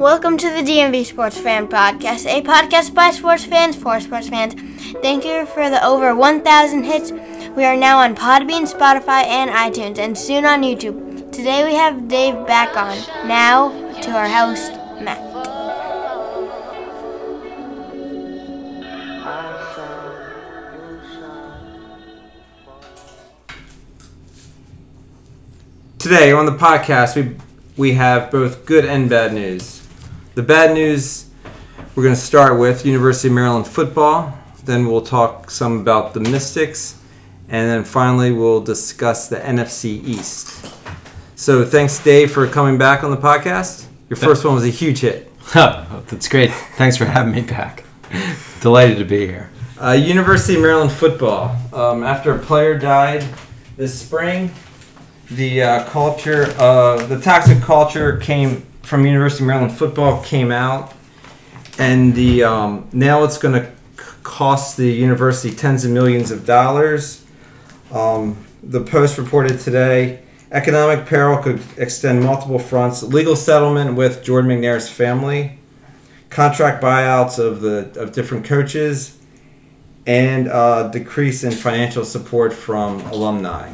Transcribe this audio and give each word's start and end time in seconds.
Welcome 0.00 0.38
to 0.38 0.48
the 0.48 0.62
DMV 0.62 1.04
Sports 1.04 1.38
Fan 1.38 1.68
Podcast, 1.68 2.26
a 2.26 2.40
podcast 2.42 2.94
by 2.94 3.10
sports 3.10 3.44
fans 3.44 3.76
for 3.76 4.00
sports 4.00 4.28
fans. 4.28 4.54
Thank 5.02 5.24
you 5.26 5.44
for 5.46 5.68
the 5.68 5.84
over 5.84 6.14
1,000 6.14 6.84
hits. 6.84 7.12
We 7.56 7.64
are 7.64 7.76
now 7.76 7.98
on 7.98 8.14
Podbean, 8.14 8.70
Spotify, 8.70 9.24
and 9.24 9.50
iTunes, 9.50 9.98
and 9.98 10.16
soon 10.16 10.46
on 10.46 10.62
YouTube. 10.62 11.32
Today 11.32 11.64
we 11.64 11.74
have 11.74 12.08
Dave 12.08 12.46
back 12.46 12.76
on. 12.76 12.96
Now 13.28 13.68
to 14.00 14.10
our 14.12 14.28
host, 14.28 14.72
Today 26.00 26.32
on 26.32 26.46
the 26.46 26.52
podcast, 26.52 27.14
we 27.14 27.36
we 27.76 27.92
have 27.92 28.30
both 28.30 28.64
good 28.64 28.86
and 28.86 29.10
bad 29.10 29.34
news. 29.34 29.86
The 30.34 30.42
bad 30.42 30.72
news 30.72 31.28
we're 31.94 32.02
going 32.02 32.14
to 32.14 32.20
start 32.20 32.58
with 32.58 32.86
University 32.86 33.28
of 33.28 33.34
Maryland 33.34 33.66
football. 33.66 34.32
Then 34.64 34.86
we'll 34.86 35.02
talk 35.02 35.50
some 35.50 35.78
about 35.78 36.14
the 36.14 36.20
Mystics, 36.20 36.98
and 37.50 37.68
then 37.68 37.84
finally 37.84 38.32
we'll 38.32 38.62
discuss 38.62 39.28
the 39.28 39.40
NFC 39.40 40.02
East. 40.02 40.74
So 41.36 41.66
thanks, 41.66 42.02
Dave, 42.02 42.32
for 42.32 42.46
coming 42.46 42.78
back 42.78 43.04
on 43.04 43.10
the 43.10 43.18
podcast. 43.18 43.84
Your 44.08 44.16
first 44.16 44.42
one 44.42 44.54
was 44.54 44.64
a 44.64 44.70
huge 44.70 45.00
hit. 45.00 45.30
That's 45.52 46.28
great. 46.28 46.50
Thanks 46.76 46.96
for 46.96 47.04
having 47.04 47.34
me 47.34 47.42
back. 47.42 47.84
Delighted 48.62 48.96
to 48.96 49.04
be 49.04 49.26
here. 49.26 49.50
Uh, 49.78 49.90
University 49.90 50.54
of 50.54 50.62
Maryland 50.62 50.92
football. 50.92 51.54
Um, 51.74 52.04
after 52.04 52.34
a 52.34 52.38
player 52.38 52.78
died 52.78 53.22
this 53.76 54.00
spring, 54.00 54.50
the 55.30 55.62
uh, 55.62 55.84
culture, 55.84 56.52
uh, 56.58 57.06
the 57.06 57.20
toxic 57.20 57.62
culture 57.62 58.16
came 58.16 58.62
from 58.82 59.06
University 59.06 59.44
of 59.44 59.48
Maryland 59.48 59.76
football 59.76 60.22
came 60.24 60.50
out, 60.50 60.92
and 61.78 62.14
the 62.14 62.42
um, 62.42 62.88
now 62.92 63.22
it's 63.22 63.38
going 63.38 63.60
to 63.60 63.70
cost 64.22 64.76
the 64.76 64.90
university 64.90 65.54
tens 65.54 65.84
of 65.84 65.92
millions 65.92 66.30
of 66.30 66.44
dollars. 66.44 67.24
Um, 67.92 68.44
the 68.62 68.80
Post 68.80 69.18
reported 69.18 69.60
today 69.60 70.22
economic 70.52 71.06
peril 71.06 71.40
could 71.40 71.62
extend 71.76 72.24
multiple 72.24 72.58
fronts: 72.58 73.02
legal 73.04 73.36
settlement 73.36 73.94
with 73.94 74.24
Jordan 74.24 74.50
McNair's 74.50 74.88
family, 74.88 75.60
contract 76.28 76.82
buyouts 76.82 77.38
of 77.38 77.60
the 77.60 77.92
of 78.00 78.12
different 78.12 78.44
coaches, 78.44 79.16
and 80.06 80.48
uh, 80.48 80.88
decrease 80.88 81.44
in 81.44 81.52
financial 81.52 82.04
support 82.04 82.52
from 82.52 83.00
alumni. 83.02 83.72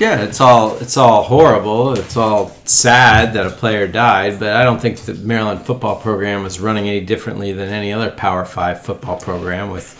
Yeah, 0.00 0.22
it's 0.22 0.40
all 0.40 0.78
it's 0.78 0.96
all 0.96 1.22
horrible. 1.24 1.92
It's 1.92 2.16
all 2.16 2.56
sad 2.64 3.34
that 3.34 3.46
a 3.46 3.50
player 3.50 3.86
died, 3.86 4.40
but 4.40 4.56
I 4.56 4.64
don't 4.64 4.80
think 4.80 4.96
the 4.96 5.12
Maryland 5.12 5.60
football 5.60 6.00
program 6.00 6.42
was 6.42 6.58
running 6.58 6.88
any 6.88 7.02
differently 7.02 7.52
than 7.52 7.68
any 7.68 7.92
other 7.92 8.10
Power 8.10 8.46
Five 8.46 8.80
football 8.80 9.18
program 9.20 9.68
with 9.68 9.98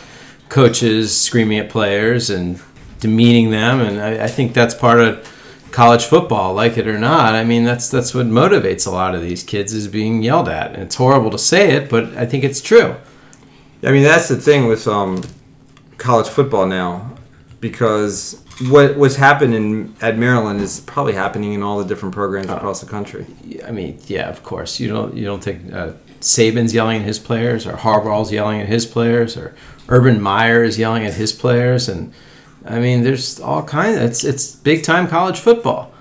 coaches 0.48 1.14
screaming 1.14 1.58
at 1.58 1.68
players 1.68 2.30
and 2.30 2.58
demeaning 2.98 3.50
them, 3.50 3.80
and 3.80 4.00
I, 4.00 4.24
I 4.24 4.26
think 4.26 4.54
that's 4.54 4.74
part 4.74 5.00
of 5.00 5.28
college 5.70 6.04
football, 6.04 6.54
like 6.54 6.78
it 6.78 6.88
or 6.88 6.98
not. 6.98 7.34
I 7.34 7.44
mean, 7.44 7.64
that's 7.64 7.90
that's 7.90 8.14
what 8.14 8.24
motivates 8.24 8.86
a 8.86 8.90
lot 8.90 9.14
of 9.14 9.20
these 9.20 9.42
kids 9.42 9.74
is 9.74 9.86
being 9.86 10.22
yelled 10.22 10.48
at, 10.48 10.72
and 10.72 10.82
it's 10.82 10.94
horrible 10.94 11.30
to 11.30 11.38
say 11.38 11.72
it, 11.72 11.90
but 11.90 12.04
I 12.16 12.24
think 12.24 12.42
it's 12.42 12.62
true. 12.62 12.96
I 13.82 13.92
mean, 13.92 14.04
that's 14.04 14.28
the 14.28 14.36
thing 14.36 14.66
with 14.66 14.88
um, 14.88 15.22
college 15.98 16.28
football 16.28 16.64
now, 16.64 17.09
because 17.60 18.42
what 18.68 18.96
what's 18.96 19.16
happening 19.16 19.94
at 20.00 20.18
Maryland 20.18 20.60
is 20.60 20.80
probably 20.80 21.12
happening 21.12 21.52
in 21.52 21.62
all 21.62 21.78
the 21.78 21.84
different 21.84 22.14
programs 22.14 22.50
across 22.50 22.80
the 22.80 22.86
country. 22.86 23.26
I 23.66 23.70
mean, 23.70 23.98
yeah, 24.06 24.28
of 24.28 24.42
course. 24.42 24.80
You 24.80 24.88
don't 24.88 25.14
you 25.14 25.24
don't 25.24 25.42
think 25.42 25.72
uh, 25.72 25.92
Saban's 26.20 26.74
yelling 26.74 27.00
at 27.00 27.06
his 27.06 27.18
players, 27.18 27.66
or 27.66 27.74
Harbaugh's 27.74 28.32
yelling 28.32 28.60
at 28.60 28.68
his 28.68 28.86
players, 28.86 29.36
or 29.36 29.54
Urban 29.88 30.20
Meyer 30.20 30.62
is 30.64 30.78
yelling 30.78 31.04
at 31.04 31.14
his 31.14 31.32
players, 31.32 31.88
and 31.88 32.12
I 32.64 32.78
mean, 32.78 33.02
there's 33.02 33.40
all 33.40 33.62
kinds. 33.62 33.96
Of, 33.96 34.02
it's 34.04 34.24
it's 34.24 34.54
big 34.56 34.82
time 34.82 35.08
college 35.08 35.38
football. 35.38 35.92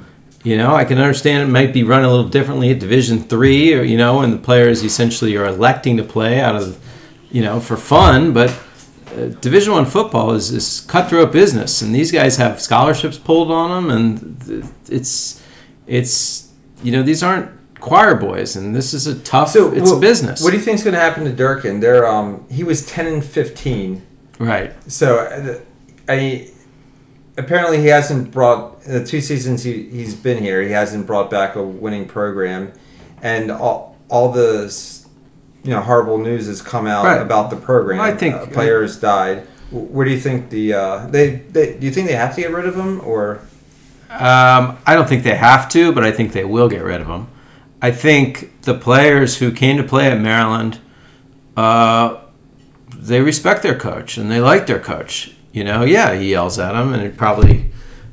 You 0.44 0.56
know, 0.56 0.74
I 0.74 0.86
can 0.86 0.98
understand 0.98 1.44
it 1.44 1.52
might 1.52 1.74
be 1.74 1.84
run 1.84 2.06
a 2.06 2.10
little 2.10 2.30
differently 2.30 2.72
at 2.72 2.80
Division 2.80 3.24
three, 3.24 3.74
or 3.74 3.84
you 3.84 3.98
know, 3.98 4.22
and 4.22 4.34
the 4.34 4.38
players 4.38 4.84
essentially 4.84 5.36
are 5.36 5.46
electing 5.46 5.98
to 5.98 6.04
play 6.04 6.40
out 6.40 6.56
of, 6.56 6.80
you 7.32 7.42
know, 7.42 7.60
for 7.60 7.78
fun, 7.78 8.34
but. 8.34 8.58
Division 9.42 9.74
One 9.74 9.86
football 9.86 10.32
is, 10.32 10.52
is 10.52 10.82
cutthroat 10.82 11.32
business, 11.32 11.82
and 11.82 11.94
these 11.94 12.12
guys 12.12 12.38
have 12.38 12.62
scholarships 12.62 13.18
pulled 13.18 13.52
on 13.52 13.70
them, 13.88 13.92
and 13.96 14.72
it's 14.90 15.44
it's 15.88 16.52
you 16.84 16.92
know 16.92 17.04
these 17.04 17.22
aren't 17.24 17.50
choir 17.80 18.16
boys, 18.16 18.56
and 18.56 18.76
this 18.76 18.94
is 18.94 19.08
a 19.08 19.18
tough. 19.20 19.56
it's 19.56 19.92
wh- 19.92 19.98
a 19.98 20.00
business, 20.00 20.42
What 20.44 20.52
do 20.52 20.58
you 20.58 20.64
think 20.64 20.76
is 20.80 20.84
going 20.84 20.94
to 20.96 21.00
happen 21.00 21.24
to 21.26 21.32
Durkin? 21.34 21.80
They're 21.80 22.08
um, 22.08 22.46
he 22.50 22.64
was 22.64 22.86
ten 22.86 23.08
and 23.08 23.24
fifteen, 23.24 24.02
right? 24.40 24.74
so 24.92 25.18
uh, 25.20 25.60
I 26.12 26.50
apparently 27.38 27.80
he 27.80 27.88
hasn't 27.88 28.32
brought 28.32 28.82
the 28.84 29.06
two 29.06 29.22
seasons 29.22 29.64
he, 29.64 29.84
he's 29.90 30.16
been 30.16 30.42
here. 30.44 30.62
He 30.62 30.72
hasn't 30.72 31.08
brought 31.08 31.30
back 31.30 31.56
a 31.56 31.64
winning 31.64 32.08
program, 32.08 32.74
and 33.22 33.52
all 33.52 33.98
all 34.10 34.32
the 34.32 34.70
you 35.64 35.72
know 35.72 35.82
horrible 35.82 36.18
news 36.18 36.48
has 36.48 36.62
come 36.62 36.88
out 36.88 37.06
Right. 37.06 37.22
about 37.22 37.50
the 37.50 37.56
program. 37.58 38.00
I 38.00 38.12
think- 38.14 38.36
uh, 38.36 38.46
players 38.48 38.98
died. 38.98 39.44
Wh- 39.72 39.92
Where 39.94 40.06
do 40.06 40.12
you 40.12 40.20
think 40.20 40.50
the 40.50 40.74
uh, 40.74 41.08
they, 41.08 41.42
they 41.52 41.78
do 41.78 41.86
you 41.86 41.92
think 41.92 42.08
they 42.08 42.16
have 42.16 42.36
to 42.36 42.42
get 42.42 42.52
rid 42.52 42.66
of 42.66 42.76
them 42.76 43.02
or 43.06 43.40
Um, 44.10 44.78
I 44.88 44.96
don't 44.96 45.08
think 45.08 45.24
they 45.24 45.36
have 45.36 45.70
to, 45.70 45.92
but 45.92 46.04
I 46.04 46.12
think 46.12 46.32
they 46.32 46.44
will 46.44 46.68
get 46.70 46.84
rid 46.84 47.00
of 47.02 47.08
them. 47.08 47.28
I 47.82 47.92
think 47.92 48.62
the 48.64 48.74
players 48.74 49.38
who 49.38 49.52
came 49.52 49.78
to 49.78 49.84
play 49.84 50.08
at 50.12 50.20
Maryland, 50.20 50.80
uh, 51.56 52.18
they 52.94 53.22
respect 53.22 53.62
their 53.64 53.78
coach 53.78 54.18
and 54.18 54.30
they 54.32 54.40
like 54.42 54.66
their 54.68 54.80
coach. 54.80 55.34
You 55.52 55.64
know, 55.64 55.84
yeah, 55.84 56.14
he 56.16 56.32
yells 56.32 56.60
at 56.60 56.74
them, 56.74 56.94
and 56.94 57.02
it 57.04 57.18
probably 57.18 57.72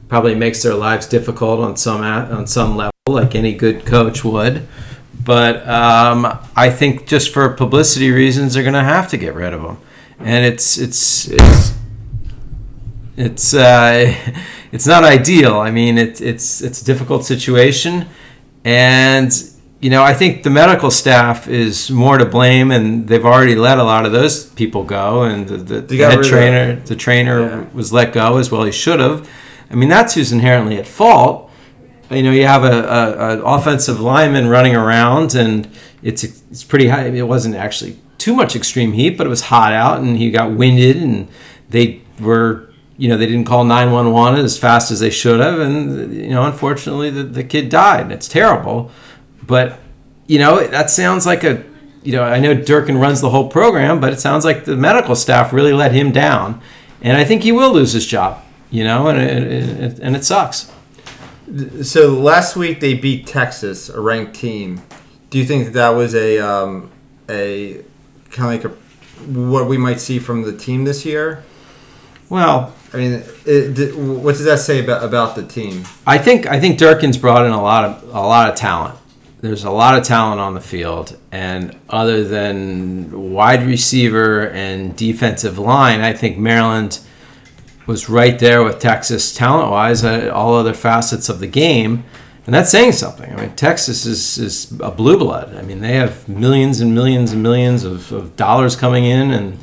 probably 0.09 0.35
makes 0.35 0.63
their 0.63 0.75
lives 0.75 1.07
difficult 1.07 1.61
on 1.61 1.77
some 1.77 2.03
on 2.03 2.47
some 2.47 2.77
level, 2.77 2.93
like 3.09 3.35
any 3.35 3.55
good 3.55 3.85
coach 3.85 4.25
would. 4.25 4.67
But 5.27 5.69
um, 5.69 6.39
I 6.55 6.71
think 6.71 7.07
just 7.07 7.35
for 7.35 7.49
publicity 7.51 8.13
reasons, 8.13 8.55
they're 8.55 8.63
going 8.63 8.75
to 8.75 8.85
have 8.85 9.09
to 9.11 9.17
get 9.17 9.35
rid 9.35 9.53
of 9.53 9.61
him, 9.61 9.77
and 10.21 10.47
it's 10.47 10.79
it's 10.79 11.27
it's 11.29 11.75
it's 13.17 13.53
uh, 13.53 14.15
it's 14.73 14.87
not 14.87 15.03
ideal. 15.03 15.59
I 15.59 15.71
mean, 15.73 15.99
it's 15.99 16.21
it's 16.21 16.61
it's 16.63 16.81
a 16.81 16.85
difficult 16.85 17.25
situation, 17.25 18.07
and 18.65 19.33
you 19.81 19.91
know, 19.91 20.03
I 20.03 20.15
think 20.15 20.43
the 20.43 20.51
medical 20.51 20.91
staff 20.91 21.49
is 21.49 21.91
more 21.91 22.19
to 22.19 22.25
blame, 22.25 22.71
and 22.71 23.09
they've 23.09 23.27
already 23.27 23.57
let 23.57 23.79
a 23.79 23.85
lot 23.85 24.07
of 24.07 24.13
those 24.13 24.47
people 24.47 24.85
go, 24.85 25.23
and 25.25 25.49
the, 25.49 25.81
the, 25.81 25.99
got 25.99 26.13
head 26.13 26.25
trainer, 26.25 26.77
the 26.77 26.97
trainer 26.97 27.41
Yeah. 27.41 27.65
was 27.75 27.93
let 27.93 28.13
go 28.13 28.39
as 28.39 28.51
well. 28.51 28.65
He 28.65 28.73
should 28.73 29.01
have. 29.01 29.29
I 29.71 29.75
mean, 29.75 29.89
that's 29.89 30.15
who's 30.15 30.31
inherently 30.33 30.79
at 30.79 30.87
fault. 30.87 31.46
You 32.11 32.23
know, 32.23 32.31
you 32.31 32.47
have 32.47 32.63
a, 32.63 32.69
a, 32.69 33.39
a 33.39 33.43
offensive 33.43 34.01
lineman 34.01 34.49
running 34.49 34.77
around, 34.77 35.35
and 35.35 35.69
it's 36.03 36.23
it's 36.23 36.63
pretty 36.63 36.89
high. 36.89 37.07
It 37.07 37.27
wasn't 37.27 37.57
actually 37.57 37.99
too 38.19 38.35
much 38.35 38.55
extreme 38.55 38.93
heat, 38.93 39.19
but 39.19 39.27
it 39.27 39.31
was 39.31 39.43
hot 39.43 39.73
out, 39.73 39.99
and 39.99 40.17
he 40.17 40.31
got 40.31 40.53
winded, 40.53 40.97
and 40.97 41.29
they 41.71 42.03
were, 42.21 42.71
you 42.97 43.09
know, 43.09 43.17
they 43.17 43.27
didn't 43.27 43.45
call 43.45 43.65
nine 43.65 43.91
one 43.91 44.13
one 44.13 44.37
as 44.37 44.57
fast 44.57 44.91
as 44.91 45.01
they 45.01 45.11
should 45.11 45.41
have, 45.41 45.59
and 45.59 46.15
you 46.15 46.31
know, 46.31 46.45
unfortunately, 46.45 47.11
the, 47.11 47.25
the 47.25 47.45
kid 47.45 47.69
died. 47.69 48.03
And 48.03 48.13
it's 48.13 48.29
terrible, 48.29 48.91
but 49.45 49.81
you 50.29 50.39
know, 50.39 50.65
that 50.65 50.91
sounds 50.91 51.27
like 51.27 51.43
a, 51.43 51.65
you 52.05 52.13
know, 52.13 52.23
I 52.23 52.39
know 52.39 52.55
Durkin 52.55 52.99
runs 52.99 53.21
the 53.21 53.31
whole 53.31 53.49
program, 53.49 54.01
but 54.01 54.13
it 54.13 54.21
sounds 54.21 54.45
like 54.45 54.65
the 54.65 54.77
medical 54.77 55.17
staff 55.17 55.53
really 55.53 55.73
let 55.73 55.93
him 55.93 56.13
down, 56.13 56.61
and 57.03 57.17
I 57.17 57.25
think 57.25 57.43
he 57.43 57.51
will 57.51 57.73
lose 57.73 57.93
his 57.93 58.07
job. 58.07 58.43
You 58.71 58.85
know, 58.85 59.09
and 59.09 59.19
it, 59.19 60.01
and 60.01 60.17
it 60.17 60.25
sucks. 60.25 60.71
So 61.83 62.11
last 62.11 62.57
week 62.57 62.81
they 62.81 62.95
beat 62.95 63.27
Texas, 63.27 63.89
a 63.89 64.01
ranked 64.01 64.35
team. 64.35 64.83
Do 65.31 65.39
you 65.39 65.45
think 65.45 65.67
that, 65.67 65.73
that 65.75 65.89
was 65.91 66.15
a 66.15 66.39
um, 66.39 66.91
a 67.29 67.85
kind 68.31 68.65
of 68.65 68.65
like 68.65 68.65
a 68.65 68.77
what 69.31 69.69
we 69.69 69.79
might 69.79 70.01
see 70.01 70.19
from 70.19 70.43
the 70.43 70.57
team 70.57 70.85
this 70.85 71.05
year? 71.05 71.45
Well, 72.29 72.75
I 72.93 72.97
mean, 72.97 73.23
it, 73.45 73.97
what 73.97 74.33
does 74.33 74.45
that 74.45 74.59
say 74.59 74.83
about 74.83 75.05
about 75.05 75.37
the 75.37 75.45
team? 75.45 75.85
I 76.07 76.19
think 76.19 76.47
I 76.47 76.59
think 76.59 76.79
Durkin's 76.79 77.17
brought 77.17 77.47
in 77.47 77.53
a 77.53 77.63
lot 77.63 77.85
of 77.85 78.03
a 78.09 78.21
lot 78.21 78.51
of 78.51 78.57
talent. 78.57 78.99
There's 79.41 79.65
a 79.65 79.71
lot 79.71 79.97
of 79.97 80.03
talent 80.03 80.41
on 80.41 80.55
the 80.55 80.61
field, 80.61 81.17
and 81.31 81.79
other 81.89 82.25
than 82.25 83.33
wide 83.33 83.65
receiver 83.65 84.49
and 84.49 84.97
defensive 84.97 85.59
line, 85.59 86.01
I 86.01 86.13
think 86.13 86.39
Maryland 86.39 86.99
was 87.87 88.09
right 88.09 88.39
there 88.39 88.63
with 88.63 88.79
Texas 88.79 89.35
talent 89.35 89.71
wise 89.71 90.05
at 90.05 90.29
uh, 90.29 90.33
all 90.33 90.55
other 90.55 90.75
facets 90.75 91.29
of 91.29 91.39
the 91.39 91.47
game. 91.47 92.05
And 92.47 92.55
that's 92.55 92.71
saying 92.71 92.93
something. 92.93 93.33
I 93.33 93.41
mean, 93.41 93.57
Texas 93.57 94.07
is, 94.07 94.39
is 94.39 94.81
a 94.81 94.91
blue 94.91 95.19
blood. 95.19 95.55
I 95.57 95.63
mean, 95.63 95.81
they 95.81 95.95
have 95.95 96.29
millions 96.29 96.81
and 96.81 96.95
millions 96.95 97.33
and 97.33 97.43
millions 97.43 97.83
of, 97.85 98.13
of 98.13 98.37
dollars 98.37 98.77
coming 98.77 99.05
in 99.05 99.33
and 99.33 99.59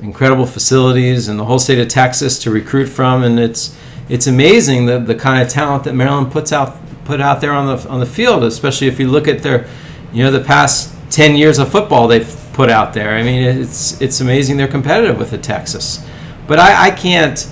incredible 0.00 0.46
facilities 0.46 1.28
and 1.28 1.38
the 1.38 1.44
whole 1.44 1.58
state 1.58 1.78
of 1.78 1.88
Texas 1.88 2.38
to 2.40 2.50
recruit 2.50 2.86
from. 2.86 3.24
And 3.24 3.40
it's, 3.40 3.76
it's 4.10 4.26
amazing 4.26 4.86
the 4.86 4.98
the 4.98 5.14
kind 5.14 5.40
of 5.40 5.48
talent 5.48 5.84
that 5.84 5.94
Maryland 5.94 6.32
puts 6.32 6.52
out 6.52 6.76
put 7.04 7.20
out 7.20 7.40
there 7.40 7.52
on 7.52 7.66
the 7.66 7.88
on 7.88 8.00
the 8.00 8.06
field, 8.06 8.42
especially 8.42 8.88
if 8.88 8.98
you 8.98 9.08
look 9.08 9.28
at 9.28 9.42
their, 9.42 9.68
you 10.12 10.24
know, 10.24 10.32
the 10.32 10.44
past 10.44 10.94
ten 11.10 11.36
years 11.36 11.58
of 11.58 11.70
football 11.70 12.08
they've 12.08 12.36
put 12.52 12.68
out 12.68 12.92
there. 12.92 13.14
I 13.14 13.22
mean, 13.22 13.42
it's 13.42 14.00
it's 14.02 14.20
amazing 14.20 14.56
they're 14.56 14.68
competitive 14.68 15.16
with 15.16 15.30
the 15.30 15.38
Texas, 15.38 16.04
but 16.46 16.58
I, 16.58 16.88
I 16.88 16.90
can't. 16.90 17.48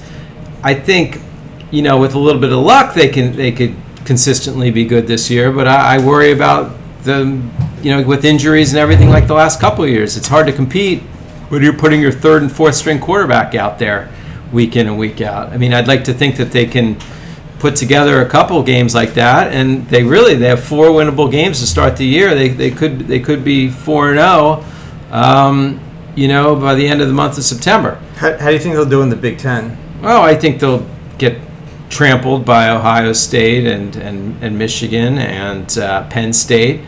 I 0.62 0.74
think, 0.74 1.20
you 1.70 1.82
know, 1.82 1.98
with 1.98 2.14
a 2.14 2.18
little 2.18 2.40
bit 2.40 2.52
of 2.52 2.58
luck, 2.58 2.94
they 2.94 3.08
can 3.08 3.36
they 3.36 3.52
could 3.52 3.76
consistently 4.04 4.70
be 4.70 4.84
good 4.84 5.06
this 5.06 5.30
year. 5.30 5.52
But 5.52 5.68
I, 5.68 5.96
I 5.96 5.98
worry 5.98 6.32
about 6.32 6.76
the, 7.04 7.40
you 7.82 7.90
know, 7.90 8.06
with 8.06 8.24
injuries 8.24 8.72
and 8.72 8.78
everything 8.78 9.10
like 9.10 9.26
the 9.26 9.34
last 9.34 9.60
couple 9.60 9.84
of 9.84 9.90
years. 9.90 10.16
It's 10.16 10.28
hard 10.28 10.46
to 10.46 10.52
compete 10.52 11.02
when 11.50 11.62
you're 11.62 11.76
putting 11.76 12.00
your 12.00 12.12
third 12.12 12.42
and 12.42 12.50
fourth 12.50 12.74
string 12.74 12.98
quarterback 12.98 13.54
out 13.54 13.78
there 13.78 14.10
week 14.52 14.76
in 14.76 14.86
and 14.86 14.98
week 14.98 15.20
out. 15.20 15.52
I 15.52 15.56
mean, 15.58 15.72
I'd 15.74 15.88
like 15.88 16.04
to 16.04 16.14
think 16.14 16.36
that 16.36 16.52
they 16.52 16.66
can 16.66 16.98
put 17.58 17.76
together 17.76 18.22
a 18.22 18.28
couple 18.28 18.62
games 18.62 18.94
like 18.94 19.14
that, 19.14 19.52
and 19.52 19.86
they 19.88 20.02
really 20.02 20.34
they 20.34 20.48
have 20.48 20.62
four 20.62 20.86
winnable 20.86 21.30
games 21.30 21.60
to 21.60 21.66
start 21.66 21.96
the 21.96 22.06
year. 22.06 22.34
They, 22.34 22.48
they 22.48 22.70
could 22.70 23.00
they 23.00 23.20
could 23.20 23.44
be 23.44 23.68
four 23.68 24.10
and 24.10 24.18
zero, 24.18 24.64
um, 25.10 25.80
you 26.14 26.28
know, 26.28 26.56
by 26.56 26.74
the 26.74 26.86
end 26.86 27.00
of 27.00 27.08
the 27.08 27.14
month 27.14 27.36
of 27.38 27.44
September. 27.44 28.00
How, 28.16 28.38
how 28.38 28.46
do 28.48 28.52
you 28.52 28.58
think 28.58 28.74
they'll 28.74 28.88
do 28.88 29.02
in 29.02 29.08
the 29.08 29.16
Big 29.16 29.38
Ten? 29.38 29.76
Well, 30.00 30.22
I 30.22 30.34
think 30.34 30.60
they'll 30.60 30.86
get 31.18 31.40
trampled 31.90 32.44
by 32.44 32.70
Ohio 32.70 33.12
State 33.12 33.66
and 33.66 33.96
and, 33.96 34.42
and 34.42 34.58
Michigan 34.58 35.18
and 35.18 35.76
uh, 35.78 36.08
Penn 36.08 36.32
State, 36.32 36.80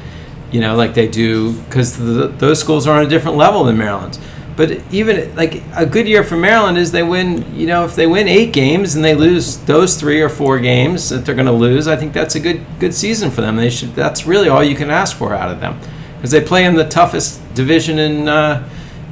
you 0.52 0.60
know, 0.60 0.76
like 0.76 0.94
they 0.94 1.08
do 1.08 1.52
because 1.62 1.98
those 1.98 2.60
schools 2.60 2.86
are 2.86 2.98
on 2.98 3.06
a 3.06 3.08
different 3.08 3.36
level 3.36 3.64
than 3.64 3.78
Maryland. 3.78 4.18
But 4.56 4.82
even 4.92 5.34
like 5.36 5.62
a 5.74 5.86
good 5.86 6.06
year 6.06 6.22
for 6.22 6.36
Maryland 6.36 6.76
is 6.76 6.92
they 6.92 7.02
win, 7.02 7.56
you 7.56 7.66
know, 7.66 7.84
if 7.84 7.96
they 7.96 8.06
win 8.06 8.28
eight 8.28 8.52
games 8.52 8.94
and 8.94 9.04
they 9.04 9.14
lose 9.14 9.56
those 9.58 9.98
three 9.98 10.20
or 10.20 10.28
four 10.28 10.58
games 10.58 11.08
that 11.08 11.24
they're 11.24 11.34
going 11.34 11.46
to 11.46 11.52
lose, 11.52 11.88
I 11.88 11.96
think 11.96 12.12
that's 12.12 12.34
a 12.34 12.40
good 12.40 12.64
good 12.78 12.94
season 12.94 13.30
for 13.30 13.40
them. 13.40 13.56
They 13.56 13.70
should. 13.70 13.94
That's 13.94 14.26
really 14.26 14.48
all 14.48 14.62
you 14.62 14.76
can 14.76 14.90
ask 14.90 15.16
for 15.16 15.34
out 15.34 15.50
of 15.50 15.60
them 15.60 15.80
because 16.16 16.30
they 16.30 16.42
play 16.42 16.64
in 16.64 16.74
the 16.74 16.88
toughest 16.88 17.40
division 17.54 17.98
in 17.98 18.28
uh, 18.28 18.68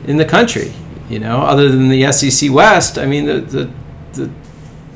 in 0.06 0.18
the 0.18 0.24
country. 0.24 0.72
You 1.08 1.18
know, 1.18 1.38
other 1.38 1.70
than 1.70 1.88
the 1.88 2.12
SEC 2.12 2.52
West. 2.52 2.98
I 2.98 3.06
mean, 3.06 3.24
the 3.24 3.40
the 3.40 3.70
the, 4.12 4.30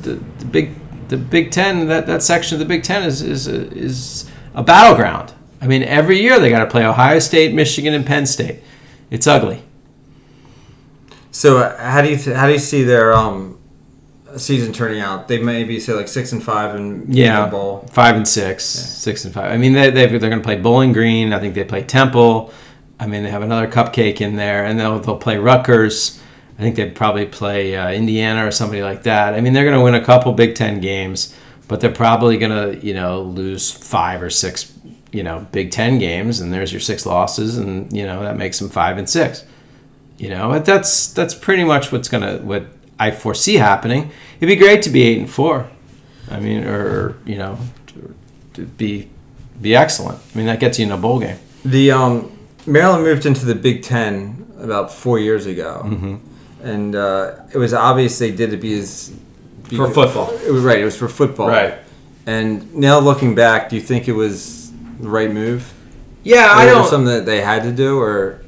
the, 0.02 0.14
the 0.38 0.44
big 0.44 0.74
the 1.08 1.16
Big 1.18 1.50
Ten 1.50 1.88
that, 1.88 2.06
that 2.06 2.22
section 2.22 2.54
of 2.54 2.58
the 2.60 2.64
Big 2.64 2.82
Ten 2.82 3.02
is 3.02 3.20
is 3.22 3.46
a, 3.46 3.70
is 3.72 4.30
a 4.54 4.62
battleground. 4.62 5.34
I 5.60 5.66
mean, 5.66 5.82
every 5.82 6.20
year 6.20 6.40
they 6.40 6.50
got 6.50 6.64
to 6.64 6.70
play 6.70 6.84
Ohio 6.84 7.18
State, 7.18 7.54
Michigan, 7.54 7.94
and 7.94 8.04
Penn 8.04 8.26
State. 8.26 8.62
It's 9.10 9.26
ugly. 9.26 9.62
So 11.30 11.58
uh, 11.58 11.76
how 11.76 12.02
do 12.02 12.10
you 12.10 12.16
th- 12.16 12.36
how 12.36 12.46
do 12.46 12.52
you 12.52 12.58
see 12.58 12.82
their 12.82 13.12
um, 13.12 13.58
season 14.36 14.72
turning 14.72 15.00
out? 15.00 15.28
They 15.28 15.38
maybe 15.38 15.78
say 15.80 15.92
like 15.92 16.08
six 16.08 16.32
and 16.32 16.42
five 16.42 16.74
and 16.74 17.14
yeah, 17.14 17.46
bowl. 17.46 17.86
five 17.92 18.16
and 18.16 18.26
six, 18.26 18.74
yeah. 18.74 18.82
six 18.82 19.24
and 19.24 19.34
five. 19.34 19.52
I 19.52 19.58
mean, 19.58 19.74
they 19.74 19.90
they 19.90 20.04
are 20.04 20.18
going 20.18 20.32
to 20.32 20.40
play 20.40 20.56
Bowling 20.56 20.92
Green. 20.92 21.32
I 21.32 21.40
think 21.40 21.54
they 21.54 21.64
play 21.64 21.82
Temple. 21.82 22.52
I 22.98 23.06
mean, 23.06 23.22
they 23.22 23.30
have 23.30 23.42
another 23.42 23.66
cupcake 23.66 24.20
in 24.20 24.36
there, 24.36 24.64
and 24.64 24.80
they'll 24.80 24.98
they'll 24.98 25.18
play 25.18 25.36
Rutgers. 25.36 26.21
I 26.62 26.64
think 26.64 26.76
they'd 26.76 26.94
probably 26.94 27.26
play 27.26 27.74
uh, 27.74 27.90
Indiana 27.90 28.46
or 28.46 28.52
somebody 28.52 28.84
like 28.84 29.02
that. 29.02 29.34
I 29.34 29.40
mean, 29.40 29.52
they're 29.52 29.64
going 29.64 29.76
to 29.76 29.82
win 29.82 29.96
a 29.96 30.04
couple 30.04 30.32
Big 30.32 30.54
Ten 30.54 30.80
games, 30.80 31.36
but 31.66 31.80
they're 31.80 31.90
probably 31.90 32.38
going 32.38 32.52
to 32.52 32.86
you 32.86 32.94
know 32.94 33.20
lose 33.20 33.68
five 33.68 34.22
or 34.22 34.30
six 34.30 34.72
you 35.10 35.24
know 35.24 35.44
Big 35.50 35.72
Ten 35.72 35.98
games, 35.98 36.38
and 36.38 36.52
there's 36.52 36.72
your 36.72 36.80
six 36.80 37.04
losses, 37.04 37.58
and 37.58 37.92
you 37.92 38.06
know 38.06 38.22
that 38.22 38.36
makes 38.36 38.60
them 38.60 38.68
five 38.68 38.96
and 38.96 39.10
six. 39.10 39.44
You 40.18 40.28
know, 40.28 40.56
that's 40.60 41.12
that's 41.12 41.34
pretty 41.34 41.64
much 41.64 41.90
what's 41.90 42.08
gonna 42.08 42.38
what 42.38 42.66
I 42.96 43.10
foresee 43.10 43.56
happening. 43.56 44.12
It'd 44.36 44.48
be 44.48 44.54
great 44.54 44.82
to 44.82 44.90
be 44.90 45.02
eight 45.02 45.18
and 45.18 45.28
four. 45.28 45.68
I 46.30 46.38
mean, 46.38 46.62
or 46.62 47.16
you 47.26 47.38
know, 47.38 47.58
to 48.54 48.62
be 48.62 49.08
be 49.60 49.74
excellent. 49.74 50.20
I 50.32 50.38
mean, 50.38 50.46
that 50.46 50.60
gets 50.60 50.78
you 50.78 50.86
in 50.86 50.92
a 50.92 50.96
bowl 50.96 51.18
game. 51.18 51.38
The 51.64 51.90
um, 51.90 52.38
Maryland 52.66 53.02
moved 53.02 53.26
into 53.26 53.44
the 53.44 53.56
Big 53.56 53.82
Ten 53.82 54.46
about 54.58 54.92
four 54.92 55.18
years 55.18 55.46
ago, 55.46 55.82
mm-hmm. 55.84 56.16
And 56.62 56.94
uh, 56.94 57.36
it 57.52 57.58
was 57.58 57.74
obvious 57.74 58.18
they 58.18 58.30
did 58.30 58.52
it 58.52 58.60
because 58.60 59.12
for 59.68 59.90
football. 59.90 60.30
It 60.46 60.50
was 60.50 60.62
right. 60.62 60.78
It 60.78 60.84
was 60.84 60.96
for 60.96 61.08
football. 61.08 61.48
Right. 61.48 61.74
And 62.26 62.74
now 62.74 63.00
looking 63.00 63.34
back, 63.34 63.68
do 63.68 63.76
you 63.76 63.82
think 63.82 64.08
it 64.08 64.12
was 64.12 64.72
the 65.00 65.08
right 65.08 65.30
move? 65.30 65.72
Yeah, 66.22 66.48
I 66.50 66.66
don't. 66.66 66.86
Something 66.86 67.12
that 67.12 67.26
they 67.26 67.40
had 67.40 67.64
to 67.64 67.72
do, 67.72 67.98
or 67.98 68.42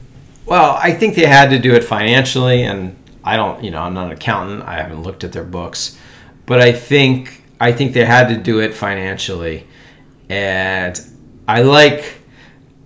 well, 0.47 0.79
I 0.81 0.93
think 0.93 1.17
they 1.17 1.27
had 1.27 1.51
to 1.51 1.59
do 1.59 1.75
it 1.75 1.83
financially, 1.83 2.63
and 2.63 2.97
I 3.25 3.37
don't, 3.37 3.65
you 3.65 3.71
know, 3.71 3.81
I'm 3.81 3.95
not 3.95 4.07
an 4.07 4.13
accountant. 4.13 4.63
I 4.63 4.77
haven't 4.77 5.03
looked 5.03 5.25
at 5.25 5.33
their 5.33 5.45
books, 5.45 5.99
but 6.47 6.61
I 6.61 6.73
think 6.73 7.43
I 7.61 7.73
think 7.73 7.95
they 7.95 8.05
had 8.05 8.29
to 8.29 8.37
do 8.37 8.61
it 8.61 8.75
financially, 8.75 9.67
and 10.29 11.01
I 11.49 11.63
like. 11.63 12.21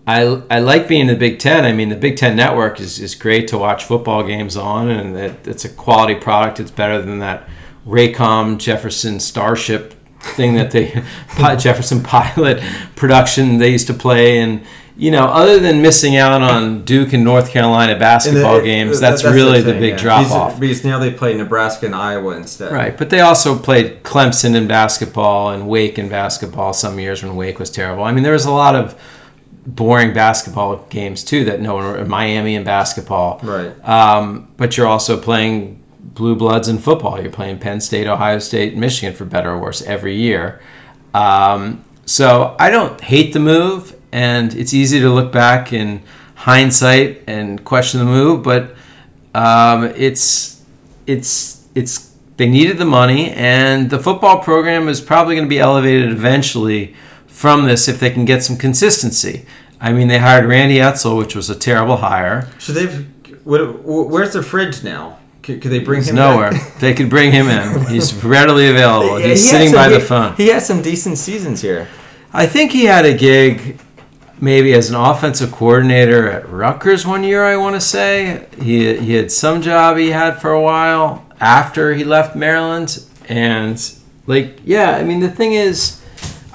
I, 0.09 0.43
I 0.51 0.61
like 0.61 0.89
being 0.89 1.03
in 1.03 1.07
the 1.09 1.17
Big 1.17 1.39
Ten. 1.39 1.67
I 1.67 1.73
mean, 1.73 1.91
the 1.91 1.97
Big 1.97 2.17
Ten 2.17 2.35
network 2.35 2.81
is, 2.81 2.99
is 2.99 3.15
great 3.15 3.47
to 3.49 3.59
watch 3.59 3.85
football 3.85 4.27
games 4.27 4.57
on, 4.57 4.89
and 4.89 5.15
it, 5.15 5.47
it's 5.47 5.67
a 5.67 5.69
quality 5.69 6.15
product. 6.15 6.59
It's 6.59 6.71
better 6.71 7.03
than 7.03 7.19
that 7.19 7.47
Raycom 7.87 8.57
Jefferson 8.57 9.21
Starship 9.21 9.95
thing 10.21 10.55
that 10.55 10.71
they 10.71 11.05
Jefferson 11.59 12.03
Pilot 12.03 12.63
production 12.97 13.59
they 13.59 13.71
used 13.71 13.87
to 13.89 13.95
play, 13.95 14.39
and 14.39 14.63
you 14.97 15.11
know, 15.11 15.27
other 15.27 15.59
than 15.59 15.83
missing 15.83 16.17
out 16.17 16.41
on 16.41 16.87
Duke 16.87 17.13
and 17.13 17.23
North 17.23 17.51
Carolina 17.51 17.99
basketball 17.99 18.57
the, 18.57 18.65
games, 18.65 18.97
uh, 18.97 19.01
that's, 19.11 19.23
that's 19.23 19.35
really 19.35 19.61
the, 19.61 19.73
thing, 19.73 19.75
the 19.75 19.89
big 19.89 19.91
yeah. 19.91 20.03
drop 20.03 20.31
off. 20.31 20.59
Because 20.59 20.85
now 20.87 20.99
they 20.99 21.13
play 21.13 21.37
Nebraska 21.37 21.85
and 21.85 21.95
Iowa 21.95 22.35
instead. 22.35 22.73
Right, 22.73 22.97
but 22.97 23.11
they 23.11 23.21
also 23.21 23.59
played 23.59 24.03
Clemson 24.05 24.55
in 24.55 24.67
basketball 24.69 25.51
and 25.51 25.69
Wake 25.69 25.99
in 25.99 26.09
basketball 26.09 26.73
some 26.73 26.99
years 26.99 27.23
when 27.23 27.37
Wake 27.37 27.59
was 27.59 27.69
terrible. 27.69 28.05
I 28.05 28.13
mean, 28.13 28.25
there 28.25 28.33
was 28.33 28.47
a 28.47 28.51
lot 28.51 28.75
of 28.75 28.99
boring 29.75 30.13
basketball 30.13 30.79
games 30.89 31.23
too 31.23 31.45
that 31.45 31.61
no 31.61 31.75
one 31.75 32.09
Miami 32.09 32.57
and 32.57 32.65
basketball. 32.65 33.41
Right. 33.43 33.89
Um, 33.89 34.53
but 34.57 34.77
you're 34.77 34.87
also 34.87 35.21
playing 35.21 35.83
blue 36.01 36.35
bloods 36.35 36.69
in 36.69 36.79
football. 36.79 37.21
You're 37.21 37.31
playing 37.31 37.59
Penn 37.59 37.81
State, 37.81 38.07
Ohio 38.07 38.39
State, 38.39 38.77
Michigan 38.77 39.15
for 39.15 39.25
better 39.25 39.51
or 39.51 39.59
worse 39.59 39.83
every 39.83 40.17
year. 40.17 40.61
Um, 41.15 41.85
so 42.07 42.57
I 42.59 42.71
don't 42.71 43.01
hate 43.01 43.33
the 43.33 43.41
move 43.41 43.95
and 44.13 44.55
it's 44.55 44.73
easy 44.73 45.01
to 45.01 45.11
look 45.11 45.33
back 45.33 45.73
in 45.73 46.03
hindsight 46.35 47.23
and 47.27 47.65
question 47.65 48.01
the 48.01 48.07
move, 48.07 48.43
but 48.43 48.75
um, 49.35 49.85
it's 49.97 50.65
it's 51.07 51.69
it's 51.75 52.15
they 52.37 52.49
needed 52.49 52.79
the 52.79 52.85
money, 52.85 53.31
and 53.33 53.91
the 53.91 53.99
football 53.99 54.41
program 54.43 54.89
is 54.89 55.01
probably 55.01 55.35
going 55.35 55.47
to 55.47 55.51
be 55.51 55.59
elevated 55.59 56.11
eventually 56.11 56.95
from 57.27 57.67
this 57.67 57.89
if 57.89 58.01
they 58.01 58.11
can 58.11 58.25
get 58.25 58.43
some 58.43 58.57
consistency. 58.57 59.45
I 59.81 59.93
mean, 59.93 60.09
they 60.09 60.19
hired 60.19 60.45
Randy 60.45 60.77
Edsall, 60.77 61.19
which 61.19 61.37
was 61.37 61.51
a 61.51 61.55
terrible 61.55 61.99
hire. 61.99 62.49
So 62.59 62.73
they've 62.73 63.07
where's 63.45 64.33
the 64.33 64.43
fridge 64.43 64.83
now? 64.85 65.19
Could, 65.43 65.63
could 65.63 65.71
they 65.71 65.79
bring 65.79 66.01
He's 66.01 66.11
him? 66.11 66.17
Nowhere. 66.17 66.53
they 66.81 66.93
could 66.93 67.09
bring 67.09 67.33
him 67.33 67.49
in. 67.49 67.87
He's 67.87 68.13
readily 68.23 68.69
available. 68.69 69.17
He's 69.17 69.43
he 69.43 69.49
sitting 69.49 69.73
by 69.73 69.89
he, 69.89 69.95
the 69.95 70.01
phone. 70.01 70.35
He 70.35 70.49
had 70.49 70.63
some 70.63 70.83
decent 70.83 71.17
seasons 71.17 71.63
here. 71.63 71.89
I 72.33 72.47
think 72.47 72.73
he 72.73 72.85
had 72.85 73.07
a 73.07 73.17
gig 73.17 73.81
maybe 74.41 74.75
as 74.75 74.91
an 74.91 74.97
offensive 74.97 75.51
coordinator 75.51 76.31
at 76.31 76.49
Rutgers 76.49 77.07
one 77.07 77.25
year. 77.25 77.45
I 77.45 77.57
want 77.57 77.77
to 77.77 77.81
say 77.81 78.47
he 78.61 78.99
he 78.99 79.15
had 79.15 79.33
some 79.33 79.63
job 79.63 79.97
he 79.97 80.11
had 80.11 80.41
for 80.41 80.53
a 80.53 80.61
while 80.61 81.25
after 81.41 81.95
he 81.95 82.05
left 82.05 82.37
Maryland, 82.37 83.03
and 83.29 83.93
like 84.27 84.61
yeah, 84.65 84.91
I 84.91 85.05
mean 85.05 85.21
the 85.21 85.31
thing 85.31 85.55
is. 85.55 85.98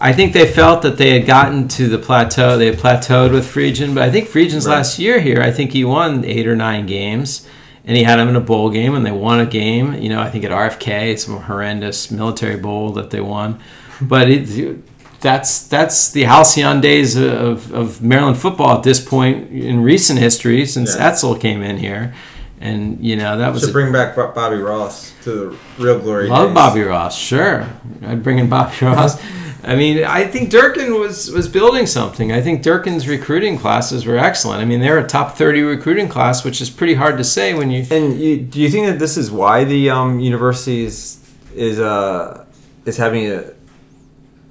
I 0.04 0.12
think 0.12 0.34
they 0.34 0.52
felt 0.52 0.82
that 0.82 0.98
they 0.98 1.18
had 1.18 1.26
gotten 1.26 1.70
to 1.70 1.88
the 1.88 1.98
plateau. 1.98 2.58
They 2.58 2.66
had 2.66 2.78
plateaued 2.78 3.32
with 3.32 3.46
Friedgen, 3.46 3.96
but 3.96 4.04
I 4.04 4.12
think 4.12 4.28
Friedgen's 4.28 4.68
right. 4.68 4.76
last 4.76 5.00
year 5.00 5.22
here, 5.22 5.42
I 5.42 5.50
think 5.50 5.72
he 5.72 5.86
won 5.86 6.26
eight 6.26 6.46
or 6.46 6.58
nine 6.58 6.86
games, 6.86 7.48
and 7.86 7.96
he 7.96 8.04
had 8.04 8.18
them 8.18 8.28
in 8.28 8.36
a 8.36 8.42
bowl 8.42 8.70
game, 8.70 8.96
and 8.96 9.06
they 9.06 9.14
won 9.14 9.40
a 9.40 9.46
game. 9.46 9.94
You 9.94 10.10
know, 10.10 10.20
I 10.20 10.30
think 10.30 10.44
at 10.44 10.52
RFK, 10.52 11.18
some 11.18 11.38
horrendous 11.38 12.12
military 12.12 12.58
bowl 12.58 12.92
that 12.92 13.12
they 13.12 13.22
won, 13.22 13.62
but 14.02 14.30
it, 14.30 14.84
that's 15.22 15.70
that's 15.70 16.12
the 16.12 16.24
halcyon 16.24 16.82
days 16.82 17.16
of, 17.16 17.74
of 17.74 18.02
Maryland 18.02 18.38
football 18.38 18.76
at 18.76 18.84
this 18.84 19.00
point 19.00 19.52
in 19.52 19.84
recent 19.84 20.20
history 20.20 20.66
since 20.66 20.98
yeah. 20.98 21.12
Edsall 21.12 21.40
came 21.40 21.62
in 21.64 21.78
here, 21.78 22.14
and 22.60 23.02
you 23.02 23.16
know 23.16 23.38
that 23.38 23.54
was 23.54 23.66
to 23.66 23.72
bring 23.72 23.94
back 23.94 24.18
Bobby 24.18 24.58
Ross 24.58 25.14
to 25.24 25.32
the 25.32 25.58
real 25.82 25.98
glory. 25.98 26.28
Love 26.28 26.50
days. 26.50 26.56
Bobby 26.56 26.82
Ross, 26.82 27.18
sure. 27.18 27.70
I'd 28.06 28.22
bring 28.22 28.40
in 28.40 28.50
Bobby 28.50 28.76
Ross. 28.86 29.18
I 29.66 29.76
mean, 29.76 30.04
I 30.04 30.26
think 30.26 30.50
Durkin 30.50 31.00
was 31.00 31.32
was 31.32 31.48
building 31.48 31.86
something. 31.86 32.34
I 32.34 32.42
think 32.42 32.64
Durkin's 32.64 33.08
recruiting 33.08 33.58
classes 33.58 34.06
were 34.06 34.18
excellent. 34.18 34.62
I 34.62 34.66
mean, 34.66 34.82
they're 34.82 35.00
a 35.00 35.08
top 35.08 35.38
thirty 35.38 35.62
recruiting 35.62 36.10
class, 36.10 36.44
which 36.44 36.60
is 36.60 36.70
pretty 36.70 36.96
hard 36.96 37.18
to 37.18 37.24
say 37.24 37.54
when 37.54 37.72
you. 37.72 37.86
And 37.90 38.20
you, 38.20 38.38
do 38.38 38.60
you 38.60 38.70
think 38.70 38.88
that 38.88 39.00
this 39.00 39.16
is 39.16 39.32
why 39.32 39.64
the 39.64 39.90
um, 39.90 40.20
university 40.20 40.84
is 40.84 41.20
is 41.56 41.80
uh, 41.80 42.46
is 42.86 42.98
having 42.98 43.32
a 43.32 43.54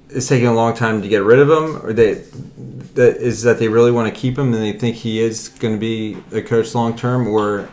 it's 0.09 0.27
taking 0.27 0.47
a 0.47 0.53
long 0.53 0.75
time 0.75 1.01
to 1.01 1.07
get 1.07 1.23
rid 1.23 1.39
of 1.39 1.49
him, 1.49 1.85
or 1.85 1.93
they 1.93 2.23
that 2.95 3.17
is 3.17 3.43
that 3.43 3.59
they 3.59 3.67
really 3.67 3.91
want 3.91 4.13
to 4.13 4.19
keep 4.19 4.37
him 4.37 4.53
and 4.53 4.63
they 4.63 4.73
think 4.73 4.95
he 4.95 5.19
is 5.19 5.49
going 5.49 5.73
to 5.75 5.79
be 5.79 6.17
a 6.31 6.41
coach 6.41 6.73
long 6.73 6.95
term, 6.95 7.27
or 7.27 7.69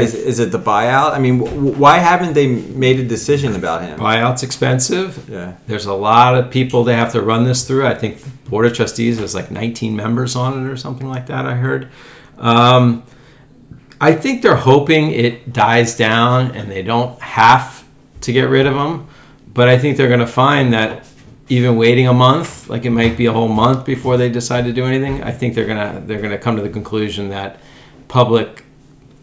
Is, 0.00 0.14
is 0.14 0.38
it 0.38 0.52
the 0.52 0.58
buyout? 0.58 1.12
I 1.12 1.18
mean, 1.18 1.38
w- 1.38 1.74
why 1.74 1.98
haven't 1.98 2.34
they 2.34 2.46
made 2.46 3.00
a 3.00 3.04
decision 3.04 3.54
about 3.54 3.82
him? 3.82 3.98
Buyout's 3.98 4.42
expensive. 4.42 5.28
Yeah. 5.28 5.54
There's 5.66 5.86
a 5.86 5.94
lot 5.94 6.34
of 6.36 6.50
people 6.50 6.84
they 6.84 6.94
have 6.94 7.12
to 7.12 7.22
run 7.22 7.44
this 7.44 7.66
through. 7.66 7.86
I 7.86 7.94
think 7.94 8.18
the 8.20 8.30
board 8.50 8.66
of 8.66 8.74
trustees 8.74 9.18
has 9.18 9.34
like 9.34 9.50
19 9.50 9.94
members 9.96 10.36
on 10.36 10.64
it 10.64 10.70
or 10.70 10.76
something 10.76 11.08
like 11.08 11.26
that. 11.26 11.46
I 11.46 11.54
heard. 11.54 11.90
Um, 12.38 13.02
I 14.00 14.12
think 14.12 14.42
they're 14.42 14.56
hoping 14.56 15.10
it 15.10 15.52
dies 15.52 15.96
down 15.96 16.52
and 16.52 16.70
they 16.70 16.82
don't 16.82 17.20
have 17.20 17.84
to 18.22 18.32
get 18.32 18.44
rid 18.48 18.66
of 18.66 18.74
him. 18.74 19.06
But 19.52 19.68
I 19.68 19.78
think 19.78 19.96
they're 19.96 20.08
going 20.08 20.20
to 20.20 20.26
find 20.26 20.72
that 20.72 21.04
even 21.48 21.76
waiting 21.76 22.06
a 22.06 22.12
month, 22.12 22.68
like 22.68 22.84
it 22.84 22.90
might 22.90 23.16
be 23.16 23.26
a 23.26 23.32
whole 23.32 23.48
month 23.48 23.84
before 23.84 24.16
they 24.16 24.28
decide 24.28 24.64
to 24.66 24.72
do 24.72 24.84
anything. 24.84 25.22
I 25.22 25.32
think 25.32 25.54
they're 25.54 25.66
gonna 25.66 26.02
they're 26.04 26.20
gonna 26.20 26.38
come 26.38 26.56
to 26.56 26.62
the 26.62 26.68
conclusion 26.68 27.30
that 27.30 27.58
public 28.06 28.64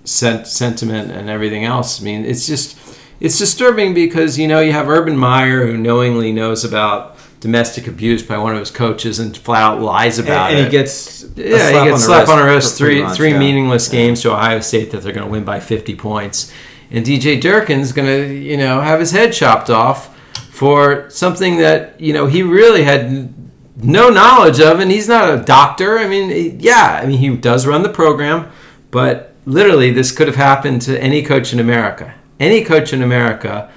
sent, 0.06 0.48
sentiment 0.48 1.12
and 1.12 1.30
everything 1.30 1.66
else. 1.66 2.02
I 2.02 2.04
mean, 2.04 2.26
it's 2.26 2.48
just 2.48 2.78
it's 3.20 3.38
disturbing 3.38 3.94
because 3.94 4.38
you 4.38 4.48
know 4.48 4.60
you 4.60 4.72
have 4.72 4.90
Urban 4.90 5.18
Meyer 5.18 5.66
who 5.66 5.78
knowingly 5.78 6.32
knows 6.32 6.64
about 6.64 7.18
domestic 7.40 7.86
abuse 7.88 8.24
by 8.24 8.38
one 8.38 8.54
of 8.54 8.60
his 8.60 8.72
coaches 8.72 9.20
and 9.20 9.38
flat 9.38 9.62
out 9.62 9.82
lies 9.82 10.18
about 10.18 10.50
and 10.50 10.60
it. 10.60 10.64
And 10.64 10.72
he 10.72 10.72
gets 10.72 11.24
yeah, 11.36 11.84
he 11.84 11.90
gets 11.90 12.06
slapped 12.06 12.30
on 12.30 12.40
the 12.40 12.46
wrist 12.46 12.78
three 12.78 12.96
three 12.96 13.02
months, 13.04 13.18
three 13.18 13.32
yeah. 13.32 13.40
meaningless 13.40 13.88
games 13.88 14.22
to 14.22 14.32
Ohio 14.32 14.60
State 14.62 14.92
that 14.92 15.04
they're 15.04 15.14
going 15.14 15.26
to 15.26 15.32
win 15.32 15.44
by 15.44 15.60
50 15.60 15.96
points, 15.96 16.52
and 16.90 17.06
DJ 17.06 17.40
Durkin's 17.40 17.92
going 17.92 18.08
to 18.08 18.34
you 18.34 18.58
know 18.58 18.82
have 18.82 19.00
his 19.00 19.12
head 19.12 19.34
chopped 19.34 19.70
off 19.70 20.18
for 20.50 21.10
something 21.10 21.58
that 21.58 22.00
you 22.02 22.14
know 22.14 22.26
he 22.26 22.42
really 22.42 22.84
had 22.84 23.34
no 23.78 24.10
knowledge 24.10 24.60
of, 24.60 24.80
and 24.80 24.90
he's 24.90 25.08
not 25.08 25.30
a 25.30 25.44
doctor. 25.44 26.00
I 26.00 26.08
mean, 26.08 26.60
yeah, 26.60 27.00
I 27.02 27.06
mean 27.06 27.20
he 27.20 27.36
does 27.36 27.68
run 27.68 27.84
the 27.84 27.90
program, 27.90 28.52
but 28.90 29.35
literally 29.46 29.92
this 29.92 30.12
could 30.12 30.28
have 30.28 30.36
happened 30.36 30.82
to 30.84 31.02
any 31.02 31.22
coach 31.24 31.54
in 31.54 31.60
America, 31.60 32.14
any 32.40 32.64
coach 32.64 32.94
in 32.94 33.02
America 33.02 33.70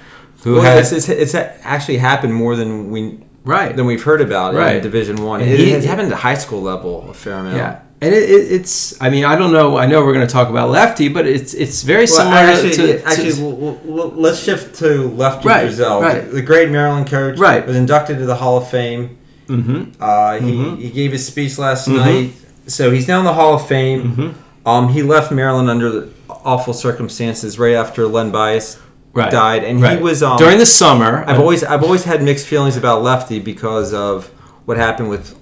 who 0.43 0.53
Well, 0.53 0.61
has 0.63 0.91
it's, 0.91 1.09
it's, 1.09 1.33
it's 1.33 1.35
actually 1.63 1.97
happened 1.97 2.33
more 2.33 2.55
than 2.55 2.91
we 2.91 3.19
right 3.43 3.75
than 3.75 3.85
we've 3.85 4.03
heard 4.03 4.21
about 4.21 4.53
in 4.53 4.59
Right. 4.59 4.81
Division 4.81 5.17
One. 5.23 5.41
It, 5.41 5.59
he- 5.59 5.71
has 5.71 5.85
happened 5.85 6.11
at 6.11 6.19
high 6.19 6.35
school 6.35 6.61
level 6.61 7.09
a 7.09 7.13
fair 7.13 7.35
amount. 7.39 7.57
Yeah, 7.57 7.79
and 8.01 8.13
it, 8.13 8.23
it, 8.29 8.51
it's. 8.51 9.01
I 9.01 9.09
mean, 9.09 9.25
I 9.25 9.35
don't 9.35 9.51
know. 9.51 9.77
I 9.77 9.85
know 9.85 10.03
we're 10.05 10.13
going 10.13 10.25
to 10.27 10.31
talk 10.31 10.49
about 10.49 10.69
lefty, 10.69 11.09
but 11.09 11.25
it's 11.27 11.53
it's 11.53 11.83
very 11.83 12.05
Well, 12.05 12.17
similar 12.17 12.35
actually, 12.37 12.71
to, 12.71 12.99
to- 12.99 13.05
actually, 13.05 13.41
l- 13.43 13.59
l- 13.85 13.99
l- 14.01 14.13
let's 14.15 14.39
shift 14.41 14.75
to 14.75 15.09
Lefty 15.09 15.47
Right, 15.47 15.67
Driesell, 15.69 16.01
right. 16.01 16.31
the, 16.31 16.41
great 16.41 16.69
Maryland 16.69 17.07
coach. 17.07 17.37
Right. 17.37 17.65
was 17.67 17.75
inducted 17.75 18.17
to 18.19 18.25
the 18.25 18.35
Hall 18.35 18.57
of 18.57 18.69
Fame. 18.69 19.17
Mhm. 19.47 19.95
Uh, 19.99 20.39
he, 20.39 20.51
Mhm. 20.53 20.77
he 20.79 20.89
gave 20.91 21.11
his 21.11 21.25
speech 21.25 21.57
last 21.57 21.87
Mhm. 21.89 21.95
night, 21.97 22.31
so 22.67 22.91
he's 22.91 23.07
now 23.07 23.19
in 23.19 23.25
the 23.25 23.33
Hall 23.33 23.55
of 23.55 23.67
Fame. 23.67 24.35
Um, 24.69 24.89
he 24.89 25.01
left 25.01 25.31
Maryland 25.31 25.69
under 25.69 26.09
awful 26.29 26.73
circumstances 26.73 27.57
right 27.57 27.73
after 27.73 28.07
Len 28.07 28.31
Bias 28.31 28.79
right. 29.13 29.31
died, 29.31 29.63
and 29.63 29.81
right. 29.81 29.97
he 29.97 30.03
was 30.03 30.21
um, 30.23 30.37
during 30.37 30.57
the 30.57 30.65
summer. 30.65 31.23
I've 31.27 31.39
always 31.39 31.63
I've 31.63 31.83
always 31.83 32.03
had 32.03 32.21
mixed 32.23 32.47
feelings 32.47 32.77
about 32.77 33.01
Lefty 33.01 33.39
because 33.39 33.93
of 33.93 34.27
what 34.65 34.77
happened 34.77 35.09
with 35.09 35.37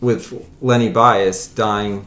with 0.00 0.46
Lenny 0.60 0.90
Bias 0.90 1.46
dying 1.46 2.06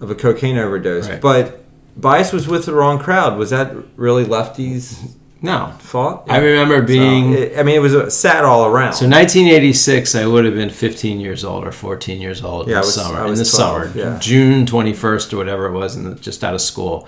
of 0.00 0.10
a 0.10 0.14
cocaine 0.14 0.58
overdose. 0.58 1.08
Right. 1.08 1.20
But 1.20 1.64
Bias 1.96 2.32
was 2.32 2.48
with 2.48 2.66
the 2.66 2.74
wrong 2.74 2.98
crowd. 2.98 3.38
Was 3.38 3.50
that 3.50 3.74
really 3.96 4.24
Lefty's 4.24 5.14
no. 5.42 5.72
fault? 5.78 6.24
I 6.28 6.38
remember 6.38 6.80
So, 6.80 6.86
being. 6.86 7.32
it- 7.32 7.58
I 7.58 7.62
mean, 7.62 7.76
it 7.76 7.80
was 7.82 7.94
uh, 7.94 8.10
sad 8.10 8.44
all 8.44 8.66
around. 8.66 8.94
So 8.94 9.06
1986, 9.08 10.14
I 10.14 10.26
would 10.26 10.44
have 10.44 10.54
been 10.54 10.70
15 10.70 11.20
years 11.20 11.44
old 11.44 11.64
or 11.66 11.72
14 11.72 12.20
years 12.20 12.42
old 12.42 12.66
Yeah, 12.68 12.74
in 12.76 12.80
was- 12.80 12.94
summer. 12.94 13.20
In 13.26 13.34
the 13.34 13.44
12, 13.44 13.46
summer, 13.46 13.92
yeah. 13.94 14.18
June 14.18 14.66
21st 14.66 15.32
or 15.32 15.36
whatever 15.36 15.66
it 15.66 15.72
was, 15.72 15.96
and 15.96 16.20
just 16.20 16.42
out 16.44 16.54
of 16.54 16.60
school. 16.60 17.06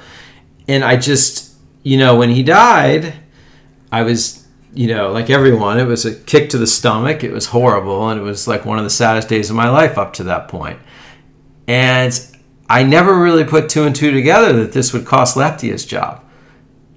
And 0.69 0.85
I 0.85 0.97
just, 0.97 1.55
you 1.83 1.97
know, 1.99 2.17
when 2.17 2.31
he 2.31 2.43
died, 2.43 3.15
I 3.91 4.03
was, 4.03 4.47
you 4.73 4.87
know, 4.87 5.11
like 5.11 5.31
everyone, 5.31 5.81
it 5.81 5.87
was 5.87 6.05
a 6.05 6.15
kick 6.15 6.51
to 6.51 6.59
the 6.59 6.67
stomach. 6.67 7.25
It 7.25 7.33
was 7.33 7.47
horrible, 7.47 8.09
and 8.09 8.21
it 8.21 8.23
was 8.23 8.47
like 8.47 8.65
one 8.65 8.79
of 8.79 8.85
the 8.85 8.91
saddest 8.91 9.29
days 9.29 9.51
of 9.51 9.57
my 9.57 9.69
life 9.69 9.99
up 9.99 10.13
to 10.15 10.25
that 10.25 10.47
point. 10.49 10.79
And 11.67 12.19
I 12.69 12.85
never 12.85 13.19
really 13.19 13.45
put 13.45 13.69
two 13.69 13.83
and 13.85 13.95
two 13.97 14.13
together 14.13 14.53
that 14.53 14.73
this 14.73 14.93
would 14.93 15.05
cost 15.07 15.37
Lefty 15.37 15.71
his 15.71 15.85
job. 15.85 16.23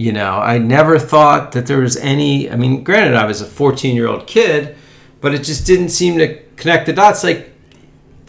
You 0.03 0.11
know, 0.11 0.31
I 0.53 0.57
never 0.57 0.99
thought 0.99 1.53
that 1.53 1.65
there 1.67 1.79
was 1.79 1.95
any. 1.95 2.51
I 2.51 2.57
mean, 2.57 2.83
granted, 2.83 3.15
I 3.15 3.25
was 3.25 3.39
a 3.39 3.45
14 3.45 3.95
year 3.95 4.07
old 4.07 4.27
kid, 4.27 4.75
but 5.21 5.33
it 5.33 5.43
just 5.43 5.65
didn't 5.65 5.89
seem 5.89 6.17
to 6.17 6.27
connect 6.57 6.87
the 6.87 6.93
dots. 6.93 7.23
Like, 7.23 7.51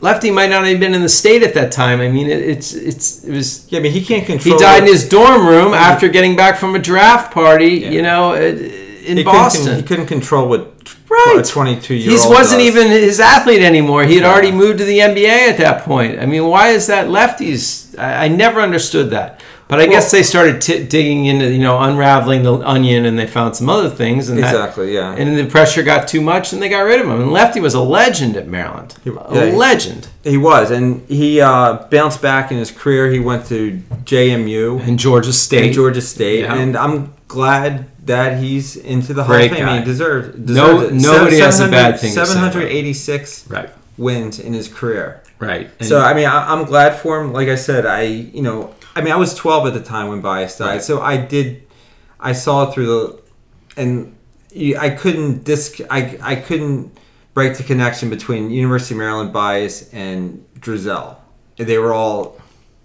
Lefty 0.01 0.31
might 0.31 0.51
not 0.51 0.65
have 0.67 0.79
been 0.79 0.95
in 0.95 1.03
the 1.03 1.09
state 1.09 1.43
at 1.43 1.55
that 1.55 1.73
time. 1.73 2.01
I 2.01 2.09
mean, 2.09 2.29
it, 2.29 2.41
it's 2.43 2.73
it's 2.75 3.25
it 3.25 3.33
was. 3.33 3.67
yeah, 3.73 3.81
I 3.81 3.83
mean, 3.83 3.91
he 3.93 4.05
can't 4.05 4.25
control. 4.25 4.55
He 4.57 4.63
died 4.65 4.83
in 4.85 4.89
his 4.89 5.09
dorm 5.09 5.49
room 5.49 5.75
after 5.75 6.09
getting 6.09 6.37
back 6.37 6.59
from 6.59 6.77
a 6.77 6.79
draft 6.79 7.35
party. 7.35 7.71
Yeah. 7.71 7.91
You 7.91 8.03
know, 8.03 8.35
uh, 8.35 8.37
in 8.37 9.17
he 9.17 9.25
couldn't 9.25 9.25
Boston. 9.25 9.77
he 9.77 9.83
couldn't 9.83 10.07
control 10.07 10.49
what 10.49 10.71
Right. 11.09 11.45
22 11.45 11.95
year 11.95 12.11
He 12.11 12.17
wasn't 12.29 12.61
even 12.63 12.89
his 12.89 13.21
athlete 13.21 13.63
anymore. 13.63 14.05
He 14.05 14.15
had 14.15 14.25
Yeah. 14.25 14.33
already 14.33 14.53
moved 14.53 14.79
to 14.79 14.85
the 14.85 14.99
NBA 15.01 15.49
at 15.51 15.59
that 15.59 15.85
point. 15.85 16.19
I 16.21 16.27
mean, 16.27 16.45
why 16.47 16.69
is 16.71 16.87
that 16.87 17.09
lefties? 17.09 17.97
I, 17.99 18.25
I 18.25 18.29
never 18.29 18.61
understood 18.61 19.11
that. 19.11 19.41
But 19.77 19.83
I 19.83 19.87
guess 19.87 20.11
they 20.11 20.23
started 20.23 20.61
t- 20.63 20.85
digging 20.85 21.27
into, 21.27 21.51
you 21.51 21.59
know, 21.59 21.79
unraveling 21.81 22.43
the 22.45 22.55
onion, 22.59 23.05
and 23.07 23.19
they 23.19 23.27
found 23.27 23.57
some 23.57 23.69
other 23.69 23.91
things, 23.91 24.29
and 24.29 24.39
that, 24.39 24.53
exactly. 24.55 24.95
Yeah. 24.95 25.15
and 25.17 25.37
the 25.37 25.47
pressure 25.47 25.83
got 25.83 26.07
too 26.07 26.21
much, 26.21 26.53
and 26.53 26.63
they 26.63 26.69
got 26.69 26.81
rid 26.81 27.01
of 27.01 27.07
him. 27.07 27.21
And 27.21 27.33
Lefty 27.33 27.61
was 27.61 27.75
a 27.75 27.81
legend 27.81 28.37
at 28.37 28.47
Maryland, 28.47 28.95
He- 29.03 29.11
a 29.11 29.49
yeah, 29.51 29.57
legend. 29.57 30.09
He 30.23 30.37
was, 30.39 30.71
and 30.71 31.07
he 31.09 31.41
uh, 31.41 31.87
bounced 31.91 32.23
back 32.23 32.51
in 32.53 32.59
his 32.59 32.71
career. 32.71 33.11
He 33.11 33.19
went 33.19 33.47
to 33.47 33.83
JMU 34.05 34.87
And 34.87 34.99
Georgia 34.99 35.33
State, 35.33 35.65
and 35.67 35.75
Georgia 35.75 36.01
State, 36.01 36.41
Yeah. 36.43 36.55
and 36.55 36.77
I'm 36.77 37.13
glad 37.29 37.87
that 38.07 38.39
he's 38.39 38.77
into 38.77 39.13
the 39.15 39.25
Hall 39.25 39.35
Great 39.35 39.51
of 39.51 39.57
Fame. 39.57 39.67
guy. 39.67 39.79
He 39.79 39.85
deserves, 39.85 40.39
No- 40.39 40.81
it. 40.83 40.93
nobody 40.95 41.39
has 41.41 41.59
a 41.61 41.69
bad 41.69 41.99
thing 41.99 42.13
about 42.13 42.29
him. 42.29 42.35
786 42.35 43.47
right, 43.49 43.71
wins 43.99 44.39
in 44.39 44.53
his 44.53 44.69
career. 44.69 45.21
right. 45.39 45.71
And 45.81 45.89
So 45.89 46.01
I 46.01 46.15
mean, 46.15 46.27
I, 46.27 46.53
I'm 46.53 46.65
glad 46.65 46.97
for 46.97 47.21
him. 47.21 47.33
Like 47.33 47.49
I 47.49 47.55
said, 47.57 47.87
I 47.87 48.03
you 48.03 48.43
know, 48.43 48.75
I 48.97 49.01
mean, 49.01 49.13
I 49.13 49.17
was 49.17 49.35
12 49.35 49.67
at 49.69 49.75
the 49.75 49.81
time 49.83 50.09
when 50.09 50.21
Bias 50.21 50.59
died, 50.59 50.67
Right. 50.67 50.83
so 50.83 51.01
I 51.01 51.17
did, 51.17 51.67
I 52.21 52.33
saw 52.33 52.69
it 52.69 52.75
through 52.75 52.87
the, 52.87 53.21
and 53.77 54.15
I 54.79 54.91
couldn't 54.91 55.43
disc, 55.45 55.81
I 55.91 56.17
I 56.23 56.37
couldn't 56.37 56.97
break 57.35 57.57
the 57.57 57.65
connection 57.65 58.09
between 58.11 58.51
University 58.51 58.95
of 58.95 58.99
Maryland 58.99 59.33
Bias 59.33 59.93
and 59.93 60.45
Driesell. 60.61 61.17
They 61.57 61.79
were 61.79 61.93
all 61.93 62.41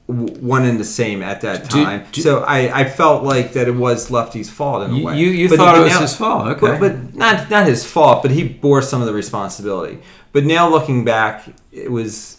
one 0.08 0.64
and 0.66 0.80
the 0.80 0.84
same 0.84 1.22
at 1.22 1.42
that 1.42 1.70
time. 1.70 2.04
do- 2.12 2.22
so 2.24 2.40
I, 2.40 2.80
I 2.80 2.84
felt 2.90 3.24
like 3.24 3.54
that 3.54 3.68
it 3.68 3.76
was 3.76 4.10
Lefty's 4.10 4.50
fault 4.50 4.90
in 4.90 4.96
a 5.02 5.04
way. 5.06 5.16
you, 5.20 5.28
you 5.28 5.48
But- 5.50 5.58
thought 5.60 5.78
it 5.78 5.82
was 5.82 5.94
now- 5.94 6.00
his 6.02 6.16
fault, 6.16 6.48
okay? 6.48 6.60
but, 6.62 6.80
but 6.80 7.14
not 7.16 7.50
not 7.52 7.68
his 7.68 7.86
fault, 7.86 8.24
but 8.24 8.32
he 8.32 8.44
bore 8.48 8.82
some 8.82 9.02
of 9.02 9.08
the 9.08 9.14
responsibility. 9.14 10.00
But 10.32 10.46
now 10.46 10.68
looking 10.68 11.06
back, 11.06 11.44
it 11.72 11.92
was 11.92 12.38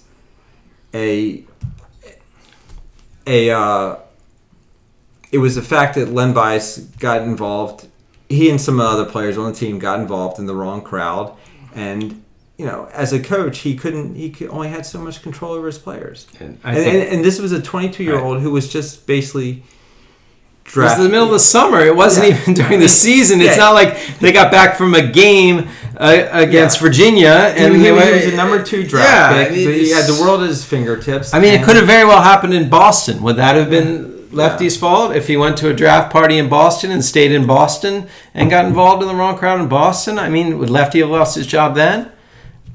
a 0.93 1.45
a 3.27 3.50
uh, 3.50 3.97
it 5.33 5.39
was 5.39 5.55
the 5.55 5.62
fact 5.62 5.95
that 5.95 6.12
Len 6.12 6.33
Bias 6.33 6.79
got 6.79 7.23
involved. 7.23 7.87
He 8.29 8.49
and 8.49 8.61
some 8.61 8.81
other 8.81 9.05
players 9.05 9.37
on 9.37 9.50
the 9.50 9.59
team 9.59 9.79
got 9.79 10.00
involved 10.00 10.39
in 10.39 10.47
the 10.47 10.55
wrong 10.55 10.83
crowd, 10.83 11.37
and 11.75 12.23
you 12.57 12.67
know, 12.67 12.91
as 12.93 13.12
a 13.15 13.21
coach, 13.21 13.61
he 13.61 13.75
couldn't. 13.75 14.17
He 14.17 14.31
could, 14.31 14.50
only 14.50 14.69
had 14.69 14.85
so 14.85 14.99
much 14.99 15.23
control 15.23 15.53
over 15.53 15.67
his 15.67 15.79
players. 15.79 16.27
And 16.39 16.61
I 16.62 16.77
And, 16.77 16.87
and, 16.87 17.09
and 17.15 17.25
this 17.25 17.41
was 17.41 17.53
a 17.53 17.62
22 17.62 18.05
year 18.05 18.21
old 18.21 18.41
who 18.41 18.50
was 18.50 18.71
just 18.71 19.07
basically. 19.07 19.62
It 20.77 20.77
was 20.77 20.97
the 20.99 21.09
middle 21.09 21.25
of 21.27 21.31
the 21.33 21.39
summer. 21.41 21.81
It 21.81 21.97
wasn't 21.97 22.29
Yeah. 22.29 22.39
even 22.41 22.55
during 22.61 22.81
the 22.81 22.89
season. 22.89 23.41
It's 23.41 23.57
Yeah. 23.57 23.65
not 23.65 23.75
like 23.75 24.19
they 24.21 24.33
got 24.33 24.50
back 24.53 24.77
from 24.77 24.95
a 24.95 25.03
game 25.07 25.69
uh, 25.99 26.27
against 26.31 26.77
Yeah. 26.79 26.83
Virginia 26.83 27.29
And 27.29 27.59
and 27.59 27.77
he, 27.77 27.83
they 27.83 27.89
he 27.89 28.27
was 28.27 28.33
a 28.33 28.37
number 28.37 28.62
two 28.62 28.85
draft 28.87 29.09
Yeah, 29.09 29.33
pick. 29.45 29.53
I 29.53 29.55
mean, 29.57 29.65
but 29.67 29.75
he 29.75 29.93
the 29.93 30.19
world 30.21 30.43
is 30.43 30.65
fingertips. 30.65 31.35
I 31.35 31.41
mean, 31.41 31.53
it 31.55 31.65
could 31.65 31.77
have 31.77 31.87
very 31.87 32.05
well 32.05 32.23
happened 32.23 32.55
in 32.55 32.69
Boston. 32.69 33.23
Would 33.23 33.37
that 33.37 33.57
have 33.57 33.69
been 33.69 34.29
Lefty's 34.33 34.77
fault 34.77 35.15
if 35.17 35.27
he 35.27 35.37
went 35.37 35.57
to 35.59 35.69
a 35.69 35.75
draft 35.75 36.12
party 36.12 36.39
in 36.39 36.49
Boston 36.49 36.91
and 36.93 37.05
stayed 37.05 37.33
in 37.33 37.47
Boston 37.47 38.07
and 38.33 38.49
got 38.49 38.65
involved 38.65 39.03
in 39.03 39.09
the 39.09 39.15
wrong 39.15 39.37
crowd 39.37 39.61
in 39.61 39.67
Boston? 39.69 40.19
I 40.21 40.29
mean, 40.29 40.59
would 40.59 40.71
Lefty 40.71 41.00
have 41.00 41.11
lost 41.11 41.35
his 41.35 41.47
job 41.49 41.75
then? 41.75 42.11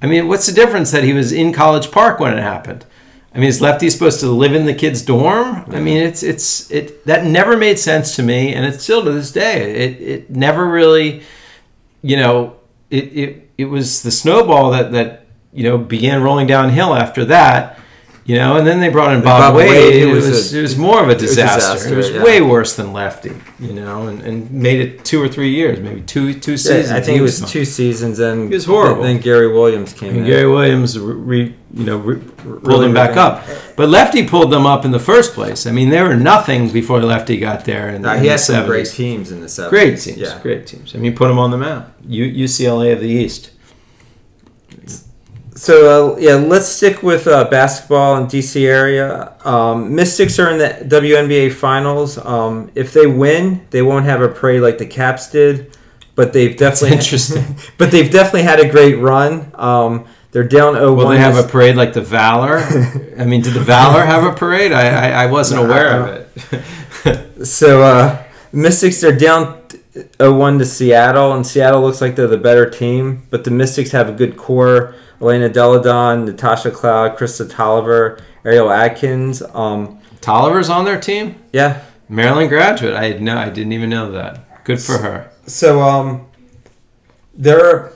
I 0.02 0.08
mean, 0.08 0.28
what's 0.28 0.46
the 0.46 0.52
difference 0.52 0.92
that 0.92 1.06
he 1.06 1.14
was 1.14 1.32
in 1.32 1.54
College 1.54 1.90
Park 1.92 2.20
when 2.20 2.38
it 2.38 2.42
happened? 2.42 2.86
I 3.36 3.40
mean, 3.40 3.50
is 3.50 3.60
Lefty 3.60 3.90
supposed 3.90 4.22
to 4.22 4.28
live 4.28 4.56
in 4.56 4.66
the 4.66 4.74
kid's 4.74 5.02
dorm? 5.02 5.66
I 5.68 5.82
mean, 5.82 5.98
it's 5.98 6.24
it's 6.24 6.72
it 6.72 7.06
that 7.06 7.26
never 7.26 7.58
made 7.58 7.78
sense 7.78 8.16
to 8.16 8.24
me, 8.24 8.54
and 8.54 8.66
it's 8.66 8.82
still 8.82 9.04
to 9.04 9.12
this 9.12 9.34
day. 9.34 9.76
It 9.76 10.02
it 10.02 10.30
never 10.30 10.66
really, 10.66 11.22
you 12.02 12.16
know, 12.16 12.56
it 12.90 13.04
it, 13.04 13.50
it 13.58 13.66
was 13.66 14.04
the 14.04 14.12
snowball 14.12 14.72
that 14.72 14.94
that 14.94 15.26
you 15.52 15.64
know 15.64 15.78
began 15.78 16.24
rolling 16.24 16.48
downhill 16.48 16.96
after 16.96 17.26
that, 17.26 17.78
You 18.28 18.38
know, 18.38 18.56
and 18.58 18.66
then 18.66 18.80
they 18.80 18.90
brought 18.90 19.14
in 19.14 19.22
Bob, 19.22 19.40
Bob 19.54 19.56
Wade. 19.56 19.70
Wade, 19.70 20.02
It 20.02 20.08
was, 20.12 20.28
was 20.28 20.52
it 20.56 20.62
was 20.64 20.76
more 20.76 21.04
of 21.04 21.10
a 21.10 21.16
disaster. 21.16 21.74
disaster, 21.76 21.94
it 21.94 21.96
was 21.98 22.12
way 22.12 22.42
worse 22.42 22.76
than 22.76 22.92
Lefty. 22.92 23.34
You 23.60 23.74
know, 23.74 24.08
and, 24.08 24.20
and 24.24 24.50
made 24.50 24.80
it 24.82 25.06
two 25.06 25.22
or 25.22 25.28
three 25.28 25.54
years, 25.54 25.80
maybe 25.80 26.02
two 26.02 26.34
two 26.34 26.58
seasons. 26.58 26.90
I 26.90 27.02
think 27.02 27.20
it 27.20 27.22
was 27.22 27.40
two 27.52 27.66
seasons, 27.66 28.18
and 28.18 28.50
He 28.50 28.56
was 28.56 28.66
horrible. 28.66 29.04
Then 29.04 29.20
Gary 29.20 29.54
Williams 29.54 29.94
came 29.94 30.10
And 30.10 30.20
in. 30.22 30.26
Gary 30.26 30.50
Williams, 30.50 30.98
re, 30.98 31.54
you 31.72 31.84
know, 31.86 31.98
re, 31.98 32.16
pulled 32.20 32.66
Really 32.66 32.86
them 32.88 32.96
back 32.96 33.16
up. 33.16 33.44
But 33.76 33.90
Lefty 33.90 34.28
pulled 34.28 34.52
them 34.52 34.66
up 34.66 34.86
in 34.86 34.92
the 34.92 35.00
first 35.00 35.34
place. 35.36 35.68
I 35.68 35.72
mean, 35.72 35.90
they 35.90 36.02
were 36.02 36.16
nothing 36.16 36.72
before 36.72 37.00
Lefty 37.04 37.38
got 37.38 37.64
there. 37.66 37.90
And 37.90 38.04
he 38.22 38.26
had 38.28 38.40
some 38.40 38.64
70s. 38.64 38.66
great 38.66 38.88
teams 38.88 39.32
in 39.32 39.42
the 39.42 39.48
70s. 39.48 39.70
Great 39.70 40.00
teams, 40.00 40.18
Yeah. 40.18 40.40
great 40.42 40.66
teams. 40.66 40.96
I 40.96 40.98
mean, 40.98 41.14
put 41.16 41.28
them 41.28 41.38
on 41.38 41.52
the 41.52 41.58
map. 41.60 41.92
U, 42.08 42.26
UCLA 42.26 42.92
of 42.92 43.02
the 43.02 43.08
East. 43.08 43.52
So 45.66 46.14
uh, 46.14 46.18
yeah, 46.20 46.36
let's 46.36 46.68
stick 46.68 47.02
with 47.02 47.26
uh, 47.26 47.46
basketball 47.46 48.18
in 48.18 48.28
DC 48.28 48.68
area. 48.68 49.34
Um, 49.44 49.96
Mystics 49.96 50.38
are 50.38 50.52
in 50.52 50.60
the 50.60 50.96
WNBA 50.96 51.54
finals. 51.54 52.20
Um, 52.20 52.70
if 52.76 52.94
they 52.94 53.08
win, 53.08 53.66
they 53.72 53.82
won't 53.82 54.06
have 54.06 54.22
a 54.22 54.28
parade 54.28 54.62
like 54.62 54.78
the 54.78 54.86
Caps 54.86 55.32
did, 55.32 55.76
but 56.14 56.34
they've 56.34 56.56
definitely 56.56 56.96
interesting. 56.96 57.56
but 57.80 57.90
they've 57.90 58.12
definitely 58.12 58.44
had 58.44 58.60
a 58.60 58.70
great 58.70 59.00
run. 59.00 59.52
Um, 59.56 60.06
they're 60.30 60.48
down 60.48 60.76
0-1. 60.76 60.98
Will 60.98 61.08
they 61.08 61.18
have 61.18 61.36
a 61.36 61.48
parade 61.48 61.76
like 61.76 61.94
the 61.94 62.02
Valor? 62.02 62.60
I 63.18 63.26
mean, 63.26 63.42
did 63.42 63.56
the 63.56 63.60
Valor 63.60 64.06
have 64.06 64.24
a 64.24 64.34
parade? 64.38 64.72
I, 64.72 64.90
I, 64.90 65.24
I 65.24 65.26
wasn't 65.32 65.64
No, 65.64 65.68
aware 65.68 65.90
I 65.90 66.10
of 66.10 66.54
it. 67.08 67.48
So 67.48 67.82
uh, 67.82 68.24
Mystics 68.52 69.04
are 69.04 69.18
down 69.18 69.65
0-1 69.96 70.60
to 70.60 70.66
Seattle, 70.66 71.34
and 71.34 71.46
Seattle 71.48 71.82
looks 71.82 72.02
like 72.02 72.16
they're 72.16 72.28
the 72.28 72.38
better 72.38 72.70
team. 72.70 73.26
But 73.30 73.44
the 73.44 73.52
Mystics 73.52 73.92
have 73.92 74.10
a 74.10 74.12
good 74.12 74.38
core: 74.38 74.96
Elena 75.22 75.50
Delle 75.50 75.82
Donne, 75.82 76.26
Natasha 76.26 76.72
Cloud, 76.72 77.18
Kristi 77.18 77.50
Toliver, 77.50 78.22
Ariel 78.44 78.72
Atkins. 78.72 79.42
Um, 79.54 80.00
Toliver's 80.22 80.70
on 80.70 80.86
their 80.86 81.00
team. 81.00 81.36
yeah. 81.54 81.84
Maryland 82.08 82.50
graduate. 82.50 82.94
I 82.94 83.06
had 83.06 83.22
no, 83.22 83.36
I 83.36 83.50
didn't 83.50 83.74
even 83.74 83.90
know 83.90 84.12
that. 84.12 84.64
Good 84.64 84.80
for 84.80 85.00
her. 85.00 85.32
So 85.48 85.82
um, 85.82 86.28
they're 87.34 87.92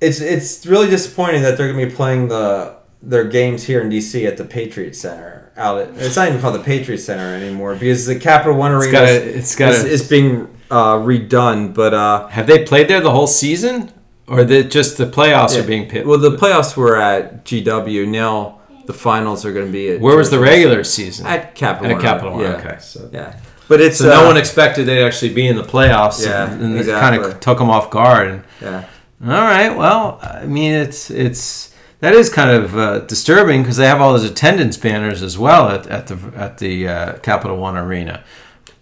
it's 0.00 0.20
it's 0.20 0.66
really 0.66 0.90
disappointing 0.90 1.42
that 1.42 1.56
they're 1.56 1.72
going 1.72 1.80
to 1.80 1.86
be 1.86 1.94
playing 1.94 2.28
the 2.28 2.76
their 3.02 3.24
games 3.24 3.64
here 3.64 3.80
in 3.80 3.90
DC 3.90 4.26
at 4.26 4.36
the 4.36 4.44
Patriot 4.44 4.94
Center. 4.94 5.52
Out 5.56 5.78
at, 5.78 5.88
it's 5.96 6.16
not 6.16 6.28
even 6.28 6.40
called 6.40 6.54
the 6.54 6.64
Patriot 6.64 6.98
Center 6.98 7.34
anymore 7.34 7.74
because 7.74 8.06
the 8.06 8.18
Capital 8.18 8.56
One 8.56 8.72
It's 8.74 8.84
Arena 8.84 8.98
got 8.98 9.08
is, 9.08 9.36
it's 9.36 9.56
got 9.56 9.72
is, 9.72 9.84
is 9.84 10.08
being 10.08 10.48
uh, 10.72 10.96
redone. 10.96 11.74
But 11.74 11.94
uh, 11.94 12.28
Have 12.28 12.46
they 12.46 12.64
played 12.64 12.88
there 12.88 13.00
the 13.00 13.10
whole 13.10 13.26
season, 13.26 13.92
or 14.26 14.44
the, 14.44 14.64
just 14.64 14.96
the 14.96 15.06
playoffs 15.06 15.58
are 15.58 15.66
being 15.66 15.88
picked? 15.88 16.06
well, 16.06 16.18
the 16.18 16.36
playoffs 16.36 16.76
were 16.76 16.96
at 16.96 17.44
GW. 17.44 18.08
Now 18.08 18.60
the 18.86 18.92
finals 18.92 19.44
are 19.44 19.52
going 19.52 19.66
to 19.66 19.72
be 19.72 19.90
at 19.90 20.00
Where 20.00 20.16
was 20.16 20.30
the 20.30 20.38
regular 20.38 20.82
season? 20.84 21.26
at 21.26 21.54
Capital 21.54 21.90
At 21.90 21.94
One. 21.94 22.02
Capital 22.02 22.32
One. 22.32 22.42
Yeah. 22.42 22.56
Okay, 22.56 22.78
so 22.80 23.08
Yeah, 23.12 23.38
but 23.68 23.80
it's 23.80 23.98
so 23.98 24.08
no 24.08 24.24
uh, 24.24 24.26
one 24.26 24.36
expected 24.36 24.86
they'd 24.86 25.04
actually 25.04 25.34
be 25.34 25.46
in 25.46 25.56
the 25.56 25.62
playoffs. 25.62 26.24
Yeah, 26.24 26.50
and, 26.50 26.62
and 26.62 26.74
it 26.74 26.80
exactly. 26.80 27.18
kind 27.18 27.32
of 27.32 27.40
took 27.40 27.58
them 27.58 27.70
off 27.70 27.90
guard. 27.90 28.28
And, 28.28 28.44
yeah. 28.60 28.88
all 29.24 29.28
right, 29.30 29.76
well, 29.76 30.18
I 30.22 30.46
mean, 30.46 30.72
it's 30.72 31.10
it's 31.10 31.72
that 32.00 32.14
is 32.14 32.28
kind 32.28 32.50
of 32.50 32.76
uh, 32.76 32.98
disturbing 33.00 33.62
because 33.62 33.76
they 33.76 33.86
have 33.86 34.00
all 34.00 34.12
those 34.12 34.28
attendance 34.28 34.76
banners 34.76 35.22
as 35.22 35.38
well 35.38 35.68
at, 35.68 35.86
at 35.86 36.08
the 36.08 36.32
at 36.36 36.58
the 36.58 36.88
uh, 36.88 37.18
Capital 37.18 37.56
One 37.56 37.76
Arena. 37.76 38.24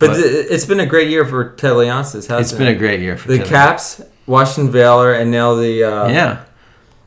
But, 0.00 0.09
But- 0.09 0.16
th- 0.16 0.47
it's 0.50 0.64
been 0.64 0.80
a 0.80 0.87
great 0.87 1.09
year 1.09 1.25
for 1.25 1.50
Ted 1.50 1.73
Leonsis, 1.73 2.26
hasn't 2.26 2.40
It's 2.40 2.52
it? 2.52 2.59
been 2.59 2.66
a 2.69 2.75
great 2.75 2.99
year 3.00 3.16
for 3.16 3.28
the 3.28 3.37
Taylor. 3.37 3.49
Caps, 3.49 4.00
Washington 4.26 4.73
Valor, 4.73 5.12
and 5.12 5.30
now 5.30 5.54
the 5.54 5.85
uh, 5.85 6.09
Yeah, 6.09 6.38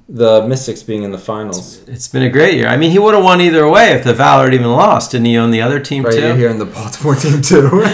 the 0.07 0.45
Mystics 0.47 0.83
being 0.83 1.01
in 1.03 1.11
the 1.11 1.17
finals. 1.17 1.81
it's 1.87 2.07
been 2.07 2.21
a 2.23 2.29
great 2.29 2.53
year. 2.55 2.67
I 2.67 2.77
mean, 2.77 2.91
he 2.91 2.99
would 2.99 3.13
have 3.15 3.23
won 3.23 3.41
either 3.41 3.67
way 3.67 3.91
if 3.93 4.03
the 4.03 4.13
Valor 4.13 4.45
had 4.45 4.53
even 4.53 4.71
lost. 4.71 5.11
Didn't 5.11 5.25
he 5.25 5.37
own 5.37 5.49
the 5.51 5.61
other 5.61 5.79
team 5.79 6.03
Right 6.03 6.13
too? 6.13 6.35
here 6.35 6.49
in 6.49 6.59
the 6.59 6.65
Baltimore 6.65 7.15
team 7.15 7.41
too. 7.41 7.83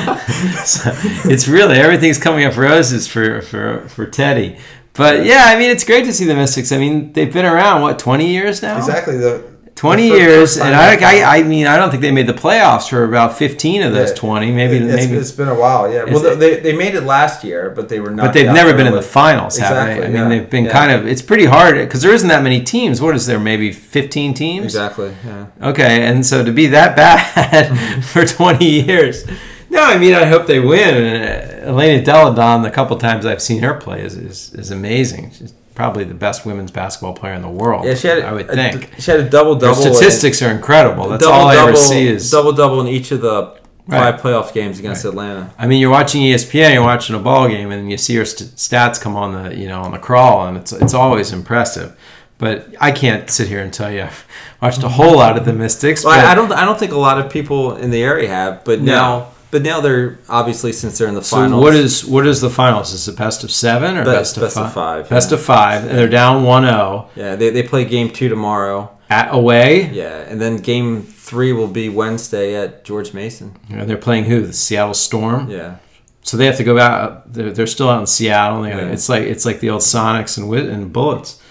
So 0.65 0.91
it's 1.29 1.47
really 1.47 1.77
everything's 1.79 2.17
coming 2.19 2.45
up 2.45 2.55
roses 2.57 3.07
for 3.07 3.41
for 3.41 3.87
for 3.87 4.05
Teddy. 4.05 4.57
But 4.93 5.23
yeah, 5.25 5.45
I 5.47 5.57
mean, 5.57 5.69
it's 5.71 5.83
great 5.85 6.03
to 6.05 6.13
see 6.13 6.25
the 6.25 6.35
Mystics. 6.35 6.71
I 6.73 6.77
mean, 6.77 7.13
they've 7.13 7.31
been 7.31 7.45
around 7.45 7.81
what 7.83 7.99
twenty 7.99 8.27
years 8.27 8.61
now. 8.61 8.77
exactly 8.77 9.17
the 9.17 9.43
Twenty 9.79 10.07
years, 10.07 10.57
and 10.57 10.75
I, 10.75 10.95
I, 10.95 11.37
I 11.37 11.43
mean, 11.43 11.65
I 11.65 11.77
don't 11.77 11.89
think 11.89 12.01
they 12.01 12.11
made 12.11 12.27
the 12.27 12.33
playoffs 12.33 12.89
for 12.89 13.05
about 13.05 13.37
fifteen 13.37 13.81
of 13.81 13.93
those 13.93 14.09
Yeah. 14.09 14.15
twenty. 14.15 14.51
Maybe, 14.51 14.75
it's, 14.75 14.93
maybe, 14.93 15.15
it's 15.15 15.31
been 15.31 15.47
a 15.47 15.55
while. 15.55 15.89
Yeah, 15.89 16.03
well, 16.03 16.35
they, 16.35 16.59
they 16.59 16.75
made 16.75 16.95
it 16.95 17.03
last 17.03 17.45
year, 17.45 17.69
but 17.69 17.87
they 17.87 18.01
were 18.01 18.11
not. 18.11 18.25
but 18.25 18.33
they've 18.33 18.51
never 18.51 18.73
been 18.73 18.87
in 18.87 18.93
the 18.93 19.01
finals, 19.01 19.57
have 19.57 19.73
they? 19.73 19.93
Exactly, 19.93 20.05
I 20.05 20.07
mean, 20.09 20.17
yeah. 20.17 20.27
they've 20.27 20.49
been 20.49 20.65
Yeah. 20.65 20.73
kind 20.73 20.91
of. 20.91 21.07
It's 21.07 21.21
pretty 21.21 21.45
hard 21.45 21.75
because 21.75 22.01
there 22.01 22.13
isn't 22.13 22.27
that 22.27 22.43
many 22.43 22.61
teams. 22.61 22.99
What 22.99 23.15
is 23.15 23.25
there? 23.25 23.39
Maybe 23.39 23.71
fifteen 23.71 24.33
teams. 24.33 24.65
Exactly. 24.65 25.15
Yeah. 25.25 25.45
Okay, 25.61 26.05
and 26.05 26.25
so 26.25 26.43
to 26.43 26.51
be 26.51 26.67
that 26.67 26.95
bad 26.97 27.71
mm-hmm. 27.71 28.01
for 28.01 28.25
20 28.25 28.65
years. 28.65 29.23
No, 29.69 29.83
I 29.83 29.97
mean, 29.97 30.13
I 30.13 30.25
hope 30.25 30.47
they 30.47 30.59
win. 30.59 30.95
And 31.03 31.63
uh, 31.63 31.67
Elena 31.69 32.03
Delle 32.03 32.33
Donne, 32.33 32.63
the 32.63 32.71
couple 32.71 32.97
times 32.97 33.25
I've 33.25 33.41
seen 33.41 33.61
her 33.61 33.73
play, 33.75 34.01
is, 34.01 34.15
is, 34.15 34.53
is 34.53 34.71
amazing. 34.71 35.31
She's 35.31 35.53
probably 35.75 36.03
the 36.03 36.13
best 36.15 36.45
women's 36.45 36.71
basketball 36.71 37.13
player 37.13 37.33
in 37.33 37.41
the 37.41 37.49
world. 37.49 37.85
Yeah, 37.85 37.93
she 37.95 38.07
had. 38.07 38.19
I 38.23 38.31
would 38.33 38.49
a- 38.49 38.55
think. 38.55 38.93
she 38.99 39.11
had 39.11 39.19
a 39.19 39.29
double 39.29 39.53
Her 39.55 39.61
double. 39.61 39.75
statistics 39.75 40.41
are 40.41 40.49
incredible. 40.51 41.07
That's 41.09 41.25
all 41.25 41.47
I 41.47 41.55
ever 41.57 41.75
see 41.75 42.07
is. 42.07 42.29
double 42.31 42.51
double 42.53 42.81
in 42.81 42.87
each 42.87 43.11
of 43.11 43.21
the 43.21 43.57
Right. 43.87 44.11
five 44.13 44.21
playoff 44.21 44.53
games 44.53 44.77
against 44.77 45.03
Atlanta. 45.03 45.51
I 45.57 45.65
mean, 45.65 45.81
you're 45.81 45.89
watching 45.89 46.21
ESPN, 46.21 46.73
you're 46.75 46.83
watching 46.83 47.15
a 47.15 47.19
ball 47.19 47.47
game, 47.47 47.71
and 47.71 47.89
you 47.89 47.97
see 47.97 48.15
her 48.17 48.25
st- 48.25 48.51
stats 48.51 49.01
come 49.01 49.15
on 49.15 49.31
the 49.43 49.55
you 49.55 49.67
know 49.67 49.81
on 49.81 49.91
the 49.93 49.97
crawl, 49.97 50.45
and 50.45 50.57
it's 50.57 50.71
it's 50.71 50.93
always 50.93 51.31
impressive. 51.33 51.95
But 52.37 52.67
I 52.79 52.91
can't 52.91 53.27
sit 53.31 53.47
here 53.47 53.61
and 53.61 53.73
tell 53.73 53.91
you 53.91 54.03
I've 54.03 54.25
watched 54.61 54.83
a 54.83 54.89
whole 54.89 55.15
lot 55.15 55.37
of 55.37 55.45
the 55.45 55.53
Mystics. 55.53 56.05
Well, 56.05 56.13
I 56.27 56.35
don't. 56.35 56.51
I 56.51 56.65
don't 56.65 56.77
think 56.77 56.91
a 56.91 56.99
lot 56.99 57.19
of 57.19 57.31
people 57.31 57.75
in 57.77 57.89
the 57.89 58.03
area 58.03 58.29
have, 58.29 58.63
but 58.63 58.79
No. 58.79 58.91
now, 58.93 59.27
but 59.51 59.61
now 59.61 59.81
they're 59.81 60.17
obviously 60.29 60.71
since 60.73 60.97
they're 60.97 61.07
in 61.07 61.15
the 61.15 61.21
finals. 61.21 61.59
So 61.61 61.63
what 61.63 61.75
is 61.75 62.05
what 62.05 62.27
is 62.27 62.41
the 62.41 62.49
finals? 62.49 62.93
Is 62.93 63.07
it 63.07 63.17
best 63.17 63.43
of 63.43 63.51
seven 63.51 63.97
or 63.97 64.05
Best- 64.05 64.35
best, 64.35 64.37
of 64.37 64.41
best 64.43 64.57
of 64.57 64.63
five? 64.65 64.73
five, 64.73 65.09
Best 65.09 65.31
yeah. 65.31 65.37
of 65.37 65.43
five, 65.43 65.85
and 65.85 65.97
they're 65.97 66.07
down 66.07 66.43
1-0 66.43 67.07
Yeah, 67.15 67.35
they, 67.35 67.49
they 67.49 67.63
play 67.63 67.85
game 67.85 68.09
two 68.11 68.29
tomorrow. 68.29 68.91
at 69.09 69.33
away. 69.33 69.89
Yeah, 69.91 70.19
and 70.29 70.39
then 70.39 70.57
game 70.57 71.01
three 71.03 71.51
will 71.53 71.67
be 71.67 71.89
Wednesday 71.89 72.55
at 72.55 72.83
George 72.85 73.13
Mason. 73.13 73.55
And 73.69 73.89
they're 73.89 73.97
playing 73.97 74.25
who? 74.25 74.45
The 74.45 74.53
Seattle 74.53 74.93
Storm. 74.93 75.49
Yeah, 75.49 75.77
So 76.23 76.37
they 76.37 76.45
have 76.45 76.57
to 76.57 76.63
go 76.63 76.77
out. 76.79 77.31
They're, 77.33 77.51
they're 77.51 77.67
still 77.67 77.89
out 77.89 77.99
in 78.01 78.07
Seattle. 78.07 78.67
Yeah. 78.67 78.77
It's 78.89 79.09
like 79.09 79.23
it's 79.23 79.45
like 79.45 79.59
the 79.61 79.69
old 79.71 79.81
Sonics 79.81 80.37
and 80.37 80.53
and 80.53 80.93
Bullets. 80.93 81.41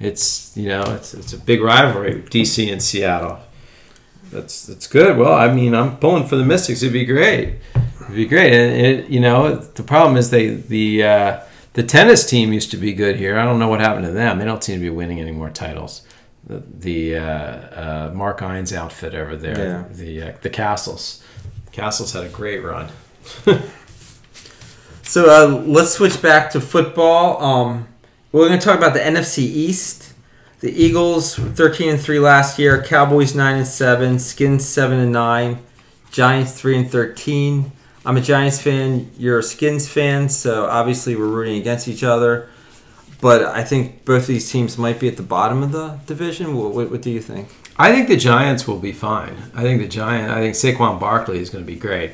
It's 0.00 0.56
you 0.56 0.68
know 0.68 0.82
it's 0.94 1.14
it's 1.14 1.32
a 1.32 1.38
big 1.38 1.60
rivalry, 1.62 2.22
DC 2.30 2.70
and 2.72 2.82
Seattle. 2.82 3.38
That's 4.34 4.66
that's 4.66 4.86
good. 4.86 5.16
Well, 5.16 5.32
I 5.32 5.52
mean, 5.52 5.74
I'm 5.74 5.96
pulling 5.96 6.26
for 6.26 6.36
the 6.36 6.44
Mystics. 6.44 6.82
It'd 6.82 6.92
be 6.92 7.04
great. 7.06 7.54
It'd 8.02 8.14
be 8.14 8.26
great. 8.26 8.52
And 8.52 8.86
it, 8.86 9.08
you 9.08 9.20
know, 9.20 9.54
the 9.56 9.82
problem 9.82 10.16
is 10.16 10.30
they 10.30 10.48
the 10.48 11.02
uh, 11.04 11.40
the 11.74 11.82
tennis 11.82 12.28
team 12.28 12.52
used 12.52 12.70
to 12.72 12.76
be 12.76 12.92
good 12.92 13.16
here. 13.16 13.38
I 13.38 13.44
don't 13.44 13.58
know 13.58 13.68
what 13.68 13.80
happened 13.80 14.06
to 14.06 14.12
them. 14.12 14.38
They 14.38 14.44
don't 14.44 14.62
seem 14.62 14.76
to 14.76 14.82
be 14.82 14.90
winning 14.90 15.20
any 15.20 15.32
more 15.32 15.50
titles. 15.50 16.02
The, 16.46 16.62
the 16.78 17.16
uh, 17.16 17.22
uh, 17.22 18.12
Mark 18.14 18.42
Ein's 18.42 18.72
outfit 18.72 19.14
over 19.14 19.34
there, 19.36 19.56
Yeah. 19.56 19.84
the 19.90 20.22
uh, 20.22 20.32
the 20.42 20.50
Kastles. 20.50 21.22
Kastles 21.72 22.12
had 22.12 22.24
a 22.24 22.28
great 22.28 22.62
run. 22.62 22.88
So 25.06 25.28
uh, 25.30 25.62
let's 25.66 25.92
switch 25.92 26.20
back 26.22 26.50
to 26.52 26.60
football. 26.60 27.40
Um, 27.42 27.88
we're 28.32 28.48
going 28.48 28.58
to 28.58 28.64
talk 28.64 28.78
about 28.78 28.94
the 28.94 29.00
NFC 29.00 29.38
East. 29.40 30.03
The 30.64 30.72
Eagles 30.82 31.36
13 31.36 31.90
and 31.90 32.00
3 32.00 32.18
last 32.20 32.58
year, 32.58 32.82
Cowboys 32.82 33.34
9 33.34 33.56
and 33.56 33.66
7, 33.66 34.18
Skins 34.18 34.64
7 34.64 34.98
and 34.98 35.12
9, 35.12 35.58
Giants 36.10 36.52
3 36.52 36.78
and 36.78 36.90
13. 36.90 37.70
I'm 38.06 38.16
a 38.16 38.22
Giants 38.22 38.62
fan, 38.62 39.10
you're 39.18 39.40
a 39.40 39.42
Skins 39.42 39.86
fan, 39.86 40.30
so 40.30 40.64
obviously 40.64 41.16
we're 41.16 41.26
rooting 41.26 41.58
against 41.58 41.86
each 41.86 42.02
other. 42.02 42.48
But 43.20 43.42
I 43.42 43.62
think 43.62 44.06
both 44.06 44.22
of 44.22 44.28
these 44.28 44.50
teams 44.50 44.78
might 44.78 44.98
be 44.98 45.06
at 45.06 45.18
the 45.18 45.22
bottom 45.22 45.62
of 45.62 45.70
the 45.70 45.98
division. 46.06 46.56
What, 46.56 46.72
what, 46.72 46.90
what 46.90 47.02
do 47.02 47.10
you 47.10 47.20
think? 47.20 47.50
I 47.76 47.92
think 47.92 48.08
the 48.08 48.16
Giants 48.16 48.66
will 48.66 48.78
be 48.78 48.92
fine. 48.92 49.36
I 49.54 49.60
think 49.60 49.82
the 49.82 49.88
Giant. 49.88 50.30
I 50.30 50.40
think 50.40 50.54
Saquon 50.54 50.98
Barkley 50.98 51.40
is 51.40 51.50
going 51.50 51.62
to 51.62 51.70
be 51.70 51.78
great. 51.78 52.12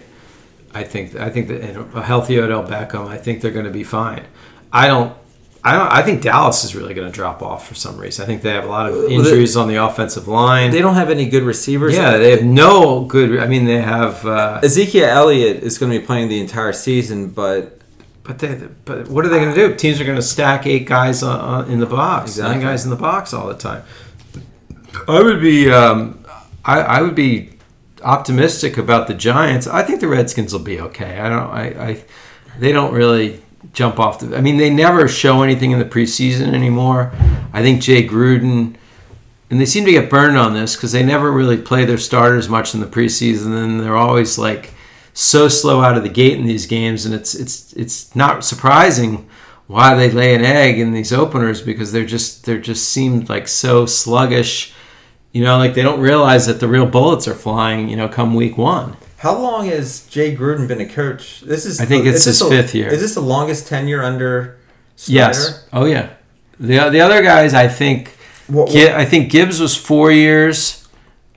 I 0.74 0.82
think. 0.82 1.14
I 1.14 1.30
think 1.30 1.46
that 1.46 1.60
and 1.60 1.94
a 1.94 2.02
healthy 2.02 2.40
Odell 2.40 2.64
Beckham. 2.64 3.06
I 3.06 3.16
think 3.16 3.42
they're 3.42 3.52
going 3.52 3.66
to 3.66 3.70
be 3.70 3.84
fine. 3.84 4.24
I 4.72 4.88
don't. 4.88 5.16
I 5.62 5.76
don't. 5.76 5.92
I 5.92 6.02
think 6.02 6.22
Dallas 6.22 6.64
is 6.64 6.74
really 6.74 6.94
going 6.94 7.06
to 7.10 7.14
drop 7.14 7.42
off 7.42 7.68
for 7.68 7.74
some 7.74 7.98
reason. 7.98 8.22
I 8.22 8.26
think 8.26 8.40
they 8.42 8.50
have 8.50 8.64
a 8.64 8.68
lot 8.68 8.88
of 8.90 9.04
injuries 9.10 9.56
on 9.56 9.68
the 9.68 9.76
offensive 9.76 10.26
line. 10.26 10.70
They 10.70 10.80
don't 10.80 10.94
have 10.94 11.10
any 11.10 11.28
good 11.28 11.42
receivers. 11.42 11.94
yeah, 11.94 12.16
they 12.16 12.30
have 12.30 12.42
no 12.44 13.04
good. 13.04 13.38
I 13.38 13.46
mean, 13.46 13.66
they 13.66 13.80
have. 13.80 14.24
Uh, 14.24 14.60
Ezekiel 14.62 15.04
Elliott 15.04 15.62
is 15.62 15.76
going 15.76 15.92
to 15.92 15.98
be 15.98 16.04
playing 16.04 16.28
the 16.28 16.40
entire 16.40 16.72
season, 16.72 17.28
but 17.28 17.78
but 18.22 18.38
they. 18.38 18.54
But 18.86 19.08
what 19.08 19.26
are 19.26 19.28
they 19.28 19.38
going 19.38 19.54
to 19.54 19.68
do? 19.68 19.74
Teams 19.74 20.00
are 20.00 20.04
going 20.04 20.16
to 20.16 20.22
stack 20.22 20.66
eight 20.66 20.86
guys 20.86 21.22
uh, 21.22 21.66
in 21.68 21.78
the 21.78 21.86
box, 21.86 22.38
nine 22.38 22.60
guys 22.60 22.84
in 22.84 22.90
the 22.90 22.96
box 22.96 23.34
all 23.34 23.46
the 23.46 23.54
time. 23.54 23.82
I 25.06 25.22
would 25.22 25.40
be. 25.42 25.70
Um, 25.70 26.24
I, 26.64 26.80
I 26.80 27.02
would 27.02 27.14
be 27.14 27.50
optimistic 28.02 28.78
about 28.78 29.08
the 29.08 29.14
Giants. 29.14 29.66
I 29.66 29.82
think 29.82 30.00
the 30.00 30.08
Redskins 30.08 30.52
will 30.54 30.60
be 30.60 30.80
okay. 30.80 31.18
I 31.18 31.28
don't. 31.28 31.50
I. 31.50 31.64
I 31.90 32.04
they 32.58 32.72
don't 32.72 32.92
really 32.94 33.42
jump 33.72 33.98
off 33.98 34.20
the. 34.20 34.36
I 34.36 34.40
mean, 34.40 34.56
they 34.56 34.70
never 34.70 35.08
show 35.08 35.42
anything 35.42 35.70
in 35.70 35.78
the 35.78 35.84
preseason 35.84 36.54
anymore. 36.54 37.12
I 37.52 37.62
think 37.62 37.82
Jay 37.82 38.06
Gruden 38.06 38.76
and 39.50 39.60
they 39.60 39.66
seem 39.66 39.84
to 39.84 39.90
get 39.90 40.08
burned 40.08 40.38
on 40.38 40.54
this 40.54 40.76
because 40.76 40.92
they 40.92 41.02
never 41.02 41.30
really 41.30 41.56
play 41.56 41.84
their 41.84 41.98
starters 41.98 42.48
much 42.48 42.72
in 42.72 42.80
the 42.80 42.86
preseason, 42.86 43.62
and 43.62 43.80
they're 43.80 43.96
always 43.96 44.38
like 44.38 44.72
so 45.12 45.48
slow 45.48 45.82
out 45.82 45.96
of 45.96 46.04
the 46.04 46.08
gate 46.08 46.38
in 46.38 46.46
these 46.46 46.66
games, 46.66 47.04
and 47.04 47.14
it's 47.14 47.34
it's 47.34 47.72
it's 47.72 48.14
not 48.14 48.44
surprising 48.44 49.28
why 49.66 49.94
they 49.94 50.10
lay 50.10 50.34
an 50.34 50.44
egg 50.44 50.78
in 50.78 50.92
these 50.92 51.12
openers 51.12 51.60
because 51.60 51.90
they're 51.90 52.06
just 52.06 52.44
they're 52.44 52.60
just 52.60 52.88
seemed 52.88 53.28
like 53.28 53.48
so 53.48 53.86
sluggish. 53.86 54.72
You 55.32 55.44
know, 55.44 55.58
like 55.58 55.74
they 55.74 55.82
don't 55.82 56.00
realize 56.00 56.46
that 56.46 56.60
the 56.60 56.68
real 56.68 56.86
bullets 56.86 57.26
are 57.26 57.34
flying. 57.34 57.88
You 57.88 57.96
know, 57.96 58.08
come 58.08 58.34
week 58.34 58.56
one. 58.56 58.96
How 59.20 59.36
long 59.38 59.66
has 59.66 60.06
Jay 60.06 60.34
Gruden 60.34 60.66
been 60.66 60.80
a 60.80 60.86
coach? 60.88 61.42
This 61.42 61.66
is 61.66 61.78
I 61.78 61.84
think 61.84 62.06
it's 62.06 62.24
his 62.24 62.38
the- 62.38 62.48
fifth 62.48 62.74
year. 62.74 62.88
Is 62.88 63.02
this 63.02 63.14
the 63.14 63.20
longest 63.20 63.68
tenure 63.68 64.02
under 64.02 64.56
Snyder? 64.96 65.14
Yes. 65.14 65.68
Oh 65.74 65.84
yeah. 65.84 66.08
The 66.58 66.88
the 66.88 67.02
other 67.02 67.22
guys, 67.22 67.52
I 67.52 67.68
think. 67.68 68.16
What, 68.46 68.68
what- 68.70 68.76
I 68.76 69.04
think 69.04 69.30
Gibbs 69.30 69.60
was 69.60 69.76
four 69.76 70.10
years. 70.10 70.88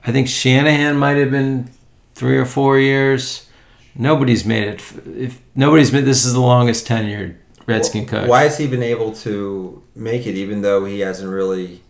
I 0.02 0.12
think 0.12 0.28
Shanahan 0.28 0.96
might 0.96 1.18
have 1.18 1.30
been 1.30 1.68
three 2.14 2.38
or 2.38 2.46
four 2.46 2.78
years. 2.78 3.50
Nobody's 3.94 4.46
made 4.46 4.64
it. 4.66 4.82
If 5.14 5.42
nobody's 5.54 5.92
made, 5.92 6.06
this 6.06 6.24
is 6.24 6.32
the 6.32 6.40
longest 6.40 6.88
tenured 6.88 7.36
Redskin 7.66 8.06
coach. 8.06 8.28
Why 8.30 8.44
has 8.44 8.56
he 8.56 8.66
been 8.66 8.82
able 8.82 9.12
to 9.16 9.82
make 9.94 10.26
it 10.26 10.36
even 10.36 10.62
though 10.62 10.86
he 10.86 11.00
hasn't 11.00 11.30
really 11.30 11.82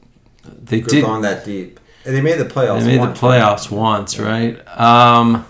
they 0.44 0.80
did? 0.80 1.04
gone 1.04 1.22
that 1.22 1.44
deep? 1.44 1.78
And 2.04 2.16
they 2.16 2.20
made 2.20 2.38
the 2.38 2.44
playoffs. 2.44 2.80
They 2.80 2.86
made 2.86 2.96
the 2.96 3.06
once, 3.06 3.20
playoffs 3.20 3.70
once, 3.70 4.18
right? 4.18 4.58
Um, 4.76 5.46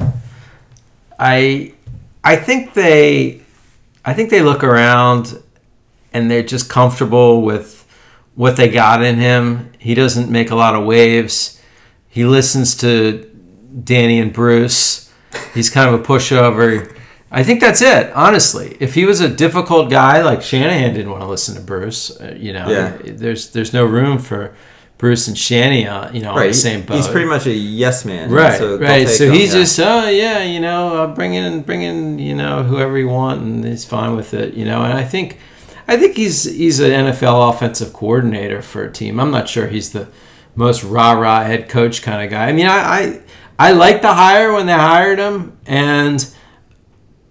I 1.18 1.72
I 2.22 2.36
think 2.36 2.74
they 2.74 3.40
I 4.04 4.14
think 4.14 4.30
they 4.30 4.42
look 4.42 4.62
around 4.64 5.40
and 6.12 6.30
they're 6.30 6.42
just 6.42 6.68
comfortable 6.70 7.42
with 7.42 7.86
what 8.34 8.56
they 8.56 8.68
got 8.68 9.02
in 9.02 9.16
him. 9.16 9.72
He 9.78 9.94
doesn't 9.94 10.30
make 10.30 10.50
a 10.50 10.54
lot 10.56 10.74
of 10.74 10.84
waves. 10.84 11.60
He 12.08 12.24
listens 12.24 12.76
to 12.78 13.30
Danny 13.82 14.20
and 14.20 14.32
Bruce. 14.32 15.12
He's 15.52 15.70
kind 15.70 15.92
of 15.92 16.00
a 16.00 16.02
pushover. 16.04 16.90
I 17.30 17.42
think 17.42 17.60
that's 17.60 17.82
it, 17.82 18.12
honestly. 18.12 18.76
If 18.78 18.94
he 18.94 19.04
was 19.04 19.20
a 19.20 19.28
difficult 19.28 19.90
guy 19.90 20.22
like 20.22 20.40
Shanahan 20.42 20.94
didn't 20.94 21.10
want 21.10 21.22
to 21.22 21.28
listen 21.28 21.56
to 21.56 21.60
Bruce, 21.60 22.10
uh, 22.20 22.36
you 22.38 22.52
know, 22.52 22.68
Yeah. 22.68 22.96
there's 23.04 23.50
there's 23.50 23.72
no 23.72 23.84
room 23.84 24.18
for 24.18 24.54
Bruce 25.04 25.28
and 25.28 25.36
Shanny, 25.36 25.86
uh, 25.86 26.10
you 26.12 26.22
know, 26.22 26.30
on 26.30 26.46
the 26.46 26.54
same 26.54 26.80
boat. 26.80 26.96
He's 26.96 27.08
pretty 27.08 27.28
much 27.28 27.44
a 27.44 27.52
yes 27.52 28.06
man. 28.06 28.30
Right, 28.30 28.56
So 28.56 28.78
right. 28.78 29.06
So 29.06 29.26
him, 29.26 29.34
he's 29.34 29.52
yeah. 29.52 29.60
just, 29.60 29.78
oh 29.78 30.08
yeah, 30.08 30.42
you 30.42 30.60
know, 30.60 30.96
I'll 30.96 31.14
bring 31.14 31.34
in, 31.34 31.60
bring 31.60 31.82
in, 31.82 32.18
you 32.18 32.34
know, 32.34 32.62
whoever 32.62 32.96
you 32.96 33.08
want, 33.08 33.42
and 33.42 33.62
he's 33.62 33.84
fine 33.84 34.16
with 34.16 34.32
it, 34.32 34.54
you 34.54 34.64
know. 34.64 34.82
And 34.82 34.94
I 34.94 35.04
think, 35.04 35.40
I 35.86 35.98
think 35.98 36.16
he's 36.16 36.44
he's 36.44 36.80
an 36.80 36.90
NFL 36.90 37.50
offensive 37.52 37.92
coordinator 37.92 38.62
for 38.62 38.82
a 38.84 38.90
team. 38.90 39.20
I'm 39.20 39.30
not 39.30 39.46
sure 39.46 39.66
he's 39.66 39.92
the 39.92 40.08
most 40.54 40.82
rah 40.82 41.12
rah 41.12 41.44
head 41.44 41.68
coach 41.68 42.00
kind 42.00 42.24
of 42.24 42.30
guy. 42.30 42.48
I 42.48 42.52
mean, 42.52 42.66
I 42.66 42.78
I, 42.78 43.22
I 43.58 43.72
like 43.72 44.00
the 44.00 44.14
hire 44.14 44.54
when 44.54 44.64
they 44.64 44.72
hired 44.72 45.18
him, 45.18 45.58
and 45.66 46.34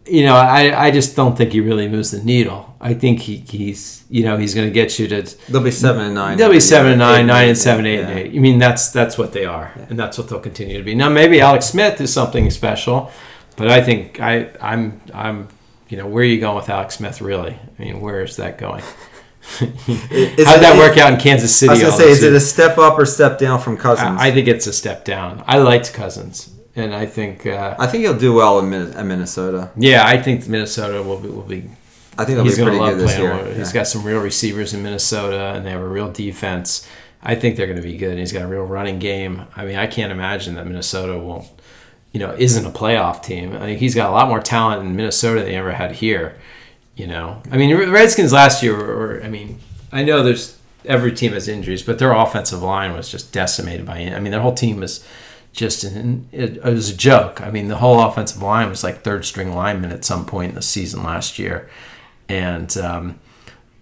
you 0.06 0.24
know, 0.26 0.36
I 0.36 0.88
I 0.88 0.92
just 0.92 1.16
don't 1.16 1.38
think 1.38 1.54
he 1.54 1.62
really 1.62 1.88
moves 1.88 2.12
the 2.12 2.22
needle. 2.24 2.76
I 2.82 2.94
think 2.94 3.22
he, 3.22 3.38
he's 3.38 4.04
you 4.10 4.24
know 4.24 4.38
he's 4.38 4.54
going 4.54 4.68
to 4.68 4.74
get 4.74 5.00
you 5.00 5.08
to 5.08 5.22
They'll 5.50 5.64
be 5.64 5.72
seven 5.72 6.06
and 6.06 6.16
nine. 6.16 6.38
They'll 6.38 6.52
be 6.52 6.60
seven 6.60 6.92
and 6.94 7.02
Eight 7.02 7.06
nine, 7.06 7.28
nine 7.28 7.46
eight, 7.46 7.50
and 7.50 7.58
seven, 7.58 7.86
eight 7.86 8.00
yeah. 8.00 8.08
and 8.08 8.20
eight. 8.20 8.36
I 8.36 8.40
mean, 8.40 8.60
that's 8.60 8.90
that's 8.92 9.18
what 9.18 9.32
they 9.32 9.46
are, 9.46 9.74
and 9.90 9.98
that's 9.98 10.18
what 10.18 10.28
they'll 10.28 10.40
continue 10.40 10.78
to 10.78 10.84
be. 10.84 10.94
Now, 10.94 11.10
maybe 11.10 11.40
Alex 11.40 11.68
Smith 11.68 12.02
is 12.02 12.12
something 12.14 12.50
special, 12.52 13.12
but 13.56 13.70
I 13.70 13.82
think 13.82 14.20
I, 14.20 14.50
I'm, 14.60 15.02
I'm, 15.14 15.48
you 15.88 15.98
know, 15.98 16.08
where 16.08 16.24
are 16.24 16.28
you 16.28 16.40
going 16.40 16.56
with 16.56 16.70
Alex 16.70 16.96
Smith? 16.96 17.22
Really? 17.22 17.58
I 17.80 17.82
mean, 17.82 18.02
where 18.02 18.24
is 18.24 18.36
that 18.38 18.58
going? 18.58 18.84
How'd 19.60 19.70
it- 19.80 20.38
that 20.38 20.78
work 20.78 20.98
out 20.98 21.14
in 21.14 21.20
Kansas 21.20 21.56
City? 21.56 21.70
I 21.70 21.74
was 21.74 21.82
gonna 21.82 21.94
say, 21.94 22.08
those 22.08 22.18
is 22.18 22.24
it 22.24 22.34
a 22.34 22.40
step 22.40 22.78
up 22.78 22.98
or 22.98 23.06
step 23.06 23.38
down 23.38 23.60
from 23.60 23.78
Cousins? 23.78 24.20
I 24.20 24.28
I 24.28 24.32
think 24.32 24.48
it's 24.48 24.68
a 24.68 24.74
step 24.74 25.06
down. 25.06 25.44
I 25.48 25.60
liked 25.60 25.94
Cousins, 25.94 26.54
and 26.76 26.94
I 26.94 27.06
think, 27.06 27.46
uh, 27.46 27.76
I 27.78 27.88
think 27.88 28.04
he'll 28.04 28.18
do 28.18 28.34
well 28.34 28.60
in 28.60 28.70
Min- 28.70 28.94
at 28.94 29.06
Minnesota. 29.06 29.70
yeah, 29.78 30.06
I 30.06 30.22
think 30.22 30.48
Minnesota 30.48 31.02
will 31.04 31.20
be 31.20 31.30
will 31.30 31.42
be 31.44 31.70
I 32.18 32.26
think 32.26 32.40
he's 32.42 32.58
going 32.58 32.74
to 32.74 32.80
love 32.80 32.98
playing. 33.00 33.22
year. 33.22 33.36
with- 33.38 33.58
He's 33.58 33.70
Yeah. 33.70 33.82
got 33.82 33.88
some 33.88 34.04
real 34.04 34.20
receivers 34.20 34.74
in 34.74 34.84
Minnesota, 34.84 35.54
and 35.56 35.66
they 35.66 35.72
have 35.72 35.82
a 35.82 35.88
real 35.88 36.12
defense. 36.12 36.86
I 37.24 37.36
think 37.36 37.56
they're 37.56 37.68
going 37.68 37.82
to 37.82 37.88
be 37.88 37.98
good. 37.98 38.12
And 38.12 38.20
he's 38.20 38.32
got 38.34 38.42
a 38.44 38.48
real 38.48 38.64
running 38.64 39.00
game. 39.00 39.44
I 39.56 39.66
mean, 39.66 39.78
I 39.78 39.88
can't 39.88 40.12
imagine 40.12 40.56
that 40.56 40.68
Minnesota 40.68 41.18
won't, 41.18 41.46
you 42.12 42.20
know, 42.20 42.36
isn't 42.38 42.66
a 42.66 42.70
playoff 42.70 43.24
team. 43.24 43.56
I 43.56 43.60
think 43.60 43.80
he's 43.80 43.96
got 43.96 44.10
a 44.10 44.12
lot 44.14 44.28
more 44.28 44.40
talent 44.42 44.82
in 44.84 44.96
Minnesota 44.96 45.40
than 45.40 45.50
he 45.50 45.56
ever 45.56 45.72
had 45.72 45.94
here. 45.94 46.36
You 46.96 47.08
know, 47.08 47.42
I 47.52 47.58
mean, 47.58 47.76
the 47.76 47.88
Redskins 47.90 48.32
last 48.34 48.62
year, 48.62 48.76
were, 48.76 49.22
I 49.24 49.28
mean, 49.30 49.58
I 49.92 50.04
know 50.04 50.22
there's 50.22 50.58
every 50.86 51.12
team 51.14 51.32
has 51.34 51.48
injuries, 51.48 51.82
but 51.82 51.98
their 51.98 52.12
offensive 52.12 52.62
line 52.62 52.94
was 52.94 53.10
just 53.10 53.32
decimated 53.32 53.86
by. 53.88 53.98
I 54.00 54.20
mean, 54.20 54.32
their 54.32 54.42
whole 54.42 54.54
team 54.54 54.80
was 54.82 55.04
just 55.54 55.84
an, 55.84 56.28
it, 56.32 56.58
it 56.58 56.64
was 56.64 56.90
a 56.90 56.98
joke. 56.98 57.40
I 57.42 57.52
mean, 57.52 57.68
the 57.68 57.78
whole 57.78 58.02
offensive 58.02 58.42
line 58.42 58.70
was 58.70 58.84
like 58.84 59.04
third 59.04 59.24
string 59.24 59.54
linemen 59.54 59.92
at 59.92 60.04
some 60.04 60.26
point 60.26 60.50
in 60.50 60.56
the 60.56 60.62
season 60.62 61.04
last 61.04 61.40
year, 61.40 61.70
and 62.28 62.76
um, 62.78 63.20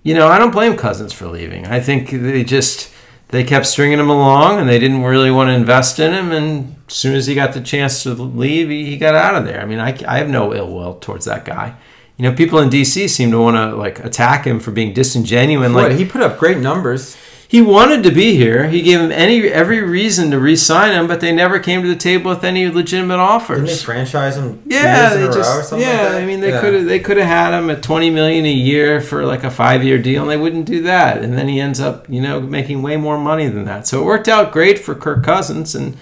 you 0.04 0.14
know, 0.14 0.28
I 0.28 0.38
don't 0.38 0.52
blame 0.52 0.76
Cousins 0.78 1.14
for 1.14 1.28
leaving. 1.28 1.66
I 1.66 1.80
think 1.80 2.10
they 2.12 2.44
just 2.44 2.92
they 3.30 3.44
kept 3.46 3.66
stringing 3.66 4.00
him 4.00 4.10
along, 4.10 4.60
and 4.60 4.68
they 4.68 4.80
didn't 4.80 5.04
really 5.04 5.32
want 5.32 5.48
to 5.48 5.54
invest 5.54 6.00
in 6.00 6.14
him. 6.14 6.32
And 6.32 6.76
as 6.88 6.94
soon 6.94 7.16
as 7.16 7.28
he 7.28 7.36
got 7.36 7.54
the 7.54 7.62
chance 7.62 8.04
to 8.04 8.14
leave, 8.14 8.70
he, 8.70 8.86
he 8.86 8.98
got 8.98 9.16
out 9.16 9.36
of 9.36 9.46
there. 9.46 9.62
I 9.62 9.66
mean, 9.66 9.80
I, 9.80 9.98
I 10.08 10.18
have 10.18 10.30
no 10.30 10.54
ill 10.54 10.72
will 10.72 10.96
towards 10.96 11.26
that 11.26 11.46
guy. 11.46 11.76
You 12.18 12.30
know, 12.30 12.36
people 12.36 12.60
in 12.60 12.70
DC 12.70 13.10
seem 13.10 13.32
to 13.32 13.40
want 13.40 13.56
to 13.56 13.76
like 13.76 14.04
attack 14.04 14.46
him 14.46 14.60
for 14.60 14.72
being 14.72 14.94
disingenuous. 14.94 15.72
What, 15.72 15.90
Like 15.90 15.98
he 15.98 16.06
put 16.06 16.22
up 16.22 16.38
great 16.38 16.58
numbers. 16.58 17.16
He 17.52 17.62
wanted 17.62 18.02
to 18.04 18.12
be 18.12 18.38
here. 18.38 18.70
He 18.70 18.82
gave 18.82 19.02
him 19.02 19.12
any 19.12 19.46
every 19.50 19.82
reason 19.82 20.32
to 20.32 20.40
re-sign 20.40 20.94
him, 20.94 21.06
but 21.06 21.20
they 21.20 21.34
never 21.34 21.60
came 21.60 21.82
to 21.82 21.88
the 21.90 21.98
table 21.98 22.32
with 22.32 22.46
any 22.46 22.70
legitimate 22.70 23.18
offers. 23.20 23.58
Didn't 23.58 23.78
they 23.78 23.84
franchise 23.84 24.38
him? 24.38 24.64
Yeah, 24.66 25.16
they 25.16 25.26
just 25.26 25.74
yeah. 25.74 25.78
like? 25.78 26.24
I 26.24 26.26
mean, 26.26 26.40
they 26.40 26.52
Yeah. 26.52 26.62
could 26.62 26.74
have 26.76 26.86
they 26.86 27.00
could 27.00 27.18
have 27.18 27.28
had 27.28 27.54
him 27.54 27.70
at 27.70 27.84
twenty 27.84 28.10
million 28.10 28.46
a 28.46 28.54
year 28.54 29.02
for 29.02 29.26
like 29.26 29.44
a 29.44 29.52
five 29.52 29.84
year 29.84 29.98
deal, 29.98 30.22
and 30.22 30.32
they 30.32 30.38
wouldn't 30.38 30.64
do 30.66 30.82
that. 30.84 31.22
And 31.22 31.38
then 31.38 31.50
he 31.50 31.60
ends 31.60 31.82
up, 31.82 32.06
you 32.08 32.22
know, 32.22 32.40
making 32.40 32.84
way 32.84 32.96
more 32.96 33.18
money 33.18 33.50
than 33.50 33.66
that. 33.66 33.86
So 33.86 34.02
it 34.02 34.06
worked 34.06 34.30
out 34.30 34.54
great 34.54 34.80
for 34.80 34.96
Kirk 34.96 35.22
Cousins, 35.22 35.76
and 35.76 35.98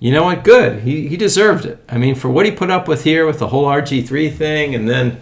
you 0.00 0.10
know 0.10 0.22
what? 0.24 0.42
Good. 0.42 0.84
He 0.84 1.06
he 1.08 1.18
deserved 1.18 1.66
it. 1.66 1.84
I 1.86 1.98
mean, 1.98 2.14
for 2.14 2.30
what 2.30 2.46
he 2.46 2.50
put 2.50 2.70
up 2.70 2.88
with 2.88 3.04
here 3.04 3.26
with 3.26 3.40
the 3.40 3.48
whole 3.48 3.66
RG 3.66 4.08
three 4.08 4.30
thing, 4.30 4.74
and 4.74 4.88
then, 4.88 5.20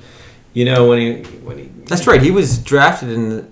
you 0.55 0.65
know, 0.65 0.89
when 0.89 0.99
he 1.01 1.23
when 1.41 1.59
he 1.59 1.71
That's 1.87 2.07
right. 2.07 2.23
He 2.23 2.31
was 2.31 2.59
drafted 2.59 3.09
in 3.09 3.29
the, 3.31 3.47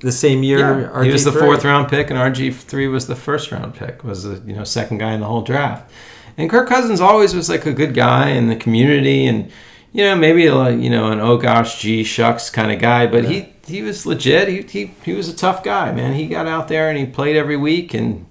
the 0.00 0.12
same 0.12 0.42
year. 0.42 0.58
yeah, 0.58 1.02
he 1.04 1.10
was 1.10 1.24
the 1.24 1.32
fourth 1.32 1.64
round 1.64 1.88
pick, 1.88 2.10
and 2.10 2.18
RG 2.18 2.54
three 2.54 2.88
was 2.88 3.06
the 3.06 3.16
first 3.16 3.50
round 3.52 3.74
pick. 3.74 4.04
Was 4.04 4.24
the 4.24 4.42
you 4.46 4.54
know 4.54 4.64
second 4.64 4.98
guy 4.98 5.12
in 5.12 5.20
the 5.20 5.26
whole 5.26 5.42
draft. 5.42 5.90
And 6.38 6.50
Kirk 6.50 6.68
Cousins 6.68 7.00
always 7.00 7.34
was 7.34 7.48
like 7.48 7.64
a 7.64 7.72
good 7.72 7.94
guy 7.94 8.30
in 8.30 8.48
the 8.48 8.56
community, 8.56 9.26
and 9.26 9.50
you 9.92 10.04
know 10.04 10.14
maybe 10.16 10.50
like 10.50 10.78
you 10.78 10.90
know 10.90 11.10
an 11.10 11.20
oh 11.20 11.38
gosh 11.38 11.80
gee 11.80 12.04
shucks 12.04 12.50
kind 12.50 12.70
of 12.70 12.78
guy, 12.78 13.06
but 13.06 13.24
he 13.24 13.52
he 13.66 13.82
was 13.82 14.04
legit. 14.06 14.48
He, 14.48 14.62
he 14.62 14.94
he 15.02 15.12
was 15.14 15.28
a 15.28 15.36
tough 15.36 15.64
guy, 15.64 15.92
man. 15.92 16.14
He 16.14 16.26
got 16.26 16.46
out 16.46 16.68
there 16.68 16.88
and 16.88 16.98
he 16.98 17.06
played 17.06 17.36
every 17.36 17.56
week, 17.56 17.94
and 17.94 18.26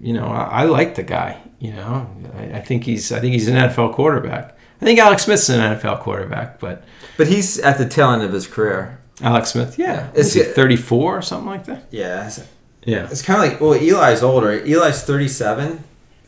you 0.00 0.12
know 0.12 0.26
I, 0.26 0.62
I 0.62 0.64
like 0.64 0.96
the 0.96 1.04
guy. 1.04 1.38
You 1.60 1.74
know 1.74 2.10
I, 2.36 2.58
I 2.58 2.60
think 2.60 2.84
he's 2.84 3.12
I 3.12 3.20
think 3.20 3.34
he's 3.34 3.48
an 3.48 3.54
NFL 3.54 3.94
quarterback. 3.94 4.56
I 4.80 4.84
think 4.84 4.98
Alex 4.98 5.22
Smith's 5.22 5.48
an 5.48 5.60
NFL 5.60 6.00
quarterback, 6.00 6.58
but 6.58 6.82
But 7.16 7.28
he's 7.28 7.58
at 7.60 7.78
the 7.78 7.88
tail 7.88 8.10
end 8.10 8.22
of 8.22 8.32
his 8.32 8.48
career. 8.48 8.98
Alex 9.22 9.50
Smith, 9.52 9.78
yeah, 9.78 10.10
Is 10.14 10.34
he 10.34 10.42
34 10.42 11.18
or 11.18 11.22
something 11.22 11.46
like 11.48 11.64
that? 11.66 11.84
Yeah. 11.90 12.26
It's, 12.26 12.40
Yeah, 12.84 13.08
it's 13.10 13.22
kind 13.22 13.42
of 13.44 13.48
like, 13.50 13.60
well, 13.60 13.74
Eli's 13.74 14.22
older. 14.22 14.52
Eli's 14.52 15.02
37. 15.02 15.82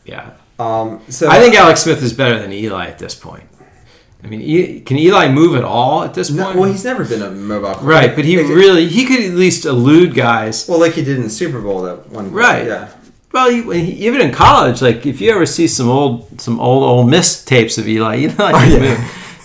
yeah. 0.05 0.31
Um, 0.57 1.01
so 1.09 1.29
I 1.29 1.39
think 1.39 1.53
Alex 1.55 1.81
Smith 1.81 2.01
is 2.01 2.13
better 2.13 2.39
than 2.39 2.53
Eli 2.53 2.87
at 2.87 2.97
this 2.97 3.13
point. 3.13 3.43
I 4.23 4.27
mean, 4.27 4.39
E- 4.41 4.79
can 4.79 4.97
Eli 4.97 5.27
move 5.29 5.55
at 5.55 5.65
all 5.65 6.03
at 6.03 6.13
this 6.13 6.31
No, 6.31 6.45
point? 6.45 6.57
well, 6.57 6.71
he's 6.71 6.85
never 6.85 7.03
been 7.03 7.21
a 7.21 7.29
mobile 7.29 7.73
quarterback. 7.73 7.85
right, 7.87 8.15
but 8.15 8.23
he 8.25 8.37
Like- 8.41 8.47
really 8.55 8.87
he 8.87 9.05
could 9.05 9.19
at 9.23 9.33
least 9.33 9.65
elude 9.65 10.13
guys. 10.15 10.65
Well, 10.67 10.79
like 10.79 10.93
he 10.93 11.03
did 11.03 11.17
in 11.17 11.23
the 11.23 11.29
Super 11.29 11.59
Bowl 11.59 11.81
that 11.83 12.09
one. 12.09 12.31
Right. 12.31 12.65
Yeah. 12.65 12.87
Well, 13.33 13.49
he, 13.49 13.81
even 14.07 14.21
in 14.21 14.31
college, 14.31 14.81
like 14.81 15.05
if 15.05 15.19
you 15.19 15.29
ever 15.31 15.45
see 15.45 15.67
some 15.67 15.89
old 15.89 16.39
some 16.39 16.57
old 16.61 16.83
Ole 16.83 17.03
Miss 17.03 17.43
tapes 17.43 17.77
of 17.77 17.85
Eli, 17.87 18.15
Eli 18.21 18.31
Oh, 18.39 18.59
could 18.59 18.97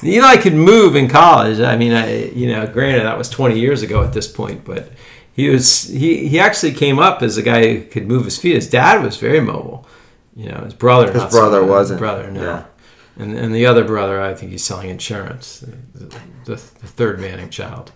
yeah. 0.02 0.08
move. 0.08 0.14
Eli 0.14 0.36
could 0.36 0.54
move 0.54 0.96
in 0.96 1.08
college. 1.08 1.60
I 1.60 1.76
mean, 1.76 1.92
I, 1.92 2.30
you 2.30 2.52
know, 2.52 2.66
granted 2.66 3.04
that 3.04 3.18
was 3.18 3.28
20 3.28 3.58
years 3.58 3.82
ago 3.82 4.02
at 4.02 4.12
this 4.12 4.28
point, 4.28 4.64
but 4.64 4.90
he 5.32 5.48
was 5.48 5.84
he 5.84 6.28
he 6.28 6.38
actually 6.38 6.72
came 6.72 6.98
up 6.98 7.22
as 7.22 7.36
a 7.36 7.42
guy 7.42 7.74
who 7.74 7.84
could 7.84 8.06
move 8.06 8.24
his 8.24 8.38
feet. 8.38 8.54
His 8.54 8.68
dad 8.68 9.02
was 9.02 9.16
very 9.16 9.40
mobile. 9.40 9.86
You 10.36 10.50
know, 10.50 10.62
his 10.64 10.74
brother. 10.74 11.12
His 11.12 11.22
so 11.22 11.30
brother 11.30 11.64
wasn't. 11.64 11.98
Brother, 11.98 12.30
no. 12.30 12.42
Yeah. 12.42 12.64
And 13.16 13.36
and 13.36 13.54
the 13.54 13.66
other 13.66 13.84
brother, 13.84 14.20
I 14.20 14.34
think 14.34 14.52
he's 14.52 14.64
selling 14.64 14.88
insurance. 14.88 15.60
The, 15.94 16.20
the, 16.44 16.54
the 16.54 16.56
third 16.56 17.20
manning 17.20 17.50
child. 17.50 17.92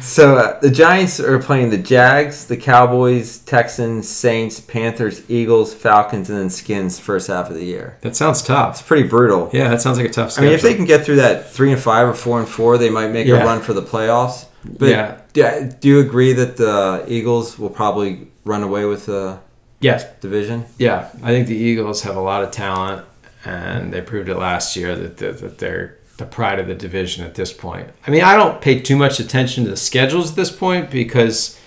So 0.00 0.36
uh, 0.36 0.60
the 0.60 0.70
Giants 0.70 1.20
are 1.20 1.38
playing 1.38 1.70
the 1.70 1.78
Jags, 1.78 2.46
the 2.46 2.56
Cowboys, 2.56 3.38
Texans, 3.38 4.08
Saints, 4.08 4.60
Panthers, 4.60 5.28
Eagles, 5.30 5.74
Falcons, 5.74 6.30
and 6.30 6.38
then 6.38 6.50
Skins 6.50 6.98
first 6.98 7.28
half 7.28 7.48
of 7.48 7.54
the 7.54 7.64
year. 7.64 7.98
That 8.02 8.16
sounds 8.16 8.42
tough. 8.42 8.74
It's 8.78 8.82
pretty 8.82 9.08
brutal. 9.08 9.50
Yeah, 9.52 9.68
that 9.68 9.80
sounds 9.80 9.98
like 9.98 10.06
a 10.08 10.12
tough 10.12 10.28
I 10.28 10.30
schedule. 10.30 10.48
mean, 10.50 10.54
if 10.54 10.62
they 10.62 10.74
can 10.74 10.84
get 10.84 11.04
through 11.04 11.16
that 11.16 11.50
three 11.50 11.72
and 11.72 11.80
five 11.80 12.08
or 12.08 12.14
four 12.14 12.38
and 12.40 12.48
four, 12.48 12.78
they 12.78 12.90
might 12.90 13.08
make 13.08 13.26
Yeah. 13.26 13.42
a 13.42 13.44
run 13.46 13.60
for 13.60 13.72
the 13.72 13.82
playoffs. 13.82 14.46
But 14.64 14.88
Yeah. 14.88 15.16
do, 15.32 15.70
do 15.80 15.88
you 15.88 16.00
agree 16.00 16.32
that 16.32 16.56
the 16.56 17.04
Eagles 17.06 17.58
will 17.58 17.70
probably 17.70 18.28
run 18.44 18.62
away 18.62 18.84
with 18.84 19.06
the 19.06 19.38
Yes, 19.80 20.04
division. 20.20 20.64
Yeah, 20.78 21.08
I 21.22 21.28
think 21.28 21.46
the 21.46 21.54
Eagles 21.56 22.02
have 22.02 22.16
a 22.16 22.20
lot 22.20 22.42
of 22.42 22.50
talent, 22.50 23.04
and 23.44 23.92
they 23.92 24.00
proved 24.00 24.28
it 24.28 24.36
last 24.36 24.74
year 24.74 24.96
that, 24.96 25.18
that, 25.18 25.38
that 25.40 25.58
they're 25.58 25.97
the 26.18 26.26
pride 26.26 26.58
of 26.58 26.66
the 26.66 26.74
division 26.74 27.24
at 27.24 27.34
this 27.34 27.52
point. 27.52 27.88
I 28.06 28.10
mean, 28.10 28.22
I 28.22 28.36
don't 28.36 28.60
pay 28.60 28.78
too 28.80 28.96
much 28.96 29.18
attention 29.20 29.64
to 29.64 29.70
the 29.70 29.76
schedules 29.76 30.30
at 30.30 30.36
this 30.36 30.50
point 30.50 30.90
because, 30.90 31.58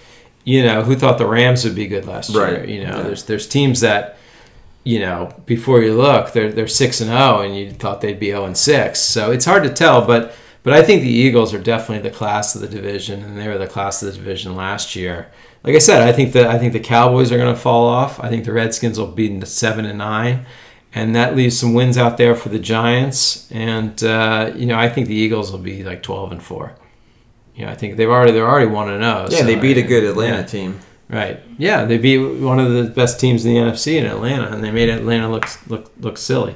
you 0.44 0.64
know, 0.64 0.84
who 0.84 0.96
thought 0.96 1.18
the 1.18 1.26
Rams 1.26 1.64
would 1.64 1.76
be 1.76 1.88
good 1.88 2.06
last 2.06 2.36
Right. 2.36 2.54
year? 2.54 2.66
You 2.66 2.84
know, 2.86 2.98
Yeah. 2.98 3.04
there's 3.04 3.24
there's 3.24 3.48
teams 3.48 3.80
that, 3.80 4.18
you 4.84 5.00
know, 5.00 5.34
before 5.46 5.82
you 5.82 5.94
look, 5.96 6.34
they're 6.34 6.52
they're 6.52 6.68
six 6.68 7.02
and 7.02 7.10
zero, 7.10 7.40
and 7.42 7.58
you 7.58 7.72
thought 7.72 8.02
they'd 8.02 8.20
be 8.20 8.28
zero 8.32 8.46
and 8.46 8.58
six. 8.58 9.00
So 9.00 9.32
it's 9.32 9.46
hard 9.46 9.64
to 9.64 9.70
tell, 9.70 10.02
but 10.06 10.34
but 10.64 10.74
I 10.74 10.84
think 10.84 11.02
the 11.02 11.10
Eagles 11.10 11.54
are 11.56 11.60
definitely 11.60 12.08
the 12.08 12.16
class 12.16 12.54
of 12.54 12.62
the 12.62 12.68
division, 12.68 13.24
and 13.24 13.40
they 13.40 13.48
were 13.48 13.58
the 13.58 13.66
class 13.68 14.04
of 14.04 14.12
the 14.12 14.18
division 14.18 14.56
last 14.56 14.96
year. 14.96 15.28
Like 15.64 15.76
I 15.76 15.80
said, 15.80 16.02
I 16.02 16.12
think 16.12 16.34
that 16.34 16.48
I 16.48 16.58
think 16.60 16.74
the 16.74 16.80
Cowboys 16.80 17.32
are 17.32 17.38
going 17.38 17.54
to 17.54 17.60
fall 17.60 17.88
off. 17.88 18.20
I 18.24 18.30
think 18.30 18.46
the 18.46 18.52
Redskins 18.54 19.00
will 19.00 19.08
be 19.08 19.40
seven 19.46 19.86
and 19.86 19.98
nine, 20.00 20.46
and 20.94 21.16
that 21.16 21.36
leaves 21.36 21.58
some 21.58 21.74
wins 21.74 21.98
out 21.98 22.18
there 22.18 22.36
for 22.36 22.50
the 22.50 22.60
Giants. 22.60 23.50
And 23.52 24.04
uh, 24.04 24.52
you 24.56 24.66
know, 24.66 24.78
I 24.78 24.90
think 24.90 25.08
the 25.08 25.16
Eagles 25.16 25.52
will 25.52 25.60
be 25.60 25.84
like 25.84 26.04
twelve 26.04 26.32
and 26.32 26.42
four. 26.44 26.76
You 27.56 27.66
know, 27.66 27.72
I 27.72 27.76
think 27.76 27.98
they've 27.98 28.10
already 28.10 28.32
they're 28.32 28.48
already 28.50 28.68
one 28.68 28.90
and 28.90 29.04
zero. 29.04 29.28
Yeah, 29.30 29.40
so 29.40 29.46
they 29.46 29.56
beat 29.56 29.78
a 29.78 29.84
I- 29.84 29.88
good 29.88 30.04
Atlanta 30.04 30.38
yeah. 30.38 30.44
team. 30.46 30.80
Right. 31.10 31.42
Yeah, 31.58 31.84
they 31.84 31.98
beat 31.98 32.20
one 32.20 32.58
of 32.60 32.72
the 32.72 32.86
best 32.86 33.20
teams 33.20 33.44
in 33.46 33.54
the 33.54 33.60
NFC 33.60 33.98
in 33.98 34.06
Atlanta, 34.06 34.50
and 34.54 34.64
they 34.64 34.72
made 34.72 34.88
Atlanta 34.90 35.30
look 35.30 35.46
look 35.68 35.92
look 36.00 36.18
silly. 36.18 36.56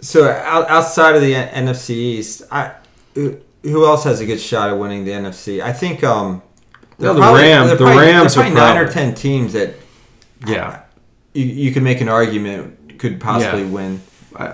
So 0.00 0.28
outside 0.30 1.16
of 1.16 1.22
the 1.22 1.32
NFC 1.34 1.90
East, 1.90 2.42
I 2.52 2.72
who 3.14 3.84
else 3.86 4.04
has 4.04 4.20
a 4.20 4.26
good 4.26 4.40
shot 4.40 4.70
at 4.70 4.78
winning 4.78 5.04
the 5.04 5.10
NFC? 5.10 5.60
I 5.60 5.72
think 5.72 6.04
um, 6.04 6.42
No, 6.98 7.12
the 7.14 7.20
probably- 7.20 7.42
Ram- 7.42 7.66
the 7.68 7.76
probably- 7.76 7.96
Rams 7.96 8.34
there 8.34 8.44
are 8.44 8.50
probably 8.52 8.60
nine 8.60 8.76
or 8.76 8.88
ten 8.92 9.14
teams 9.14 9.54
that 9.54 9.74
Yeah. 10.46 10.82
you, 11.34 11.44
you 11.44 11.72
can 11.72 11.82
make 11.82 12.00
an 12.00 12.08
argument 12.08 12.77
could 12.98 13.20
possibly 13.20 13.62
Yeah. 13.62 13.68
win 13.70 14.00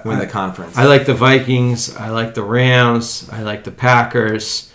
win 0.04 0.18
the 0.18 0.26
conference. 0.26 0.78
I 0.78 0.84
like 0.84 1.04
the 1.04 1.14
Vikings. 1.14 1.94
I 1.96 2.08
like 2.10 2.34
the 2.34 2.42
Rams. 2.42 3.28
I 3.32 3.42
like 3.42 3.64
the 3.64 3.70
Packers. 3.70 4.70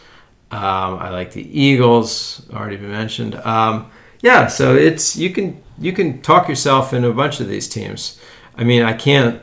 Um, 0.51 0.97
I 0.99 1.09
like 1.09 1.31
the 1.31 1.59
Eagles. 1.61 2.41
Already 2.53 2.75
been 2.75 2.91
mentioned. 2.91 3.35
Um, 3.35 3.87
yeah, 4.21 4.47
so 4.47 4.75
it's 4.75 5.15
you 5.15 5.29
can 5.31 5.61
you 5.79 5.93
can 5.93 6.21
talk 6.21 6.49
yourself 6.49 6.93
into 6.93 7.07
a 7.09 7.13
bunch 7.13 7.39
of 7.39 7.47
these 7.47 7.67
teams. 7.67 8.19
I 8.57 8.63
mean, 8.63 8.83
I 8.83 8.93
can't 8.93 9.39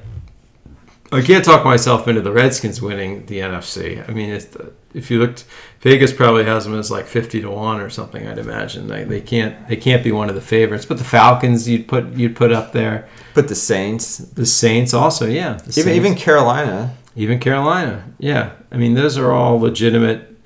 I 1.12 1.22
can't 1.22 1.44
talk 1.44 1.64
myself 1.64 2.08
into 2.08 2.20
the 2.20 2.32
Redskins 2.32 2.82
winning 2.82 3.26
the 3.26 3.38
NFC. 3.38 4.08
I 4.08 4.12
mean, 4.12 4.30
it's, 4.30 4.56
if 4.92 5.08
you 5.10 5.20
looked, 5.20 5.44
Vegas 5.80 6.12
probably 6.12 6.44
has 6.44 6.64
them 6.64 6.76
as 6.76 6.90
like 6.90 7.06
fifty 7.06 7.40
to 7.42 7.48
one 7.50 7.80
or 7.80 7.88
something. 7.90 8.26
I'd 8.26 8.38
imagine 8.38 8.88
they, 8.88 9.04
they 9.04 9.20
can't 9.20 9.68
they 9.68 9.76
can't 9.76 10.02
be 10.02 10.10
one 10.10 10.28
of 10.28 10.34
the 10.34 10.40
favorites. 10.40 10.84
But 10.84 10.98
the 10.98 11.04
Falcons 11.04 11.68
you'd 11.68 11.86
put 11.86 12.12
you'd 12.14 12.34
put 12.34 12.50
up 12.50 12.72
there. 12.72 13.08
But 13.34 13.46
the 13.48 13.54
Saints, 13.54 14.18
The 14.18 14.46
Saints 14.46 14.92
also, 14.92 15.26
yeah. 15.26 15.54
Even 15.54 15.72
Saints. 15.72 15.88
even 15.88 16.14
Carolina, 16.16 16.96
Even 17.14 17.38
Carolina, 17.38 18.04
yeah. 18.18 18.52
I 18.72 18.76
mean, 18.76 18.94
those 18.94 19.16
are 19.16 19.30
all 19.30 19.60
legitimate 19.60 20.36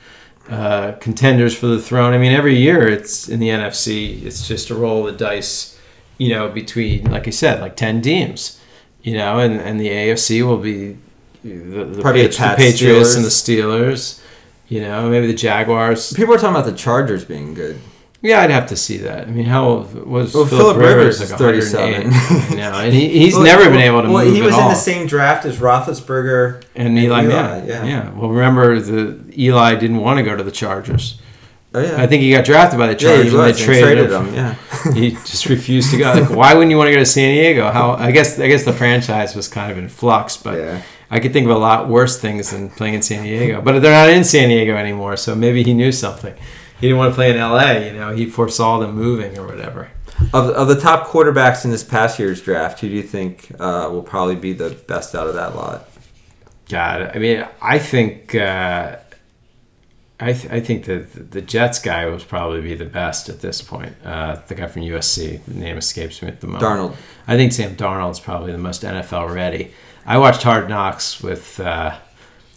uh, 0.50 0.92
contenders 1.00 1.56
for 1.56 1.68
the 1.68 1.80
throne. 1.80 2.12
I 2.12 2.18
mean, 2.18 2.32
every 2.32 2.56
year 2.56 2.86
it's 2.86 3.28
in 3.28 3.40
the 3.40 3.48
NFC. 3.48 4.22
It's 4.24 4.46
just 4.46 4.68
a 4.68 4.74
roll 4.74 5.06
of 5.06 5.12
the 5.16 5.24
dice, 5.24 5.78
you 6.18 6.28
know, 6.30 6.48
between 6.50 7.10
like 7.10 7.26
I 7.26 7.30
said, 7.30 7.60
like 7.62 7.76
ten 7.76 8.02
teams, 8.02 8.59
you 9.02 9.16
know, 9.16 9.38
and, 9.38 9.60
and 9.60 9.78
the 9.80 9.88
AFC 9.88 10.46
will 10.46 10.58
be 10.58 10.96
the, 11.42 11.50
the, 11.84 12.02
Probably 12.02 12.22
Patri- 12.22 12.28
the 12.32 12.36
Pats, 12.38 12.56
Patriots 12.62 13.08
Steelers. 13.10 13.16
and 13.16 13.24
the 13.24 13.28
Steelers, 13.28 14.22
you 14.68 14.80
know, 14.82 15.08
maybe 15.10 15.26
the 15.26 15.34
Jaguars. 15.34 16.12
people 16.12 16.34
are 16.34 16.38
talking 16.38 16.56
about 16.56 16.66
the 16.70 16.76
Chargers 16.76 17.24
being 17.24 17.54
good. 17.54 17.78
Yeah, 18.22 18.42
I'd 18.42 18.50
have 18.50 18.66
to 18.66 18.76
see 18.76 18.98
that. 18.98 19.28
I 19.28 19.30
mean, 19.30 19.46
how 19.46 19.66
old 19.66 19.94
was 19.94 20.34
Well, 20.34 20.44
Philip 20.44 20.76
Rivers? 20.76 21.20
Rivers 21.20 21.30
like 21.30 21.38
37. 21.38 22.02
you 22.50 22.56
know, 22.58 22.72
and 22.74 22.92
he, 22.92 23.08
he's 23.08 23.32
Well, 23.34 23.44
never 23.44 23.62
well, 23.62 23.70
been 23.70 23.80
able 23.80 24.02
to 24.02 24.08
move. 24.08 24.14
well, 24.14 24.24
move 24.26 24.34
he 24.34 24.42
was 24.42 24.54
in 24.54 24.60
all. 24.60 24.68
the 24.68 24.74
same 24.74 25.06
draft 25.06 25.46
as 25.46 25.56
Roethlisberger. 25.56 26.62
And 26.76 26.98
Eli, 26.98 27.22
Eli, 27.24 27.28
Manning. 27.32 27.68
yeah. 27.70 27.84
Yeah. 27.86 28.10
Well, 28.10 28.28
remember 28.28 28.78
the 28.78 29.18
Eli 29.42 29.74
didn't 29.76 30.00
want 30.00 30.18
to 30.18 30.22
go 30.22 30.36
to 30.36 30.42
the 30.42 30.50
Chargers. 30.50 31.18
Oh 31.72 31.80
yeah, 31.80 32.02
I 32.02 32.06
think 32.08 32.22
he 32.22 32.32
got 32.32 32.44
drafted 32.44 32.78
by 32.78 32.86
the 32.88 32.92
yeah, 32.94 32.98
Chargers 32.98 33.32
was. 33.32 33.60
and 33.60 33.70
they 33.70 33.80
traded, 33.80 34.10
him. 34.10 34.34
Yeah, 34.34 34.54
he 34.94 35.10
just 35.12 35.46
refused 35.46 35.90
to 35.92 35.98
go. 35.98 36.12
Like, 36.12 36.30
why 36.30 36.54
wouldn't 36.54 36.70
you 36.70 36.76
want 36.76 36.88
to 36.88 36.92
go 36.92 36.98
to 36.98 37.06
San 37.06 37.32
Diego? 37.34 37.70
How 37.70 37.92
I 37.92 38.10
guess 38.10 38.38
I 38.40 38.48
guess 38.48 38.64
the 38.64 38.72
franchise 38.72 39.36
was 39.36 39.46
kind 39.46 39.70
of 39.70 39.78
in 39.78 39.88
flux, 39.88 40.36
but 40.36 40.58
Yeah. 40.58 40.82
I 41.12 41.18
could 41.18 41.32
think 41.32 41.44
of 41.46 41.56
a 41.56 41.58
lot 41.58 41.88
worse 41.88 42.20
things 42.20 42.50
than 42.50 42.70
playing 42.70 42.94
in 42.94 43.02
San 43.02 43.24
Diego. 43.24 43.60
But 43.60 43.80
they're 43.80 43.92
not 43.92 44.10
in 44.14 44.22
San 44.22 44.48
Diego 44.48 44.76
anymore, 44.76 45.16
so 45.16 45.34
maybe 45.34 45.64
he 45.64 45.74
knew 45.74 45.90
something. 45.90 46.34
He 46.80 46.86
didn't 46.86 46.98
want 46.98 47.10
to 47.10 47.14
play 47.16 47.30
in 47.30 47.36
LA, 47.36 47.72
you 47.72 47.92
know. 47.92 48.14
He 48.14 48.26
foresaw 48.26 48.78
them 48.78 48.94
moving 48.94 49.36
or 49.36 49.44
whatever. 49.46 49.90
Of, 50.32 50.50
of 50.50 50.68
the 50.68 50.78
top 50.80 51.08
quarterbacks 51.08 51.64
in 51.64 51.72
this 51.72 51.82
past 51.82 52.18
year's 52.20 52.40
draft, 52.40 52.78
who 52.80 52.88
do 52.88 52.94
you 52.94 53.02
think 53.02 53.50
uh, 53.58 53.88
will 53.90 54.02
probably 54.02 54.36
be 54.36 54.52
the 54.52 54.70
best 54.70 55.14
out 55.16 55.26
of 55.26 55.34
that 55.34 55.56
lot? 55.56 55.88
God, 56.68 57.10
I 57.14 57.18
mean, 57.18 57.44
I 57.60 57.78
think 57.80 58.34
uh, 58.36 58.96
I, 60.20 60.32
th- 60.34 60.52
I 60.52 60.60
think 60.60 60.84
that 60.84 61.30
the 61.30 61.40
Jets 61.40 61.78
guy 61.78 62.06
was 62.06 62.24
probably 62.24 62.60
be 62.60 62.74
the 62.74 62.84
best 62.84 63.28
at 63.28 63.40
this 63.40 63.62
point. 63.62 63.94
Uh, 64.04 64.36
the 64.48 64.54
guy 64.54 64.66
from 64.66 64.82
USC, 64.82 65.42
the 65.46 65.54
name 65.54 65.78
escapes 65.78 66.20
me 66.22 66.28
at 66.28 66.40
the 66.40 66.46
moment. 66.46 66.62
Darnold. 66.64 66.96
I 67.26 67.36
think 67.36 67.52
Sam 67.52 67.74
Darnold's 67.74 68.20
probably 68.20 68.52
the 68.52 68.58
most 68.58 68.82
NFL 68.82 69.32
ready. 69.34 69.72
I 70.04 70.18
watched 70.18 70.42
Hard 70.42 70.68
Knocks 70.68 71.22
with 71.22 71.58
uh, 71.60 71.96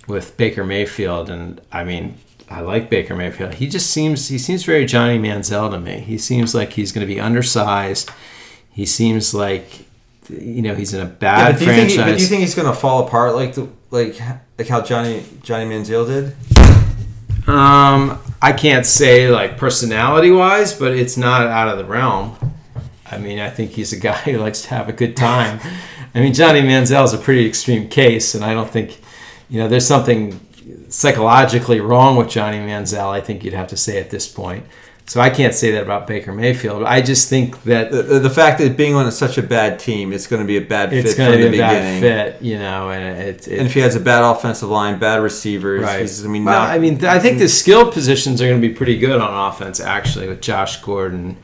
with 0.08 0.36
Baker 0.38 0.64
Mayfield, 0.64 1.30
and 1.30 1.62
I 1.72 1.84
mean, 1.84 2.18
I 2.50 2.62
like 2.62 2.90
Baker 2.90 3.16
Mayfield. 3.16 3.54
He 3.56 3.68
just 3.68 3.92
seems 3.92 4.28
he 4.28 4.38
seems 4.38 4.64
very 4.66 4.86
Johnny 4.86 5.18
Manziel 5.20 5.72
to 5.72 5.80
me. 5.80 6.00
He 6.00 6.18
seems 6.18 6.54
like 6.54 6.74
he's 6.74 6.92
going 6.92 7.08
to 7.08 7.14
be 7.14 7.20
undersized. 7.20 8.10
He 8.72 8.86
seems 8.86 9.34
like 9.34 9.86
you 10.30 10.62
know 10.62 10.74
he's 10.76 10.94
in 10.94 11.02
a 11.02 11.06
Yeah, 11.06 11.10
bad 11.12 11.52
but 11.54 11.60
do 11.60 11.66
you 11.66 11.72
think? 11.74 11.98
but 11.98 12.06
do 12.18 12.22
you 12.24 12.28
think 12.28 12.42
he's 12.42 12.56
going 12.56 12.68
to 12.68 12.74
fall 12.74 13.06
apart 13.08 13.36
like 13.36 13.54
the 13.56 13.68
like 13.92 14.20
like 14.58 14.68
how 14.68 14.82
Johnny 14.82 15.24
Johnny 15.44 15.66
Manziel 15.66 16.06
did? 16.08 16.36
Um, 17.48 18.20
I 18.42 18.54
can't 18.54 18.86
say 18.86 19.30
like 19.30 19.58
personality 19.58 20.32
wise, 20.32 20.74
but 20.74 20.94
it's 20.94 21.18
not 21.18 21.48
out 21.48 21.68
of 21.68 21.78
the 21.78 21.86
realm. 21.86 22.38
I 23.10 23.18
mean, 23.18 23.40
I 23.40 23.50
think 23.50 23.72
he's 23.72 23.94
a 23.94 24.00
guy 24.00 24.16
who 24.16 24.38
likes 24.38 24.64
to 24.64 24.70
have 24.70 24.90
a 24.90 24.94
good 24.94 25.16
time. 25.18 25.60
I 26.16 26.20
mean, 26.20 26.34
Johnny 26.34 26.62
Manziel 26.62 27.04
is 27.04 27.14
a 27.14 27.18
pretty 27.18 27.46
extreme 27.46 27.90
case, 27.90 28.36
and 28.36 28.46
I 28.46 28.54
don't 28.54 28.70
think, 28.70 29.02
you 29.50 29.60
know, 29.60 29.68
there's 29.68 29.88
something 29.88 30.40
psychologically 30.90 31.80
wrong 31.80 32.16
with 32.16 32.30
Johnny 32.30 32.58
Manziel. 32.58 33.10
I 33.10 33.20
think 33.20 33.44
you'd 33.44 33.54
have 33.54 33.68
to 33.70 33.78
say 33.78 34.00
at 34.00 34.10
this 34.10 34.28
point. 34.28 34.66
So 35.06 35.20
I 35.20 35.30
can't 35.30 35.54
say 35.54 35.72
that 35.72 35.84
about 35.84 36.08
Baker 36.08 36.32
Mayfield. 36.32 36.84
I 36.84 37.02
just 37.02 37.30
think 37.30 37.62
that 37.64 37.92
The, 37.92 38.02
the, 38.04 38.20
the 38.20 38.30
fact 38.30 38.60
that 38.60 38.78
being 38.78 38.96
on 38.96 39.12
such 39.12 39.38
a 39.38 39.44
bad 39.44 39.78
team, 39.78 40.14
it's 40.14 40.28
going 40.28 40.42
to 40.42 40.48
be 40.48 40.56
a 40.56 40.62
bad 40.62 40.94
it's 40.94 41.12
fit 41.12 41.18
going 41.18 41.32
from 41.34 41.38
to 41.42 41.44
the 41.46 41.52
be 41.52 41.60
a 41.60 41.68
beginning. 41.68 42.02
bad 42.02 42.34
fit, 42.36 42.42
you 42.42 42.58
know, 42.58 42.90
and 42.90 43.20
it, 43.20 43.48
it, 43.48 43.58
And 43.60 43.68
if 43.68 43.74
he 43.74 43.82
has 43.82 43.96
a 43.98 44.00
bad 44.00 44.24
offensive 44.24 44.70
line, 44.70 45.00
bad 45.00 45.18
receivers, 45.22 45.84
Right. 45.84 46.02
he's, 46.02 46.24
I 46.24 46.30
mean, 46.30 46.46
well, 46.46 46.58
not, 46.62 46.70
I 46.70 46.80
mean, 46.80 47.04
I 47.04 47.20
think 47.20 47.40
the 47.40 47.50
skilled 47.50 47.92
positions 47.94 48.42
are 48.42 48.48
going 48.48 48.62
to 48.62 48.66
be 48.68 48.74
pretty 48.74 48.98
good 48.98 49.20
on 49.20 49.52
offense, 49.52 49.82
actually, 49.82 50.28
with 50.30 50.42
Josh 50.42 50.82
Gordon, 50.82 51.36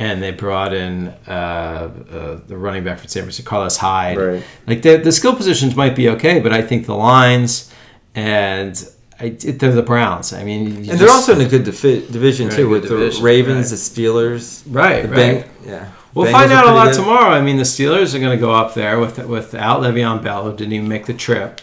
and 0.00 0.20
they 0.20 0.32
brought 0.32 0.74
in 0.74 1.14
uh, 1.28 1.30
uh, 1.30 2.40
the 2.46 2.56
running 2.56 2.82
back 2.82 2.98
from 2.98 3.08
San 3.08 3.22
Francisco, 3.22 3.48
Carlos 3.48 3.76
Hyde. 3.76 4.18
Right. 4.18 4.44
Like 4.66 4.82
the 4.82 4.96
the 4.96 5.12
skill 5.12 5.34
positions 5.36 5.74
might 5.76 5.94
be 5.96 6.08
okay, 6.10 6.38
but 6.40 6.52
I 6.52 6.60
think 6.60 6.84
the 6.86 6.96
lines 6.96 7.72
and 8.14 8.76
I, 9.18 9.30
they're 9.30 9.72
the 9.72 9.82
Browns. 9.82 10.32
I 10.32 10.44
mean, 10.44 10.66
and 10.76 10.84
just- 10.84 10.98
they're 10.98 11.10
also 11.10 11.34
in 11.34 11.40
a 11.40 11.48
good 11.48 11.64
defi- 11.64 12.06
division 12.10 12.50
too, 12.50 12.68
with 12.68 12.82
division, 12.88 13.20
the 13.22 13.24
Ravens, 13.24 13.56
right. 13.56 13.70
the 13.70 13.76
Steelers, 13.76 14.62
right, 14.68 15.02
the 15.02 15.08
right. 15.08 15.18
Beng- 15.18 15.48
yeah. 15.66 15.88
We'll 16.14 16.26
Bengals 16.26 16.32
find 16.32 16.52
out 16.52 16.66
a 16.66 16.72
lot 16.72 16.86
good. 16.86 16.94
tomorrow. 16.96 17.30
I 17.34 17.40
mean, 17.42 17.56
the 17.58 17.62
Steelers 17.64 18.14
are 18.14 18.18
going 18.18 18.36
to 18.36 18.40
go 18.40 18.52
up 18.52 18.74
there 18.74 18.98
with 18.98 19.18
without 19.26 19.80
Le'Veon 19.82 20.22
Bell, 20.22 20.44
who 20.50 20.56
didn't 20.56 20.72
even 20.72 20.88
make 20.88 21.06
the 21.06 21.12
trip, 21.14 21.60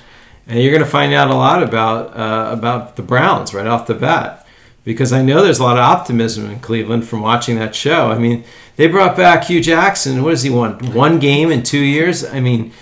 and 0.47 0.59
you're 0.59 0.71
going 0.71 0.83
to 0.83 0.89
find 0.89 1.13
out 1.13 1.29
a 1.31 1.35
lot 1.35 1.63
about 1.63 2.15
uh, 2.17 2.51
about 2.51 2.95
the 2.95 3.01
Browns 3.01 3.53
right 3.53 3.65
off 3.65 3.87
the 3.87 3.95
bat, 3.95 4.45
because 4.83 5.11
I 5.13 5.21
know 5.23 5.41
there's 5.43 5.57
a 5.59 5.63
lot 5.63 5.77
of 5.77 5.83
optimism 5.83 6.49
in 6.51 6.59
Cleveland 6.59 7.07
from 7.07 7.21
watching 7.21 7.57
that 7.57 7.73
show. 7.73 8.11
I 8.11 8.17
mean, 8.19 8.43
they 8.75 8.87
brought 8.87 9.15
back 9.17 9.45
Hue 9.45 9.61
Jackson. 9.61 10.23
What 10.23 10.31
does 10.31 10.43
he 10.43 10.49
want? 10.51 10.93
One 10.93 11.17
game 11.19 11.51
in 11.51 11.63
two 11.63 11.79
years? 11.79 12.23
I 12.23 12.39
mean, 12.39 12.73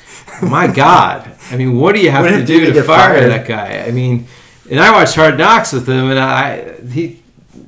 my 0.42 0.68
God! 0.74 1.30
I 1.52 1.56
mean, 1.58 1.78
what 1.78 1.96
do 1.96 2.02
you 2.02 2.12
have 2.12 2.26
What 2.26 2.32
to 2.32 2.46
do 2.46 2.66
to 2.74 2.84
fire 2.84 3.14
fired? 3.16 3.30
that 3.32 3.48
guy? 3.48 3.86
I 3.88 3.92
mean, 3.92 4.28
and 4.72 4.80
I 4.80 4.92
watched 4.92 5.16
Hard 5.16 5.38
Knocks 5.38 5.74
with 5.74 5.88
him, 5.88 6.10
and 6.10 6.18
I 6.20 6.76
he. 6.90 7.22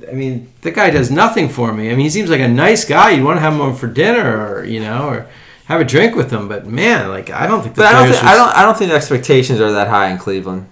I 0.08 0.12
mean, 0.12 0.50
the 0.62 0.70
guy 0.70 0.90
does 0.90 1.10
nothing 1.10 1.48
for 1.48 1.72
me. 1.72 1.88
I 1.88 1.90
mean, 1.90 2.00
he 2.00 2.10
seems 2.10 2.30
like 2.30 2.40
a 2.40 2.48
nice 2.48 2.84
guy. 2.84 3.10
You'd 3.10 3.24
want 3.24 3.36
to 3.36 3.40
have 3.40 3.52
him 3.54 3.60
over 3.60 3.76
for 3.76 3.86
dinner, 3.86 4.46
or 4.46 4.64
you 4.64 4.80
know, 4.80 5.08
or 5.08 5.26
have 5.66 5.80
a 5.80 5.84
drink 5.84 6.16
with 6.16 6.30
him. 6.30 6.48
But 6.48 6.66
man, 6.66 7.08
like 7.08 7.30
I 7.30 7.46
don't 7.46 7.62
think. 7.62 7.74
The 7.74 7.82
But 7.82 7.94
I 7.94 8.00
don't, 8.00 8.12
think, 8.12 8.24
I 8.24 8.34
don't. 8.34 8.56
I 8.56 8.62
don't 8.62 8.76
think 8.76 8.90
the 8.90 8.96
expectations 8.96 9.60
are 9.60 9.72
that 9.72 9.88
high 9.88 10.10
in 10.10 10.18
Cleveland. 10.18 10.68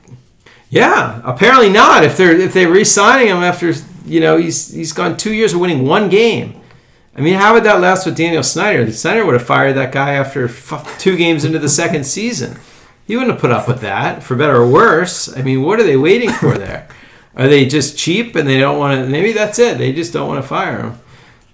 Yeah, 0.70 1.20
apparently 1.24 1.68
not. 1.68 2.02
If 2.02 2.16
they're 2.16 2.34
if 2.38 2.54
they're 2.54 2.70
re-signing 2.70 3.28
him 3.28 3.38
after 3.38 3.74
you 4.06 4.20
know 4.20 4.38
he's 4.38 4.72
he's 4.72 4.92
gone 4.92 5.16
two 5.18 5.34
years 5.34 5.52
of 5.52 5.60
winning 5.60 5.86
one 5.86 6.08
game. 6.08 6.58
I 7.14 7.20
mean, 7.20 7.34
how 7.34 7.52
would 7.52 7.64
that 7.64 7.80
last 7.80 8.06
with 8.06 8.16
Daniel 8.16 8.42
Snyder? 8.42 8.90
Snyder 8.90 9.26
would 9.26 9.34
have 9.34 9.46
fired 9.46 9.74
that 9.74 9.92
guy 9.92 10.12
after 10.12 10.46
f- 10.46 10.96
two 10.98 11.18
games 11.18 11.44
into 11.44 11.58
the 11.58 11.68
second 11.68 12.04
season. 12.04 12.58
He 13.06 13.16
wouldn't 13.16 13.32
have 13.32 13.40
put 13.40 13.50
up 13.50 13.66
with 13.68 13.80
that, 13.80 14.22
for 14.22 14.36
better 14.36 14.56
or 14.56 14.68
worse. 14.68 15.34
I 15.36 15.42
mean, 15.42 15.62
what 15.62 15.80
are 15.80 15.82
they 15.84 15.96
waiting 15.96 16.30
for 16.30 16.56
there? 16.56 16.88
Are 17.34 17.48
they 17.48 17.64
just 17.64 17.96
cheap 17.96 18.36
and 18.36 18.46
they 18.46 18.60
don't 18.60 18.78
want 18.78 18.94
to? 19.00 19.06
Maybe 19.10 19.32
that's 19.32 19.58
it. 19.58 19.78
They 19.78 19.90
just 19.94 20.12
don't 20.12 20.28
want 20.28 20.42
to 20.42 20.46
fire 20.46 20.82
him. 20.82 20.98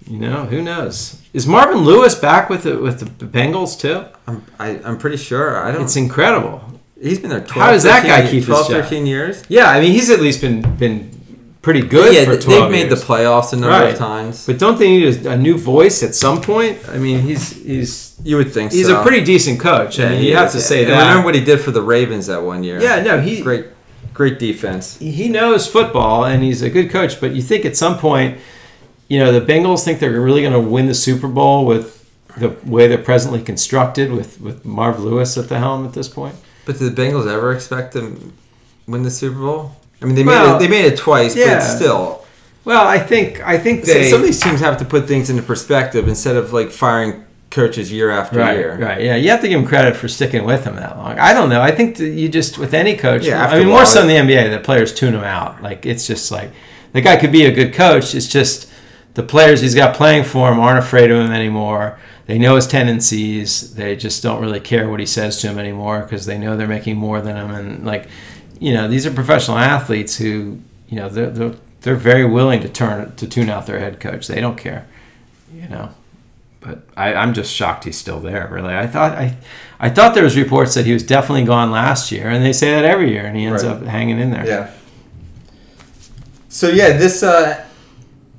You 0.05 0.19
know, 0.19 0.43
who 0.45 0.61
knows? 0.61 1.21
Is 1.33 1.47
Marvin 1.47 1.79
Lewis 1.85 2.15
back 2.15 2.49
with 2.49 2.63
the 2.63 2.77
with 2.79 2.99
the 2.99 3.25
Bengals 3.25 3.79
too? 3.79 4.03
I'm, 4.27 4.43
I, 4.59 4.71
I'm 4.83 4.97
pretty 4.97 5.15
sure. 5.15 5.55
I 5.57 5.71
don't. 5.71 5.83
It's 5.83 5.95
incredible. 5.95 6.61
he's 7.01 7.19
been 7.19 7.29
there. 7.29 7.39
12, 7.39 7.51
How 7.65 7.71
does 7.71 7.83
that 7.83 8.01
13 8.03 8.09
guy 8.09 8.21
keep 8.23 8.39
his 8.39 8.47
12, 8.47 8.67
job? 8.69 8.83
13 8.83 9.05
years? 9.05 9.43
Yeah, 9.47 9.69
I 9.69 9.79
mean, 9.79 9.93
he's 9.93 10.09
at 10.09 10.19
least 10.19 10.41
been 10.41 10.61
been 10.75 11.18
pretty 11.61 11.81
good 11.81 12.13
yeah, 12.13 12.25
they've 12.25 12.71
made 12.71 12.87
years. 12.87 12.99
the 13.01 13.05
playoffs 13.05 13.51
a 13.53 13.55
number 13.57 13.69
Right. 13.69 13.93
of 13.93 13.97
times. 13.99 14.45
But 14.45 14.59
don't 14.59 14.79
they 14.79 14.89
need 14.89 15.25
a, 15.25 15.31
a 15.31 15.37
new 15.37 15.57
voice 15.57 16.01
at 16.03 16.15
some 16.15 16.41
point? 16.41 16.77
I 16.89 16.97
mean, 16.97 17.19
he's 17.21 17.51
he's 17.51 18.15
you 18.23 18.37
would 18.37 18.51
think 18.53 18.71
he's 18.71 18.87
so. 18.87 18.99
a 18.99 19.03
pretty 19.03 19.23
decent 19.23 19.59
coach. 19.59 19.99
I 19.99 20.03
Yeah, 20.03 20.09
mean, 20.11 20.19
he 20.21 20.29
you 20.29 20.35
have 20.37 20.51
to 20.53 20.61
say 20.61 20.83
And 20.83 20.91
that. 20.91 20.99
Remember 21.07 21.25
what 21.25 21.35
he 21.35 21.43
did 21.43 21.59
for 21.61 21.71
the 21.71 21.81
Ravens 21.81 22.27
that 22.27 22.43
one 22.43 22.63
year? 22.63 22.81
yeah, 22.81 23.01
no, 23.01 23.19
he 23.21 23.41
great, 23.41 23.65
great 24.13 24.39
defense. 24.39 24.97
he 24.99 25.27
knows 25.29 25.67
football 25.67 26.25
and 26.25 26.43
he's 26.43 26.61
a 26.61 26.69
good 26.69 26.89
coach. 26.89 27.19
But 27.19 27.31
you 27.35 27.41
think 27.41 27.65
at 27.65 27.75
some 27.77 27.97
point, 27.97 28.37
you 29.07 29.19
know, 29.19 29.31
the 29.37 29.41
Bengals 29.45 29.83
think 29.83 29.99
they're 29.99 30.19
really 30.21 30.41
going 30.41 30.53
to 30.53 30.59
win 30.59 30.85
the 30.87 30.93
Super 30.95 31.27
Bowl 31.27 31.65
with 31.65 31.97
the 32.37 32.49
way 32.63 32.87
they're 32.87 32.97
presently 32.97 33.41
constructed 33.41 34.11
with 34.11 34.39
with 34.39 34.63
Marv 34.63 34.99
Lewis 34.99 35.37
at 35.37 35.49
the 35.49 35.57
helm 35.59 35.85
at 35.85 35.93
this 35.93 36.07
point. 36.07 36.35
But 36.65 36.77
did 36.79 36.95
the 36.95 37.01
Bengals 37.01 37.27
ever 37.31 37.51
expect 37.51 37.93
to 37.93 38.31
win 38.87 39.03
the 39.03 39.11
Super 39.11 39.39
Bowl? 39.39 39.75
I 40.01 40.05
mean, 40.05 40.15
they 40.15 40.23
made 40.23 40.31
Well, 40.31 40.55
it. 40.55 40.59
They 40.59 40.67
made 40.67 40.85
it 40.85 40.97
twice, 40.97 41.35
yeah. 41.35 41.55
but 41.55 41.61
still, 41.61 42.25
Well, 42.65 42.87
I 42.87 42.99
think 42.99 43.41
I 43.45 43.57
think 43.57 43.85
So- 43.85 43.93
they 43.93 44.09
some 44.09 44.19
of 44.21 44.25
these 44.25 44.39
teams 44.41 44.59
have 44.61 44.77
to 44.77 44.85
put 44.85 45.07
things 45.07 45.29
into 45.29 45.41
perspective 45.41 46.07
instead 46.07 46.35
of 46.35 46.53
like 46.53 46.71
firing 46.71 47.23
coaches 47.49 47.91
year 47.91 48.11
after 48.11 48.37
Right, 48.37 48.57
year. 48.57 48.77
right, 48.79 49.01
yeah. 49.01 49.15
You 49.15 49.29
have 49.31 49.41
to 49.41 49.47
give 49.47 49.59
him 49.59 49.65
credit 49.65 49.95
for 49.95 50.07
sticking 50.07 50.43
with 50.45 50.65
him 50.65 50.75
that 50.75 50.97
long. 50.97 51.17
I 51.17 51.33
don't 51.33 51.49
know. 51.49 51.61
I 51.61 51.71
think 51.71 51.97
you 51.99 52.29
just 52.29 52.59
with 52.59 52.73
any 52.75 52.95
coach. 52.95 53.25
Yeah, 53.25 53.43
I 53.47 53.57
mean, 53.59 53.67
more 53.69 53.85
so 53.85 54.01
in 54.01 54.07
the 54.07 54.17
NBA, 54.17 54.49
the 54.51 54.59
players 54.59 54.93
tune 54.93 55.15
him 55.15 55.23
out. 55.23 55.63
Like 55.63 55.85
it's 55.85 56.05
just 56.05 56.31
like 56.31 56.51
the 56.93 57.01
guy 57.01 57.15
could 57.17 57.31
be 57.31 57.45
a 57.45 57.51
good 57.51 57.73
coach. 57.73 58.13
It's 58.13 58.27
just 58.27 58.67
the 59.15 59.23
players 59.23 59.61
he's 59.61 59.73
got 59.75 59.95
playing 59.95 60.23
for 60.25 60.51
him 60.51 60.59
aren't 60.59 60.79
afraid 60.79 61.09
of 61.11 61.19
him 61.25 61.31
anymore. 61.31 61.97
They 62.27 62.37
know 62.37 62.55
his 62.55 62.67
tendencies. 62.67 63.73
They 63.73 63.95
just 63.95 64.21
don't 64.21 64.39
really 64.41 64.59
care 64.59 64.87
what 64.87 64.99
he 64.99 65.05
says 65.07 65.41
to 65.41 65.47
him 65.47 65.57
anymore 65.57 66.01
because 66.01 66.25
they 66.27 66.37
know 66.37 66.55
they're 66.55 66.67
making 66.67 66.97
more 66.97 67.19
than 67.21 67.35
him. 67.35 67.49
And 67.49 67.85
like, 67.85 68.07
you 68.59 68.73
know, 68.73 68.87
these 68.87 69.05
are 69.05 69.11
professional 69.11 69.57
athletes 69.57 70.17
who, 70.17 70.59
you 70.87 70.95
know, 70.97 71.09
they're 71.09 71.29
they're, 71.29 71.55
they're 71.81 71.95
very 71.95 72.25
willing 72.25 72.61
to 72.61 72.69
turn 72.69 73.15
to 73.15 73.27
tune 73.27 73.49
out 73.49 73.65
their 73.65 73.79
head 73.79 73.99
coach. 73.99 74.27
They 74.27 74.41
don't 74.41 74.57
care, 74.57 74.87
you 75.53 75.67
know 75.69 75.93
but 76.61 76.83
I, 76.97 77.13
I'm 77.13 77.33
just 77.33 77.53
shocked 77.53 77.85
he's 77.85 77.97
still 77.97 78.19
there. 78.19 78.49
Really, 78.51 78.75
I 78.75 78.87
thought 78.87 79.13
I, 79.13 79.37
I 79.79 79.89
thought 79.89 80.13
there 80.13 80.23
was 80.23 80.37
reports 80.37 80.73
that 80.73 80.85
he 80.85 80.93
was 80.93 81.03
definitely 81.03 81.45
gone 81.45 81.71
last 81.71 82.11
year, 82.11 82.27
and 82.27 82.43
they 82.43 82.53
say 82.53 82.71
that 82.71 82.85
every 82.85 83.11
year, 83.11 83.25
and 83.25 83.37
he 83.37 83.45
ends 83.45 83.63
Right. 83.63 83.71
up 83.77 83.83
hanging 83.83 84.19
in 84.19 84.31
there. 84.31 84.45
Yeah. 84.45 84.71
So 86.49 86.67
yeah, 86.67 86.97
this 86.97 87.23
uh, 87.23 87.65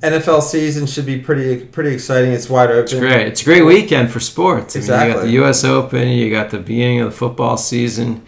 NFL 0.01 0.41
season 0.43 0.85
should 0.85 1.05
be 1.05 1.19
pretty 1.19 1.65
pretty 1.65 1.93
exciting. 1.93 2.31
It's 2.31 2.49
wide 2.49 2.69
open. 2.69 2.83
It's 2.83 2.93
great. 2.93 3.27
It's 3.27 3.41
a 3.41 3.45
great 3.45 3.63
weekend 3.63 4.11
for 4.11 4.19
sports. 4.19 4.75
I 4.75 4.79
mean, 4.79 5.07
you 5.07 5.13
got 5.13 5.21
the 5.23 5.31
U.S. 5.31 5.63
Open. 5.63 6.07
You 6.09 6.29
got 6.29 6.51
the 6.51 6.59
beginning 6.59 7.01
of 7.01 7.11
the 7.11 7.17
football 7.17 7.57
season. 7.57 8.23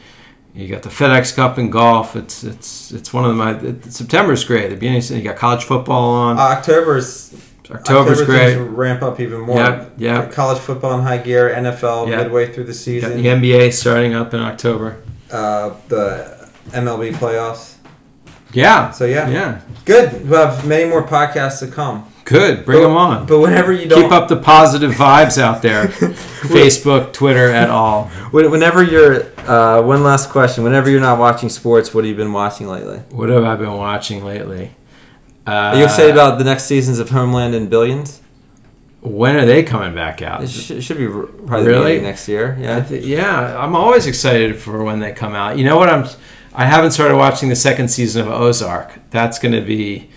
You 0.56 0.68
got 0.68 0.84
the 0.84 0.90
FedEx 0.90 1.36
Cup 1.36 1.58
in 1.58 1.70
golf. 1.72 2.16
It's 2.16 2.44
it's 2.44 2.92
it's 2.92 3.12
one 3.12 3.26
of 3.26 3.36
my 3.36 3.58
it, 3.60 3.92
September's 3.92 4.44
great. 4.44 4.70
The 4.70 4.76
beginning. 4.76 5.02
You 5.02 5.22
got 5.24 5.36
college 5.36 5.64
football 5.64 6.12
on. 6.12 6.38
October's 6.38 7.34
October's 7.72 8.22
October 8.22 8.26
great. 8.26 8.56
Ramp 8.58 9.02
up 9.02 9.20
even 9.20 9.42
more. 9.42 9.58
Yep, 9.58 9.94
yep. 9.98 10.32
College 10.32 10.60
football 10.60 10.98
in 11.00 11.04
high 11.04 11.18
gear. 11.18 11.50
NFL 11.56 12.08
Yep. 12.10 12.20
midway 12.24 12.54
through 12.54 12.66
the 12.66 12.74
season. 12.74 13.18
the 13.18 13.28
NBA 13.30 13.74
starting 13.74 14.14
up 14.14 14.34
in 14.34 14.42
October. 14.42 14.98
Uh, 15.32 15.72
the 15.88 16.48
MLB 16.72 17.14
playoffs. 17.14 17.76
Yeah. 18.52 18.92
So 18.92 19.06
yeah, 19.06 19.28
Yeah. 19.30 19.62
good. 19.86 20.30
We'll 20.30 20.46
have 20.48 20.68
many 20.68 20.88
more 20.88 21.02
podcasts 21.08 21.60
to 21.60 21.68
come. 21.68 22.06
Good. 22.26 22.66
Bring 22.66 22.80
But- 22.82 22.88
them 22.88 22.98
on. 22.98 23.26
But 23.26 23.40
whenever 23.40 23.72
you 23.74 23.88
don't 23.88 24.04
Keep 24.04 24.12
up 24.12 24.28
the 24.30 24.38
positive 24.38 24.94
vibes 24.94 25.38
out 25.42 25.62
there. 25.62 25.88
Facebook, 26.44 27.14
Twitter, 27.14 27.50
at 27.50 27.70
all. 27.70 28.06
Whenever 28.32 28.84
you're, 28.84 29.26
uh, 29.48 29.82
one 29.82 30.04
last 30.04 30.30
question. 30.30 30.64
Whenever 30.64 30.90
you're 30.90 31.02
not 31.02 31.20
watching 31.20 31.50
sports, 31.50 31.94
what 31.94 32.04
have 32.04 32.10
you 32.10 32.16
been 32.16 32.34
watching 32.34 32.68
lately? 32.68 33.00
What 33.12 33.30
have 33.30 33.44
I 33.44 33.56
been 33.56 33.74
watching 33.76 34.24
lately? 34.24 34.72
Uh, 35.46 35.52
Are 35.52 35.76
you 35.78 35.84
excited 35.84 36.12
about 36.12 36.38
the 36.38 36.46
next 36.46 36.64
seasons 36.66 37.00
of 37.00 37.10
Homeland 37.10 37.56
and 37.56 37.70
Billions? 37.70 38.20
when 39.02 39.36
are 39.36 39.46
they 39.46 39.62
coming 39.64 39.94
back 39.94 40.22
out? 40.22 40.42
It 40.42 40.50
should, 40.50 40.82
should 40.82 40.98
be 40.98 41.08
probably 41.08 41.68
Really? 41.68 42.00
next 42.00 42.26
year. 42.30 42.58
Yeah. 42.58 42.82
thi- 42.82 43.00
yeah, 43.00 43.62
I'm 43.62 43.76
always 43.76 44.08
excited 44.08 44.56
for 44.56 44.82
when 44.82 45.00
they 45.02 45.12
come 45.12 45.36
out. 45.36 45.58
You 45.58 45.66
know 45.66 45.76
what? 45.76 45.90
I'm 45.90 46.08
I 46.56 46.64
haven't 46.66 46.92
started 46.92 47.18
watching 47.18 47.50
the 47.50 47.56
second 47.58 47.90
season 47.90 48.22
of 48.26 48.32
Ozark. 48.32 49.00
That's 49.10 49.40
going 49.40 49.52
to 49.56 49.60
be 49.62 50.10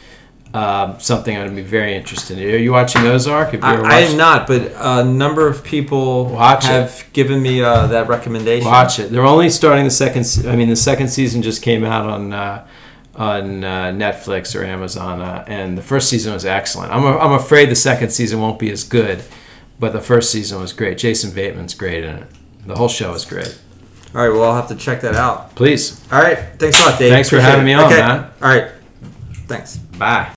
um, 0.55 0.99
something 1.01 1.37
I'm 1.37 1.45
going 1.47 1.57
to 1.57 1.63
be 1.63 1.69
very 1.69 1.95
interested 1.95 2.39
in. 2.39 2.55
Are 2.55 2.57
you 2.57 2.73
watching 2.73 3.03
Ozark? 3.03 3.51
Have 3.53 3.61
you 3.61 3.67
I, 3.85 3.97
I 3.97 3.99
am 4.01 4.17
not, 4.17 4.47
but 4.47 4.73
a 4.77 5.05
number 5.05 5.47
of 5.47 5.63
people 5.63 6.27
Watch 6.27 6.65
it. 6.65 6.69
have 6.69 7.05
given 7.13 7.43
me 7.43 7.63
uh, 7.63 7.87
that 7.89 8.09
recommendation. 8.09 8.67
Watch 8.69 8.99
it. 8.99 9.11
They're 9.11 9.25
only 9.27 9.51
starting 9.51 9.85
the 9.85 9.91
second. 9.91 10.25
se- 10.25 10.49
I 10.51 10.57
mean, 10.57 10.69
the 10.71 10.77
second 10.77 11.09
season 11.09 11.43
just 11.43 11.63
came 11.63 11.85
out 11.85 12.07
on 12.07 12.33
uh, 12.33 12.67
on 13.17 13.65
uh, 13.65 13.87
Netflix 13.93 14.59
or 14.59 14.65
Amazon, 14.65 15.21
uh, 15.21 15.45
and 15.47 15.77
the 15.77 15.83
first 15.83 16.09
season 16.09 16.33
was 16.33 16.45
excellent. 16.45 16.93
I'm 16.93 17.05
I'm 17.05 17.33
afraid 17.33 17.71
the 17.71 17.75
second 17.77 18.11
season 18.11 18.41
won't 18.41 18.59
be 18.59 18.71
as 18.71 18.85
good, 18.85 19.23
but 19.79 19.93
the 19.93 20.01
first 20.01 20.31
season 20.31 20.61
was 20.61 20.73
great. 20.73 20.97
Jason 20.99 21.33
Bateman's 21.33 21.75
great 21.75 22.05
in 22.05 22.17
it. 22.17 22.27
The 22.67 22.77
whole 22.77 22.89
show 22.89 23.13
is 23.15 23.25
great. 23.25 23.59
All 24.15 24.23
right, 24.27 24.31
well, 24.35 24.45
I'll 24.45 24.57
have 24.57 24.69
to 24.69 24.77
check 24.77 25.03
that 25.03 25.15
out. 25.15 25.55
Please, 25.55 26.01
All 26.11 26.19
right, 26.21 26.39
thanks 26.59 26.81
a 26.83 26.89
lot, 26.89 26.99
Dave. 26.99 27.13
Thanks 27.13 27.29
for 27.29 27.39
having 27.39 27.63
it. 27.63 27.65
me 27.67 27.75
on, 27.75 27.85
okay. 27.85 27.97
man. 28.01 28.31
All 28.41 28.49
right, 28.49 28.71
thanks. 29.47 29.77
bye. 29.77 30.25